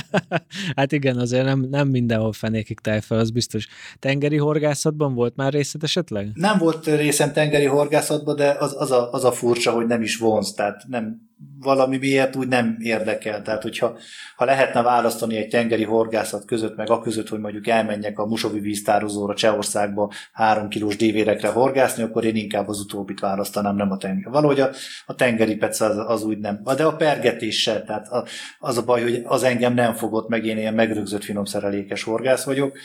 [0.76, 3.68] hát igen, azért nem, nem mindenhol fenékig táj fel, az biztos.
[4.00, 6.32] Tengeri horgászatban volt már részed esetleg?
[6.34, 10.18] Nem volt részem tengeri horgászatban, de az, az, a, az a furcsa, hogy nem is
[10.18, 11.23] vonz, tehát nem,
[11.60, 13.42] valami miért úgy nem érdekel.
[13.42, 13.98] Tehát, hogyha
[14.36, 18.60] ha lehetne választani egy tengeri horgászat között, meg a között, hogy mondjuk elmenjek a Musovi
[18.60, 24.32] víztározóra Csehországba három kilós dévérekre horgászni, akkor én inkább az utóbbit választanám, nem a tenger.
[24.32, 24.70] Valahogy a,
[25.06, 26.62] a tengeri pec az, az úgy nem.
[26.76, 28.26] De a pergetéssel, tehát a,
[28.60, 32.78] az a baj, hogy az engem nem fogott meg, én ilyen megrögzött finomszerelékes horgász vagyok.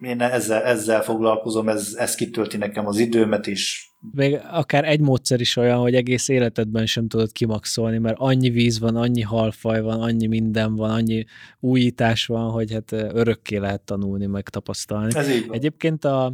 [0.00, 5.40] Én ezzel, ezzel foglalkozom, ez, ez kitölti nekem az időmet, és még akár egy módszer
[5.40, 10.00] is olyan, hogy egész életedben sem tudod kimaxolni, mert annyi víz van, annyi halfaj van,
[10.00, 11.24] annyi minden van, annyi
[11.60, 15.12] újítás van, hogy hát örökké lehet tanulni, meg tapasztalni.
[15.50, 16.24] Egyébként a,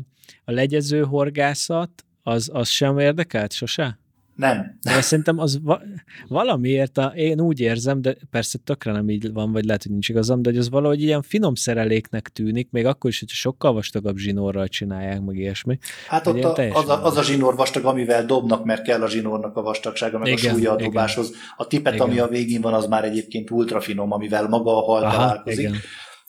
[0.45, 3.99] a legyező horgászat, az, az sem érdekelt sose?
[4.35, 4.79] Nem.
[4.83, 5.83] De szerintem az va-
[6.29, 10.09] valamiért, a, én úgy érzem, de persze tökre nem így van, vagy lehet, hogy nincs
[10.09, 14.17] igazam, de hogy az valahogy ilyen finom szereléknek tűnik, még akkor is, hogyha sokkal vastagabb
[14.17, 15.79] zsinórral csinálják, meg ilyesmi.
[16.09, 19.57] Hát ott a, az, a, az a zsinór vastag, amivel dobnak, mert kell a zsinórnak
[19.57, 21.33] a vastagsága, meg igen, a súlya a dobáshoz.
[21.57, 22.07] A tipet, igen.
[22.07, 25.59] ami a végén van, az már egyébként ultra finom, amivel maga a hal találkozik.
[25.59, 25.75] Igen.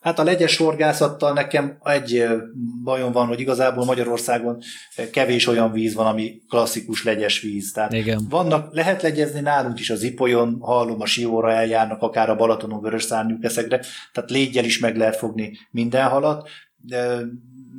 [0.06, 2.26] Hát a legyes horgászattal nekem egy
[2.84, 4.58] bajom van, hogy igazából Magyarországon
[5.12, 7.72] kevés olyan víz van, ami klasszikus legyes víz.
[7.72, 8.26] Tehát Igen.
[8.30, 13.04] vannak, lehet legyezni nálunk is az Ipolyon, hallom a Sióra eljárnak, akár a Balatonon vörös
[13.04, 13.80] szárnyú keszegre,
[14.14, 16.50] tehát légyel is meg lehet fogni minden halat.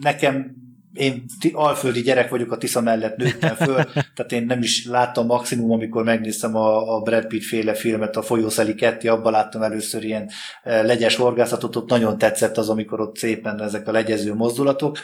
[0.01, 0.57] Nekem
[0.97, 5.71] én alföldi gyerek vagyok, a Tisza mellett nőttem föl, tehát én nem is láttam maximum,
[5.71, 10.31] amikor megnéztem a, a Brad Pitt féle filmet, a Folyószeli Ketti, abban láttam először ilyen
[10.63, 14.99] e, legyes horgászatot, ott nagyon tetszett az, amikor ott szépen ezek a legyező mozdulatok,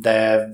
[0.00, 0.48] de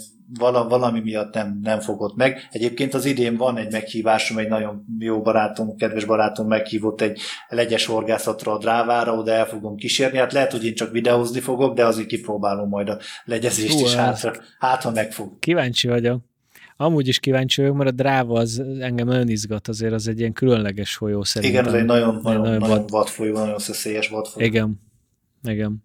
[0.69, 2.49] valami miatt nem, nem fogott meg.
[2.51, 7.87] Egyébként az idén van egy meghívásom, egy nagyon jó barátom, kedves barátom meghívott egy legyes
[7.87, 10.19] horgászatra a drávára, oda el fogom kísérni.
[10.19, 13.95] Hát lehet, hogy én csak videózni fogok, de azért kipróbálom majd a legyezést Hú, is,
[13.95, 15.39] hát, hát ha megfog.
[15.39, 16.23] Kíváncsi vagyok.
[16.77, 20.33] Amúgy is kíváncsi vagyok, mert a dráva az engem nagyon izgat, azért az egy ilyen
[20.33, 21.61] különleges folyó szerintem.
[21.61, 22.91] Igen, az egy nagyon, nagyon, nagyon, nagyon vad...
[22.91, 24.47] vadfolyó, nagyon szeszélyes vadfolyó.
[24.47, 24.81] Igen,
[25.43, 25.83] igen.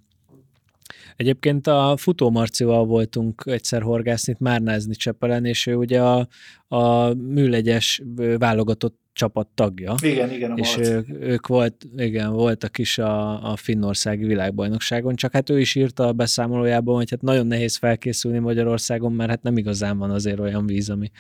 [1.18, 6.28] Egyébként a futómarcival voltunk egyszer horgászni, Márnázni Csepelen, és ő ugye a,
[6.68, 8.02] a műlegyes
[8.38, 9.96] válogatott csapat tagja.
[10.02, 15.32] Igen, igen, a És ők, ők volt, igen, voltak is a, a Finnországi világbajnokságon, csak
[15.32, 19.58] hát ő is írta a beszámolójában, hogy hát nagyon nehéz felkészülni Magyarországon, mert hát nem
[19.58, 21.12] igazán van azért olyan víz, ami,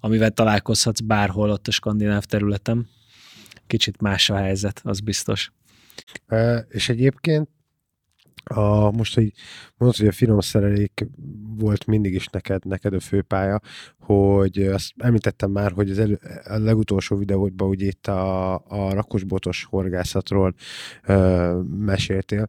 [0.00, 2.88] amivel találkozhatsz bárhol ott a skandináv területen.
[3.66, 5.52] Kicsit más a helyzet, az biztos.
[6.26, 7.48] E, és egyébként
[8.48, 9.32] a, most, hogy
[9.76, 11.06] mondod, hogy a finom szerelék
[11.58, 13.60] volt mindig is neked, neked a főpálya,
[13.98, 19.64] hogy azt említettem már, hogy az elő, a legutolsó videódban ugye itt a, a rakosbotos
[19.64, 20.54] horgászatról
[21.06, 22.48] ö, meséltél,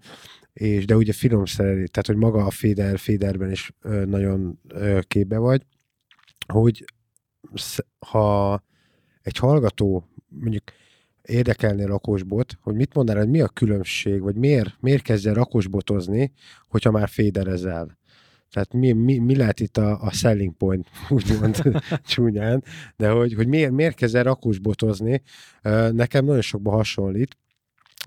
[0.53, 4.99] és de ugye finom szerelék, tehát hogy maga a féder, féderben is ö, nagyon ö,
[5.07, 5.65] képbe vagy,
[6.47, 6.85] hogy
[7.99, 8.63] ha
[9.21, 10.63] egy hallgató mondjuk
[11.29, 16.31] érdekelni rakosbot, hogy mit mondanál, hogy mi a különbség, vagy miért, miért kezdje rakosbotozni,
[16.67, 17.97] hogyha már féderezel?
[18.51, 21.61] Tehát mi, mi, mi lehet itt a, a selling point, úgymond
[22.07, 22.63] csúnyán,
[22.97, 25.21] de hogy, hogy miért, miért kezd el rakosbotozni,
[25.91, 27.37] nekem nagyon sokban hasonlít,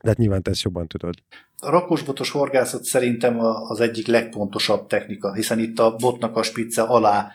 [0.03, 1.15] de hát nyilván te ezt jobban tudod.
[1.57, 7.33] A rakosbotos horgászat szerintem az egyik legpontosabb technika, hiszen itt a botnak a spicce alá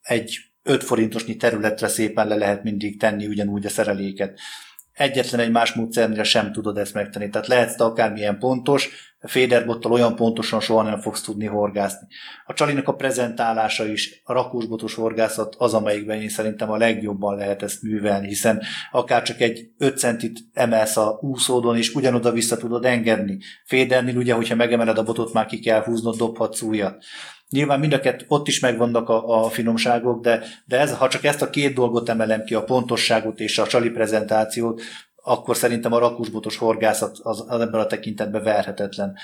[0.00, 4.38] egy 5 forintosnyi területre szépen le lehet mindig tenni ugyanúgy a szereléket
[4.96, 7.28] egyetlen egy más módszernél sem tudod ezt megtenni.
[7.28, 8.90] Tehát lehetsz te akármilyen pontos,
[9.20, 12.06] féderbottal olyan pontosan soha nem fogsz tudni horgászni.
[12.46, 17.62] A csalinak a prezentálása is, a rakósbotos horgászat az, amelyikben én szerintem a legjobban lehet
[17.62, 22.84] ezt művelni, hiszen akár csak egy 5 centit emelsz a úszódon, és ugyanoda vissza tudod
[22.84, 23.38] engedni.
[23.64, 27.04] Fédernél ugye, hogyha megemeled a botot, már ki kell húznod, dobhatsz újat.
[27.50, 31.24] Nyilván mind a kett, ott is megvannak a, a finomságok, de, de ez, ha csak
[31.24, 34.82] ezt a két dolgot emelem ki, a pontosságot és a csali prezentációt,
[35.22, 39.16] akkor szerintem a rakusbotos horgászat az, az ebben a tekintetben verhetetlen.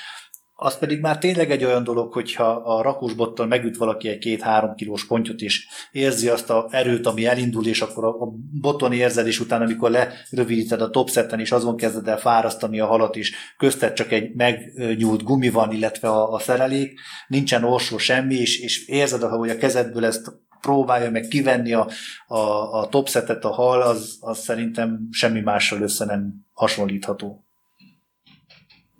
[0.54, 5.06] Az pedig már tényleg egy olyan dolog, hogyha a rakusbottal megüt valaki egy két-három kilós
[5.06, 8.16] pontyot, és érzi azt a erőt, ami elindul, és akkor a,
[8.60, 13.34] boton érzelés után, amikor lerövidíted a topszetten, és azon kezded el fárasztani a halat, és
[13.56, 18.86] köztet csak egy megnyúlt gumi van, illetve a, a szerelék, nincsen orsó semmi, és, és
[18.86, 21.88] érzed, hogy a kezedből ezt próbálja meg kivenni a,
[22.26, 22.38] a,
[22.80, 27.46] a topsetet a hal, az, az szerintem semmi mással össze nem hasonlítható.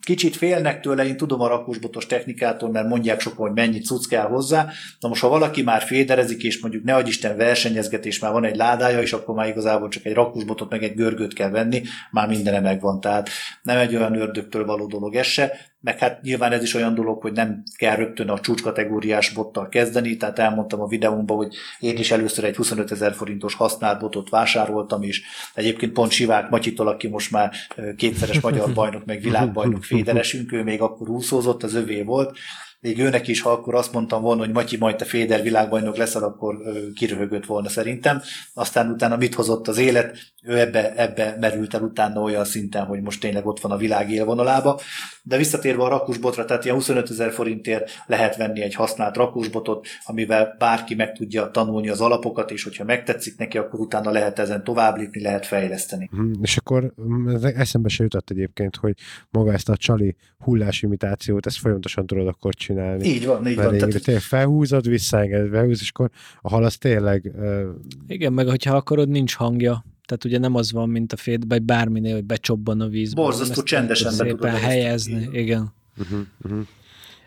[0.05, 4.27] Kicsit félnek tőle, én tudom a rakósbotos technikától, mert mondják sokan, hogy mennyi cucc kell
[4.27, 4.69] hozzá.
[5.01, 8.57] Na most, ha valaki már féderezik, és mondjuk ne Isten versenyezget, és már van egy
[8.57, 12.61] ládája, és akkor már igazából csak egy rakósbotot, meg egy görgőt kell venni, már mindene
[12.61, 13.01] megvan.
[13.01, 13.29] Tehát
[13.63, 17.23] nem egy olyan ördögtől való dolog ez se, meg hát nyilván ez is olyan dolog,
[17.23, 22.11] hogy nem kell rögtön a csúcskategóriás bottal kezdeni, tehát elmondtam a videómban, hogy én is
[22.11, 25.23] először egy 25 ezer forintos használt botot vásároltam, és
[25.55, 27.53] egyébként pont Sivák Matyitól, aki most már
[27.97, 32.39] kétszeres magyar bajnok, meg világbajnok féderesünk, ő még akkor úszózott, az övé volt,
[32.83, 36.23] még őnek is, ha akkor azt mondtam volna, hogy Matyi, majd te Féder világbajnok leszel,
[36.23, 36.57] akkor
[36.95, 38.23] kiröhögött volna szerintem.
[38.55, 43.01] Aztán utána mit hozott az élet, ő ebbe, ebbe merült el utána olyan szinten, hogy
[43.01, 44.81] most tényleg ott van a világ élvonalába.
[45.23, 50.55] De visszatérve a rakusbotra, tehát ilyen 25 ezer forintért lehet venni egy használt rakusbotot, amivel
[50.59, 54.97] bárki meg tudja tanulni az alapokat, és hogyha megtetszik neki, akkor utána lehet ezen tovább
[54.97, 56.09] lépni, lehet fejleszteni.
[56.13, 58.95] Hmm, és akkor mm, eszembe se jutott egyébként, hogy
[59.31, 63.05] maga ezt a csali hullásimitációt, ezt folyamatosan tudod akkor csinálni.
[63.05, 63.79] Így van, így van.
[63.79, 64.03] Tehát...
[64.03, 66.11] Tényleg felhúzod, visszaengeded, felhúz, és akkor
[66.41, 67.33] a hal az tényleg...
[67.37, 67.63] Uh...
[68.07, 71.63] Igen, meg hogyha akarod, nincs hangja, tehát ugye nem az van, mint a féd, vagy
[71.63, 73.23] bárminél, hogy becsobban a vízbe.
[73.23, 75.35] Borzasztó csendesen be Szépen helyezni, igen.
[75.35, 75.73] igen.
[75.99, 76.67] Uh-huh, uh-huh.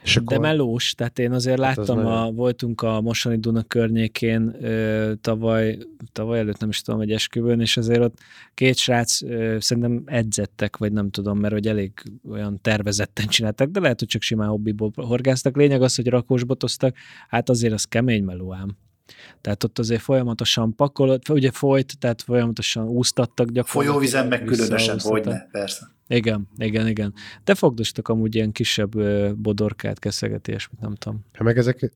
[0.03, 0.37] És akkor...
[0.37, 2.35] De melós, tehát én azért hát láttam, az a, nagyon...
[2.35, 5.77] voltunk a Mosoni Duna környékén ö, tavaly,
[6.11, 8.17] tavaly előtt nem is tudom, egy esküvőn, és azért ott
[8.53, 11.91] két srác ö, szerintem edzettek, vagy nem tudom, mert hogy elég
[12.29, 15.55] olyan tervezetten csináltak, de lehet, hogy csak simán hobbiból horgáztak.
[15.55, 16.95] Lényeg az, hogy rakósbotoztak,
[17.27, 18.77] hát azért az kemény melóám.
[19.41, 23.85] Tehát ott azért folyamatosan pakolott, ugye folyt, tehát folyamatosan úsztattak gyakorlatilag.
[23.85, 25.93] Folyóvizen meg különösen, hogyne, persze.
[26.07, 27.13] Igen, igen, igen.
[27.43, 28.91] De fogdostak amúgy ilyen kisebb
[29.37, 31.25] bodorkát, keszeget, ilyesmit, nem tudom.
[31.33, 31.91] Hát meg ezek,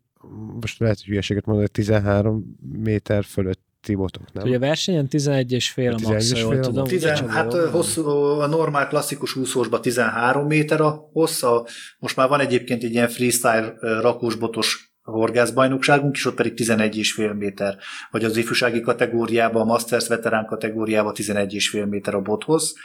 [0.62, 4.44] most lehet, hogy hülyeséget mondani, 13 méter fölött botok, nem?
[4.46, 6.88] Ugye a versenyen 11 és fél a max, jól tudom.
[6.88, 8.08] 10, hát hosszú,
[8.40, 11.68] a normál klasszikus úszósban 13 méter a hossza,
[12.00, 17.78] most már van egyébként egy ilyen freestyle rakósbotos horgászbajnokságunk, és ott pedig 11,5 méter,
[18.12, 22.76] vagy az ifjúsági kategóriában, a Masters veterán kategóriában 11,5 méter a bothoz,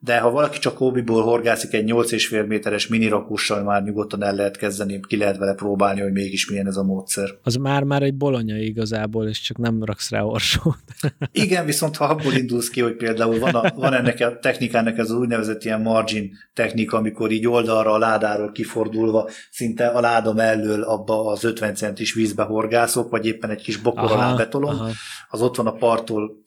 [0.00, 5.00] de ha valaki csak hobbiból horgászik egy 8,5 méteres minirakussal, már nyugodtan el lehet kezdeni,
[5.08, 7.30] ki lehet vele próbálni, hogy mégis milyen ez a módszer.
[7.42, 10.78] Az már-már egy bolonya igazából, és csak nem raksz rá orsót.
[11.32, 15.10] Igen, viszont ha abból indulsz ki, hogy például van, a, van ennek a technikának ez
[15.10, 20.82] az úgynevezett ilyen margin technika, amikor így oldalra a ládáról kifordulva szinte a láda mellől
[20.82, 24.90] abba az 50 centis vízbe horgászok, vagy éppen egy kis bokor alá betolom, aha.
[25.28, 26.42] az ott van a parttól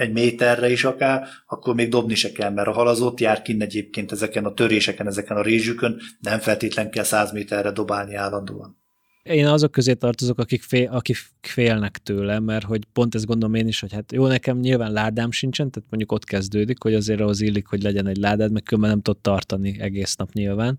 [0.00, 3.42] egy méterre is akár, akkor még dobni se kell, mert a hal az ott jár
[3.42, 8.78] kinn egyébként ezeken a töréseken, ezeken a rézsükön, nem feltétlen kell 100 méterre dobálni állandóan.
[9.22, 13.68] Én azok közé tartozok, akik, fél, akik félnek tőle, mert hogy pont ezt gondolom én
[13.68, 17.40] is, hogy hát jó, nekem nyilván ládám sincsen, tehát mondjuk ott kezdődik, hogy azért ahhoz
[17.40, 20.78] illik, hogy legyen egy ládád, meg különben nem tud tartani egész nap nyilván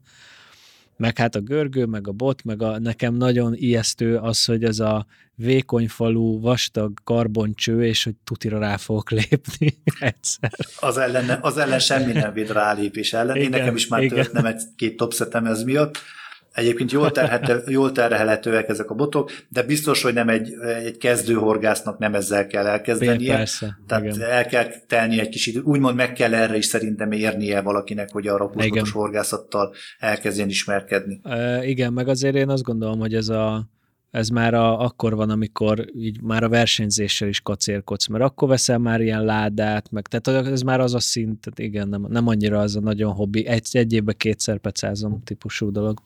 [1.01, 4.79] meg hát a görgő, meg a bot, meg a, nekem nagyon ijesztő az, hogy ez
[4.79, 5.05] a
[5.35, 10.51] vékony falú, vastag karboncső, és hogy tutira rá fogok lépni egyszer.
[10.79, 13.35] Az ellen, az ellen semmi nem véd rálépés ellen.
[13.35, 15.97] Igen, Én nekem is már történtem egy-két topszetem ez miatt,
[16.53, 20.53] Egyébként jól, terhető, jól terhelhetőek ezek a botok, de biztos, hogy nem egy,
[20.83, 23.35] egy kezdőhorgásznak nem ezzel kell elkezdenie.
[23.35, 24.21] Persze, Tehát igen.
[24.21, 25.59] el kell telni egy kis idő.
[25.59, 31.19] Úgymond meg kell erre is szerintem érnie valakinek, hogy a rakósbotos horgászattal elkezdjen ismerkedni.
[31.23, 33.69] E, igen, meg azért én azt gondolom, hogy ez a
[34.11, 38.77] ez már a, akkor van, amikor így már a versenyzéssel is kacérkodsz, mert akkor veszel
[38.77, 42.59] már ilyen ládát, meg tehát ez már az a szint, tehát igen, nem, nem annyira
[42.59, 45.99] az a nagyon hobbi, egy, egy évben kétszer pecázom típusú dolog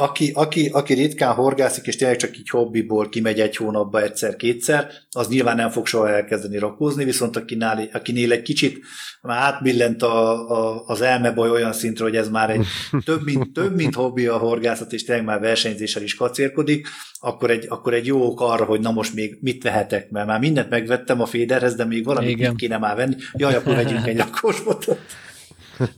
[0.00, 5.28] aki, aki, aki ritkán horgászik, és tényleg csak így hobbiból kimegy egy hónapba egyszer-kétszer, az
[5.28, 8.84] nyilván nem fog soha elkezdeni rakózni, viszont akinél, akinél egy kicsit
[9.22, 12.66] már átbillent a, a, az elmebaj olyan szintre, hogy ez már egy
[13.04, 16.88] több mint, több mint hobbi a horgászat, és tényleg már versenyzéssel is kacérkodik,
[17.20, 20.40] akkor egy, akkor egy jó ok arra, hogy na most még mit vehetek, mert már
[20.40, 23.14] mindent megvettem a féderhez, de még valamit kéne már venni.
[23.32, 24.98] Jaj, akkor vegyünk egy rakósbotot.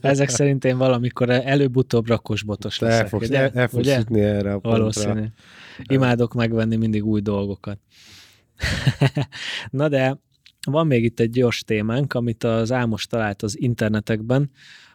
[0.01, 3.01] Ezek szerint én valamikor előbb-utóbb rakosbotos leszek.
[3.01, 4.79] El fogsz, el, el fogsz jutni erre a pontra.
[4.79, 5.25] Valószínű.
[5.83, 7.79] Imádok megvenni mindig új dolgokat.
[9.69, 10.19] Na de
[10.67, 14.51] van még itt egy gyors témánk, amit az Ámos talált az internetekben,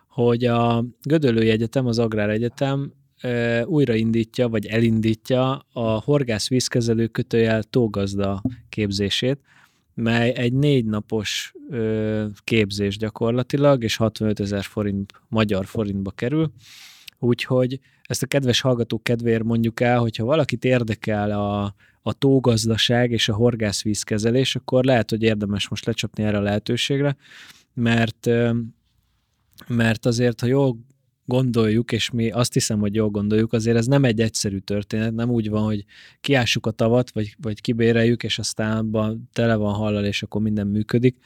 [0.08, 2.92] hogy a Gödöllői Egyetem, az Agrár Egyetem
[3.64, 9.40] újraindítja, vagy elindítja a horgász vízkezelő kötőjel tógazda képzését,
[9.96, 16.52] mely egy négy napos ö, képzés gyakorlatilag, és 65 ezer forint, magyar forintba kerül.
[17.18, 23.28] Úgyhogy ezt a kedves hallgatók kedvéért mondjuk el, hogyha valakit érdekel a, a tógazdaság és
[23.28, 27.16] a horgászvízkezelés, akkor lehet, hogy érdemes most lecsapni erre a lehetőségre,
[27.74, 28.28] mert
[29.66, 30.78] mert azért, ha jól
[31.26, 35.30] gondoljuk, és mi azt hiszem, hogy jól gondoljuk, azért ez nem egy egyszerű történet, nem
[35.30, 35.84] úgy van, hogy
[36.20, 40.66] kiássuk a tavat, vagy, vagy kibéreljük, és aztán abban tele van hallal, és akkor minden
[40.66, 41.16] működik,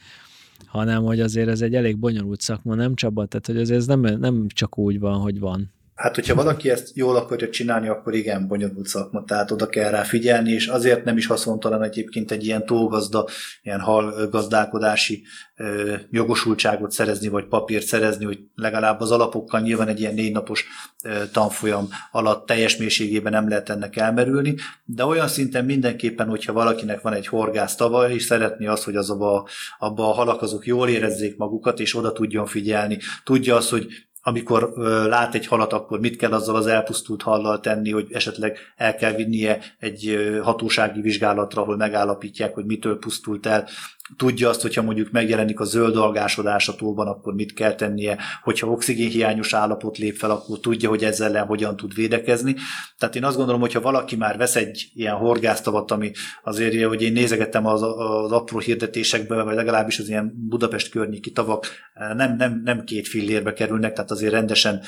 [0.65, 3.25] hanem hogy azért ez egy elég bonyolult szakma, nem Csaba?
[3.25, 5.71] Tehát, hogy azért ez nem, nem csak úgy van, hogy van.
[6.01, 10.03] Hát, hogyha valaki ezt jól akarja csinálni, akkor igen, bonyolult szakma, tehát oda kell rá
[10.03, 13.27] figyelni, és azért nem is haszontalan egyébként egy ilyen tógazda,
[13.63, 15.23] ilyen hal gazdálkodási
[15.55, 20.65] ö, jogosultságot szerezni, vagy papírt szerezni, hogy legalább az alapokkal nyilván egy ilyen négy napos
[21.03, 24.55] ö, tanfolyam alatt teljes mélységében nem lehet ennek elmerülni,
[24.85, 29.09] de olyan szinten mindenképpen, hogyha valakinek van egy horgász tava, és szeretné azt, hogy az
[29.09, 29.47] abba,
[29.79, 33.87] abba a halak azok jól érezzék magukat, és oda tudjon figyelni, tudja azt, hogy
[34.21, 34.73] amikor
[35.07, 39.13] lát egy halat, akkor mit kell azzal az elpusztult hallal tenni, hogy esetleg el kell
[39.13, 43.67] vinnie egy hatósági vizsgálatra, ahol megállapítják, hogy mitől pusztult el,
[44.17, 48.67] tudja azt, hogyha mondjuk megjelenik a zöld algásodás a tóban, akkor mit kell tennie, hogyha
[48.67, 52.55] oxigénhiányos állapot lép fel, akkor tudja, hogy ezzel ellen hogyan tud védekezni.
[52.97, 56.11] Tehát én azt gondolom, hogyha valaki már vesz egy ilyen horgásztavat, ami
[56.43, 61.65] azért, hogy én nézegettem az, az apró hirdetésekbe, vagy legalábbis az ilyen Budapest környéki tavak
[62.13, 64.81] nem, nem, nem két fillérbe kerülnek, tehát azért rendesen,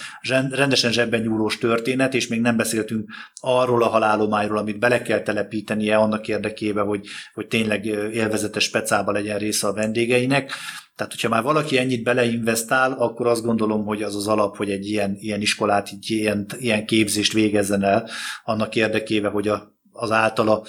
[0.51, 3.09] rendesen zsebben nyúlós történet, és még nem beszéltünk
[3.41, 8.69] arról a halálományról, amit bele kell telepítenie annak érdekében, hogy, hogy tényleg élvezetes
[9.03, 10.51] specába legyen része a vendégeinek.
[10.95, 14.89] Tehát, hogyha már valaki ennyit beleinvestál, akkor azt gondolom, hogy az az alap, hogy egy
[14.89, 18.09] ilyen, ilyen iskolát, egy ilyen, ilyen képzést végezzen el
[18.43, 20.65] annak érdekében, hogy a, az általa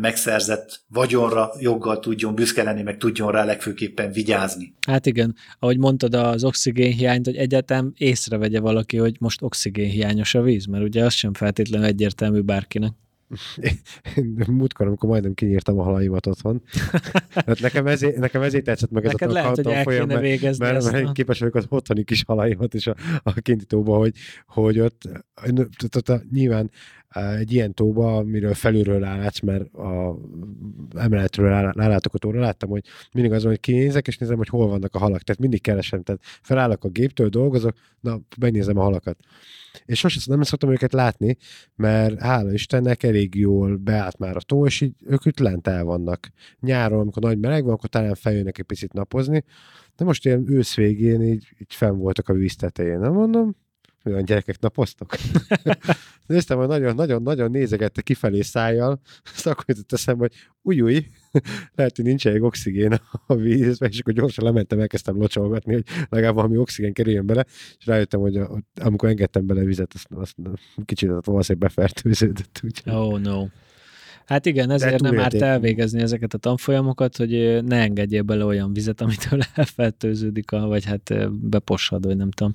[0.00, 4.74] megszerzett vagyonra joggal tudjon büszke lenni, meg tudjon rá legfőképpen vigyázni.
[4.86, 10.66] Hát igen, ahogy mondtad az oxigénhiányt, hogy egyetem észrevegye valaki, hogy most oxigénhiányos a víz,
[10.66, 12.92] mert ugye az sem feltétlenül egyértelmű bárkinek.
[14.46, 16.62] Múltkor, amikor majdnem kinyírtam a halaimat otthon.
[17.34, 20.20] Hát nekem, ezért, nekem ezért tetszett meg ez Neked a lehet, hogy el folyam, kéne
[20.20, 23.96] mert, mert, ezt, mert képes vagyok az otthoni kis halaimat és a, a kinti tóba,
[23.96, 24.14] hogy,
[24.46, 25.08] hogy ott,
[26.30, 26.70] nyilván
[27.38, 30.18] egy ilyen tóba, amiről felülről rálátsz, mert a
[30.96, 32.82] emeletről rá- rálátok a tóra, láttam, hogy
[33.12, 35.22] mindig az van, hogy kinézek, és nézem, hogy hol vannak a halak.
[35.22, 36.02] Tehát mindig keresem.
[36.02, 39.16] Tehát felállok a géptől, dolgozok, na, megnézem a halakat.
[39.84, 41.36] És sosem nem szoktam őket látni,
[41.76, 45.84] mert hála Istennek elég jól beállt már a tó, és így ők itt lent el
[45.84, 46.28] vannak.
[46.60, 49.44] Nyáron, amikor nagy meleg van, akkor talán feljönnek egy picit napozni,
[49.96, 52.98] de most ilyen ősz végén így, így fenn voltak a víz tetején.
[52.98, 53.56] Nem mondom,
[54.08, 55.16] olyan gyerekek napoztok.
[56.26, 59.00] Néztem, hogy nagyon-nagyon-nagyon nézegette kifelé szájjal,
[59.34, 61.06] azt akkor jutott eszembe, hogy új, új,
[61.76, 66.34] lehet, hogy nincs elég oxigén a vízbe, és akkor gyorsan lementem, elkezdtem locsolgatni, hogy legalább
[66.34, 67.44] valami oxigén kerüljön bele,
[67.78, 70.34] és rájöttem, hogy a, amikor engedtem bele vizet, azt, azt
[70.84, 72.60] kicsit valószínűleg befertőződött.
[72.62, 72.92] Úgyhogy.
[72.92, 73.46] Oh no.
[74.28, 79.00] Hát igen, ezért nem árt elvégezni ezeket a tanfolyamokat, hogy ne engedjél bele olyan vizet,
[79.00, 82.54] amitől elfertőződik, a- vagy hát bepossad, vagy nem tudom.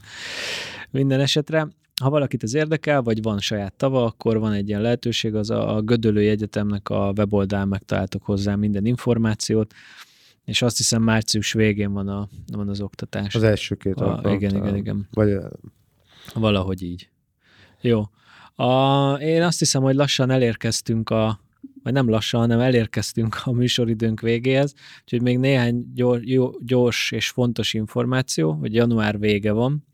[0.94, 1.68] Minden esetre,
[2.02, 5.76] ha valakit ez érdekel, vagy van saját tava, akkor van egy ilyen lehetőség, az a,
[5.76, 9.74] a Gödöllői Egyetemnek a weboldalán megtaláltok hozzá minden információt,
[10.46, 13.36] és azt hiszem március végén van, a, van az oktatás.
[13.36, 15.08] Az első két a, alkalom igen, igen, igen.
[15.12, 15.38] Vagy
[16.34, 17.10] Valahogy így.
[17.82, 18.04] Jó.
[18.56, 21.40] A, én azt hiszem, hogy lassan elérkeztünk a,
[21.84, 26.24] vagy nem lassan, hanem elérkeztünk a műsoridőnk végéhez, úgyhogy még néhány gyors,
[26.60, 29.86] gyors és fontos információ, hogy január vége van.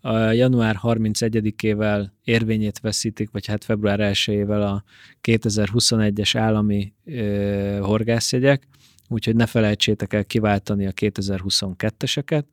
[0.00, 4.84] A január 31-ével érvényét veszítik, vagy hát február 1-ével a
[5.22, 8.66] 2021-es állami ö, horgászjegyek,
[9.08, 12.44] úgyhogy ne felejtsétek el kiváltani a 2022-eseket,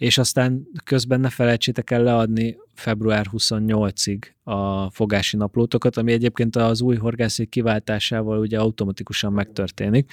[0.00, 6.80] és aztán közben ne felejtsétek el leadni február 28-ig a fogási naplótokat, ami egyébként az
[6.80, 10.12] új horgászék kiváltásával ugye automatikusan megtörténik,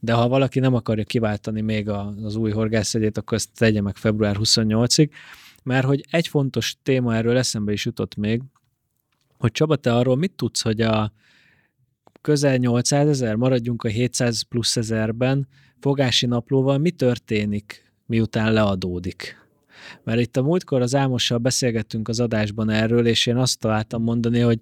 [0.00, 4.36] de ha valaki nem akarja kiváltani még az új horgászegyét, akkor ezt tegye meg február
[4.38, 5.08] 28-ig,
[5.68, 8.42] mert hogy egy fontos téma erről eszembe is jutott még,
[9.38, 11.12] hogy Csaba, te arról mit tudsz, hogy a
[12.20, 15.48] közel 800 ezer, maradjunk a 700 plusz ezerben,
[15.80, 19.36] fogási naplóval mi történik, miután leadódik?
[20.04, 24.40] Mert itt a múltkor az Ámossal beszélgettünk az adásban erről, és én azt találtam mondani,
[24.40, 24.58] hogy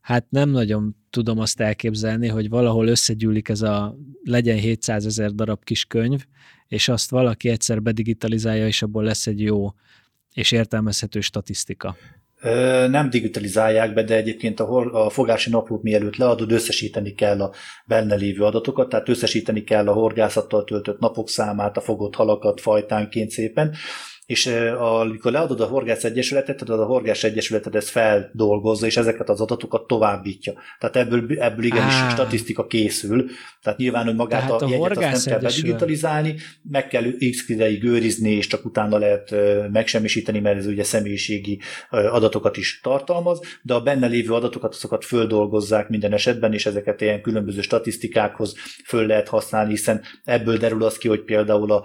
[0.00, 5.64] hát nem nagyon tudom azt elképzelni, hogy valahol összegyűlik ez a legyen 700 ezer darab
[5.64, 6.24] kis könyv,
[6.66, 9.72] és azt valaki egyszer bedigitalizálja, és abból lesz egy jó
[10.34, 11.96] és értelmezhető statisztika.
[12.88, 17.52] Nem digitalizálják be, de egyébként a, a fogási naplót mielőtt leadod, összesíteni kell a
[17.86, 23.30] benne lévő adatokat, tehát összesíteni kell a horgászattal töltött napok számát, a fogott halakat fajtánként
[23.30, 23.74] szépen,
[24.30, 29.28] és ö, amikor leadod a horgász egyesületet, tehát a horgász egyesületed ezt feldolgozza, és ezeket
[29.28, 30.52] az adatokat továbbítja.
[30.78, 32.10] Tehát ebből, ebből igenis Á.
[32.10, 33.26] statisztika készül.
[33.62, 36.34] Tehát nyilván, hogy magát Tehát a, a jegyet azt nem Horgász kell Egyesület- bedigitalizálni,
[36.70, 39.34] meg kell x ideig őrizni, és csak utána lehet
[39.72, 45.88] megsemmisíteni, mert ez ugye személyiségi adatokat is tartalmaz, de a benne lévő adatokat azokat földolgozzák
[45.88, 48.54] minden esetben, és ezeket ilyen különböző statisztikákhoz
[48.84, 51.84] föl lehet használni, hiszen ebből derül az ki, hogy például a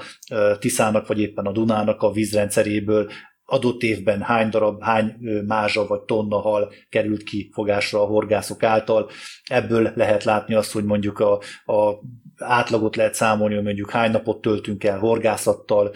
[0.59, 3.09] Tiszának, vagy éppen a Dunának a vízrendszeréből
[3.45, 5.15] adott évben hány darab, hány
[5.47, 9.09] mázsa vagy tonna hal került ki fogásra a horgászok által.
[9.43, 11.33] Ebből lehet látni azt, hogy mondjuk a,
[11.65, 11.99] a
[12.37, 15.95] átlagot lehet számolni, hogy mondjuk hány napot töltünk el horgászattal,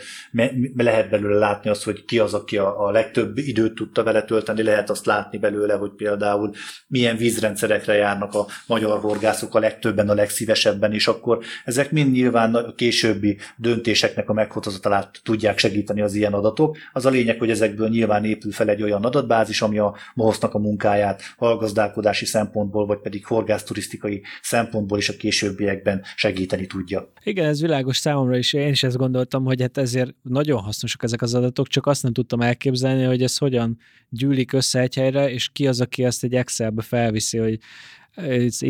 [0.76, 4.64] lehet belőle látni azt, hogy ki az, aki a, a legtöbb időt tudta vele tölteni,
[4.64, 6.52] lehet azt látni belőle, hogy például
[6.88, 12.56] milyen vízrendszerekre járnak a magyar horgászok a legtöbben, a legszívesebben, és akkor ezek mind nyilván
[12.56, 16.78] a későbbi döntéseknek a meghozatalát tudják segíteni az ilyen adatok.
[16.94, 20.60] Az a lényeg, hogy ezekből nyilván épül fel egy olyan adatbázis, ami a MOHOSZ-nak a
[20.60, 27.12] munkáját hallgazdálkodási szempontból, vagy pedig horgászturisztikai szempontból is a későbbiekben segíteni tudja.
[27.24, 28.54] Igen, ez világos számomra is.
[28.54, 32.14] Én is ezt gondoltam, hogy hát ezért nagyon hasznosak ezek az adatok, csak azt nem
[32.14, 33.78] tudtam elképzelni, hogy ez hogyan
[34.10, 37.60] gyűlik össze egy helyre, és ki az, aki ezt egy Excelbe felviszi, hogy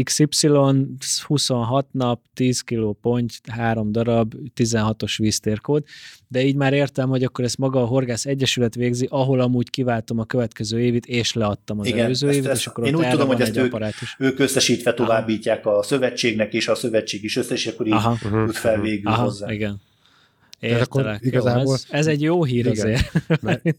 [0.04, 0.48] XY
[1.28, 5.84] 26 nap, 10 kiló ponty, 3 darab, 16-os víztérkód,
[6.28, 10.20] de így már értem, hogy akkor ezt maga a Horgász Egyesület végzi, ahol amúgy kiváltom
[10.20, 13.10] a következő évit, és leadtam az Igen, előző ezt, évit, ezt, és akkor Én úgy
[13.10, 13.76] tudom, hogy ezt ők,
[14.18, 15.78] ők összesítve továbbítják Aha.
[15.78, 18.16] a szövetségnek, és a szövetség is összes, és akkor így Aha.
[18.48, 19.52] fel végül Aha, hozzá.
[19.52, 19.82] Igen.
[20.60, 21.64] Értelek, akkor igazából...
[21.64, 23.12] Jó, ez, ez egy jó hír igen, azért.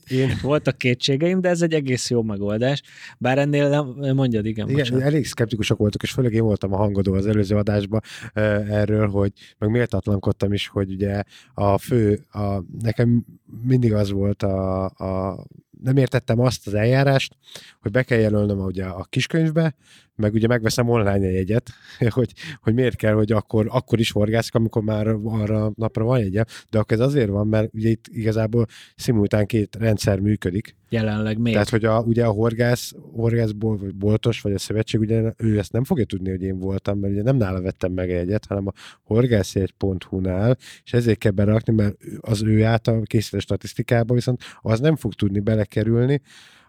[0.08, 0.38] Én...
[0.42, 2.82] Voltak kétségeim, de ez egy egész jó megoldás.
[3.18, 4.68] Bár ennél nem, mondjad, igen.
[4.68, 5.04] Igen, bocsánat.
[5.04, 8.00] elég szkeptikusak voltak, és főleg én voltam a hangodó az előző adásban
[8.34, 11.22] erről, hogy meg méltatlankodtam is, hogy ugye
[11.54, 13.24] a fő, a, nekem
[13.62, 15.44] mindig az volt a, a
[15.82, 17.36] nem értettem azt az eljárást,
[17.80, 19.74] hogy be kell jelölnöm ugye a kiskönyvbe,
[20.20, 21.70] meg ugye megveszem online egy jegyet,
[22.08, 22.32] hogy,
[22.62, 26.78] hogy miért kell, hogy akkor, akkor is horgászik, amikor már arra napra van jegye, de
[26.78, 28.66] akkor ez azért van, mert ugye itt igazából
[28.96, 30.76] szimultán két rendszer működik.
[30.88, 31.52] Jelenleg még.
[31.52, 35.72] Tehát, hogy a, ugye a horgász, horgászból, vagy boltos, vagy a szövetség, ugye ő ezt
[35.72, 38.72] nem fogja tudni, hogy én voltam, mert ugye nem nála vettem meg egyet, hanem a
[39.02, 45.14] horgászjegy.hu-nál, és ezért kell berakni, mert az ő által készített statisztikába viszont az nem fog
[45.14, 46.20] tudni belekerülni,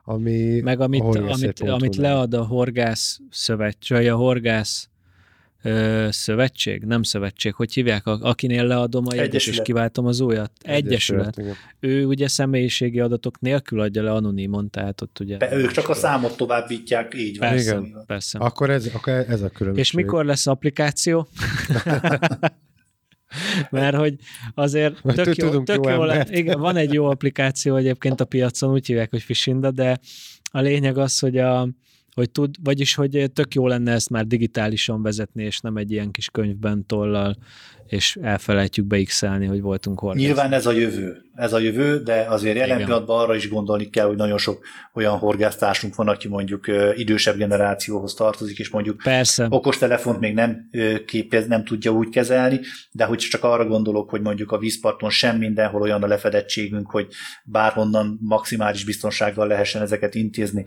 [0.04, 4.90] ami Meg amit, amit, amit lead a horgász szövetség, a horgász
[5.64, 10.52] ö, szövetség, nem szövetség, hogy hívják, akinél leadom a jegyet, és kiváltom az újat.
[10.62, 11.38] Egyesület.
[11.38, 11.58] Egyesület.
[11.80, 15.38] Ő ugye személyiségi adatok nélkül adja le anonimon, tehát ott ugye...
[15.38, 17.50] Be, ők csak a számot továbbítják, így van.
[17.50, 18.04] Persze, Igen.
[18.06, 18.40] persze.
[18.40, 19.84] Akkor ez, akkor ez a különbség.
[19.84, 21.28] És mikor lesz applikáció?
[23.70, 24.16] Mert hogy
[24.54, 28.88] azért tök jó, tök jó, jó igen, van egy jó applikáció egyébként a piacon, úgy
[28.88, 30.00] hívják, hogy Fishinda, de
[30.52, 31.70] a lényeg az, hogy a,
[32.14, 36.12] hogy tud, vagyis, hogy tök jó lenne ezt már digitálisan vezetni, és nem egy ilyen
[36.12, 37.38] kis könyvben tollal,
[37.92, 40.22] és elfelejtjük beixelni, hogy voltunk horgász.
[40.24, 42.86] Nyilván ez a jövő ez a jövő, de azért jelen Igen.
[42.86, 46.66] pillanatban arra is gondolni kell, hogy nagyon sok olyan horgásztársunk van, aki mondjuk
[46.96, 49.48] idősebb generációhoz tartozik, és mondjuk Persze.
[49.50, 50.70] okostelefont még nem
[51.06, 52.60] képez, nem tudja úgy kezelni,
[52.92, 57.08] de hogy csak arra gondolok, hogy mondjuk a vízparton sem mindenhol olyan a lefedettségünk, hogy
[57.44, 60.66] bárhonnan maximális biztonsággal lehessen ezeket intézni.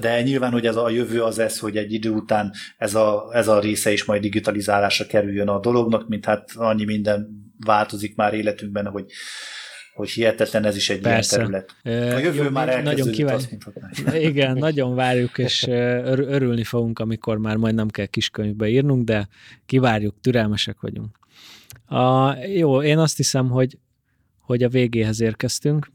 [0.00, 3.48] De nyilván, hogy ez a jövő az ez, hogy egy idő után ez a, ez
[3.48, 7.28] a része is majd digitalizálásra kerüljön a dolognak, mint hát annyi minden
[7.58, 9.04] változik már életünkben, hogy
[9.98, 11.36] hogy hihetetlen ez is egy Persze.
[11.36, 12.14] ilyen terület.
[12.14, 13.40] A jövő Jó, már nagyon kíván...
[14.30, 15.66] Igen, nagyon várjuk, és
[16.06, 19.28] örülni fogunk, amikor már majd nem kell kiskönyvbe írnunk, de
[19.66, 21.18] kivárjuk, türelmesek vagyunk.
[21.86, 23.78] A, jó, én azt hiszem, hogy,
[24.40, 25.90] hogy a végéhez érkeztünk.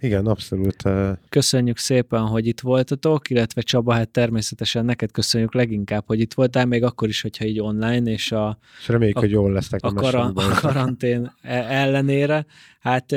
[0.00, 0.82] Igen, abszolút.
[1.28, 6.66] Köszönjük szépen, hogy itt voltatok, illetve Csaba, hát természetesen neked köszönjük leginkább, hogy itt voltál,
[6.66, 8.58] még akkor is, hogyha így online, és a...
[8.80, 12.46] És reméljük, a, hogy jól lesznek a, a, kara, a karantén e- ellenére.
[12.80, 13.12] Hát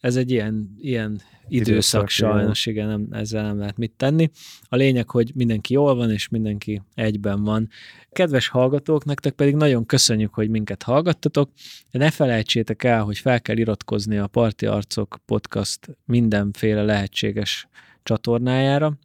[0.00, 4.30] ez egy ilyen, ilyen időszak, sajnos, igen, nem, ezzel nem lehet mit tenni.
[4.62, 7.68] A lényeg, hogy mindenki jól van, és mindenki egyben van.
[8.10, 11.50] Kedves hallgatók, nektek pedig nagyon köszönjük, hogy minket hallgattatok.
[11.90, 17.68] Ne felejtsétek el, hogy fel kell iratkozni a Parti Arcok podcast mindenféle lehetséges
[18.02, 18.98] csatornájára,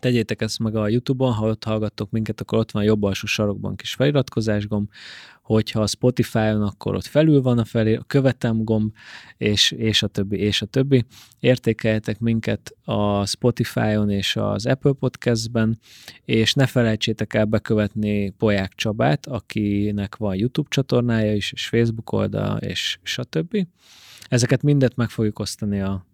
[0.00, 3.26] Tegyétek ezt meg a YouTube-on, ha ott hallgattok minket, akkor ott van a jobb alsó
[3.26, 4.88] sarokban kis feliratkozás gomb,
[5.42, 8.92] hogyha a Spotify-on, akkor ott felül van a, felé, a követem gomb,
[9.36, 11.04] és, és a többi, és a többi.
[11.40, 15.78] Értékeljetek minket a Spotify-on és az Apple Podcast-ben,
[16.24, 22.56] és ne felejtsétek el bekövetni Poják Csabát, akinek van YouTube csatornája is, és Facebook oldala,
[22.56, 23.66] és stb.
[24.28, 26.06] Ezeket mindet meg fogjuk osztani a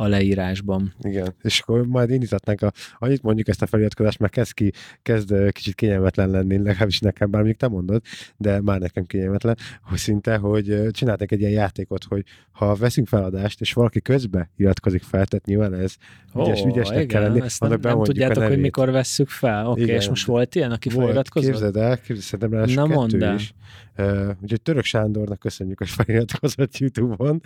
[0.00, 0.94] a leírásban.
[1.00, 4.72] Igen, és akkor majd indítatnánk a, annyit mondjuk ezt a feliratkozást, mert kezd, ki,
[5.02, 8.02] kezd kicsit kényelmetlen lenni, legalábbis nekem, bár mondjuk te mondod,
[8.36, 13.60] de már nekem kényelmetlen, hogy szinte, hogy csináltak egy ilyen játékot, hogy ha veszünk feladást,
[13.60, 15.94] és valaki közbe iratkozik fel, tehát nyilván ez
[16.36, 19.66] ügyes, ügyesnek igen, kell lenni, ezt nem, nem tudjátok, hogy mikor vesszük fel.
[19.66, 21.50] Oké, okay, és most volt ilyen, aki Volt, feliratkozott?
[21.50, 23.34] képzeld el, képzeld, szerintem rá Na, mondd el.
[23.34, 23.54] is.
[23.98, 27.40] Uh, úgyhogy Török Sándornak köszönjük, hogy feliratkozott YouTube-on,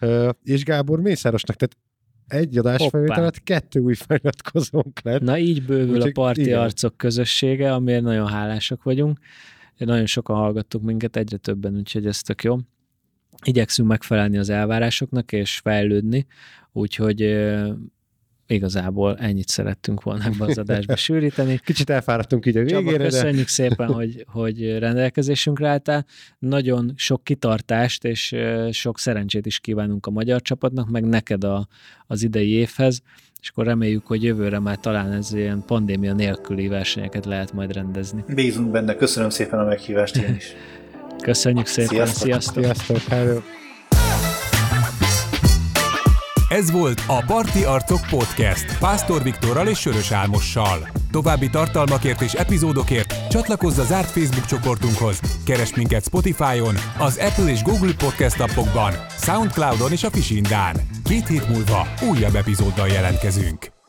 [0.00, 1.76] uh, és Gábor Mészárosnak, tehát
[2.32, 3.30] egy adás Hoppá.
[3.44, 5.20] kettő új feliratkozónk lett.
[5.20, 6.58] Na így bővül Úgyhogy a parti igen.
[6.58, 9.18] arcok közössége, amiért nagyon hálásak vagyunk.
[9.76, 12.56] Nagyon sokan hallgattuk minket, egyre többen, úgyhogy ez tök jó.
[13.44, 16.26] Igyekszünk megfelelni az elvárásoknak és fejlődni,
[16.72, 17.20] úgyhogy
[18.54, 21.60] igazából ennyit szerettünk volna ebbe az adásba sűríteni.
[21.64, 26.06] Kicsit elfáradtunk így a Csaba, végére, de köszönjük szépen, hogy, hogy rendelkezésünkre álltál.
[26.38, 28.34] Nagyon sok kitartást és
[28.70, 31.68] sok szerencsét is kívánunk a magyar csapatnak, meg neked a,
[32.06, 33.02] az idei évhez,
[33.40, 38.24] és akkor reméljük, hogy jövőre már talán ez ilyen pandémia nélküli versenyeket lehet majd rendezni.
[38.34, 40.54] Bízunk benne, köszönöm szépen a meghívást én is.
[41.22, 42.22] Köszönjük szépen, Sziasztok!
[42.22, 42.64] sziasztok!
[42.64, 43.40] sziasztok, hello.
[46.50, 50.88] Ez volt a Parti Arcok Podcast Pásztor Viktorral és Sörös Álmossal.
[51.10, 55.20] További tartalmakért és epizódokért csatlakozz a zárt Facebook csoportunkhoz.
[55.44, 60.76] Keresd minket Spotify-on, az Apple és Google Podcast appokban, Soundcloud-on és a Fisindán.
[61.04, 63.79] Két hét múlva újabb epizóddal jelentkezünk.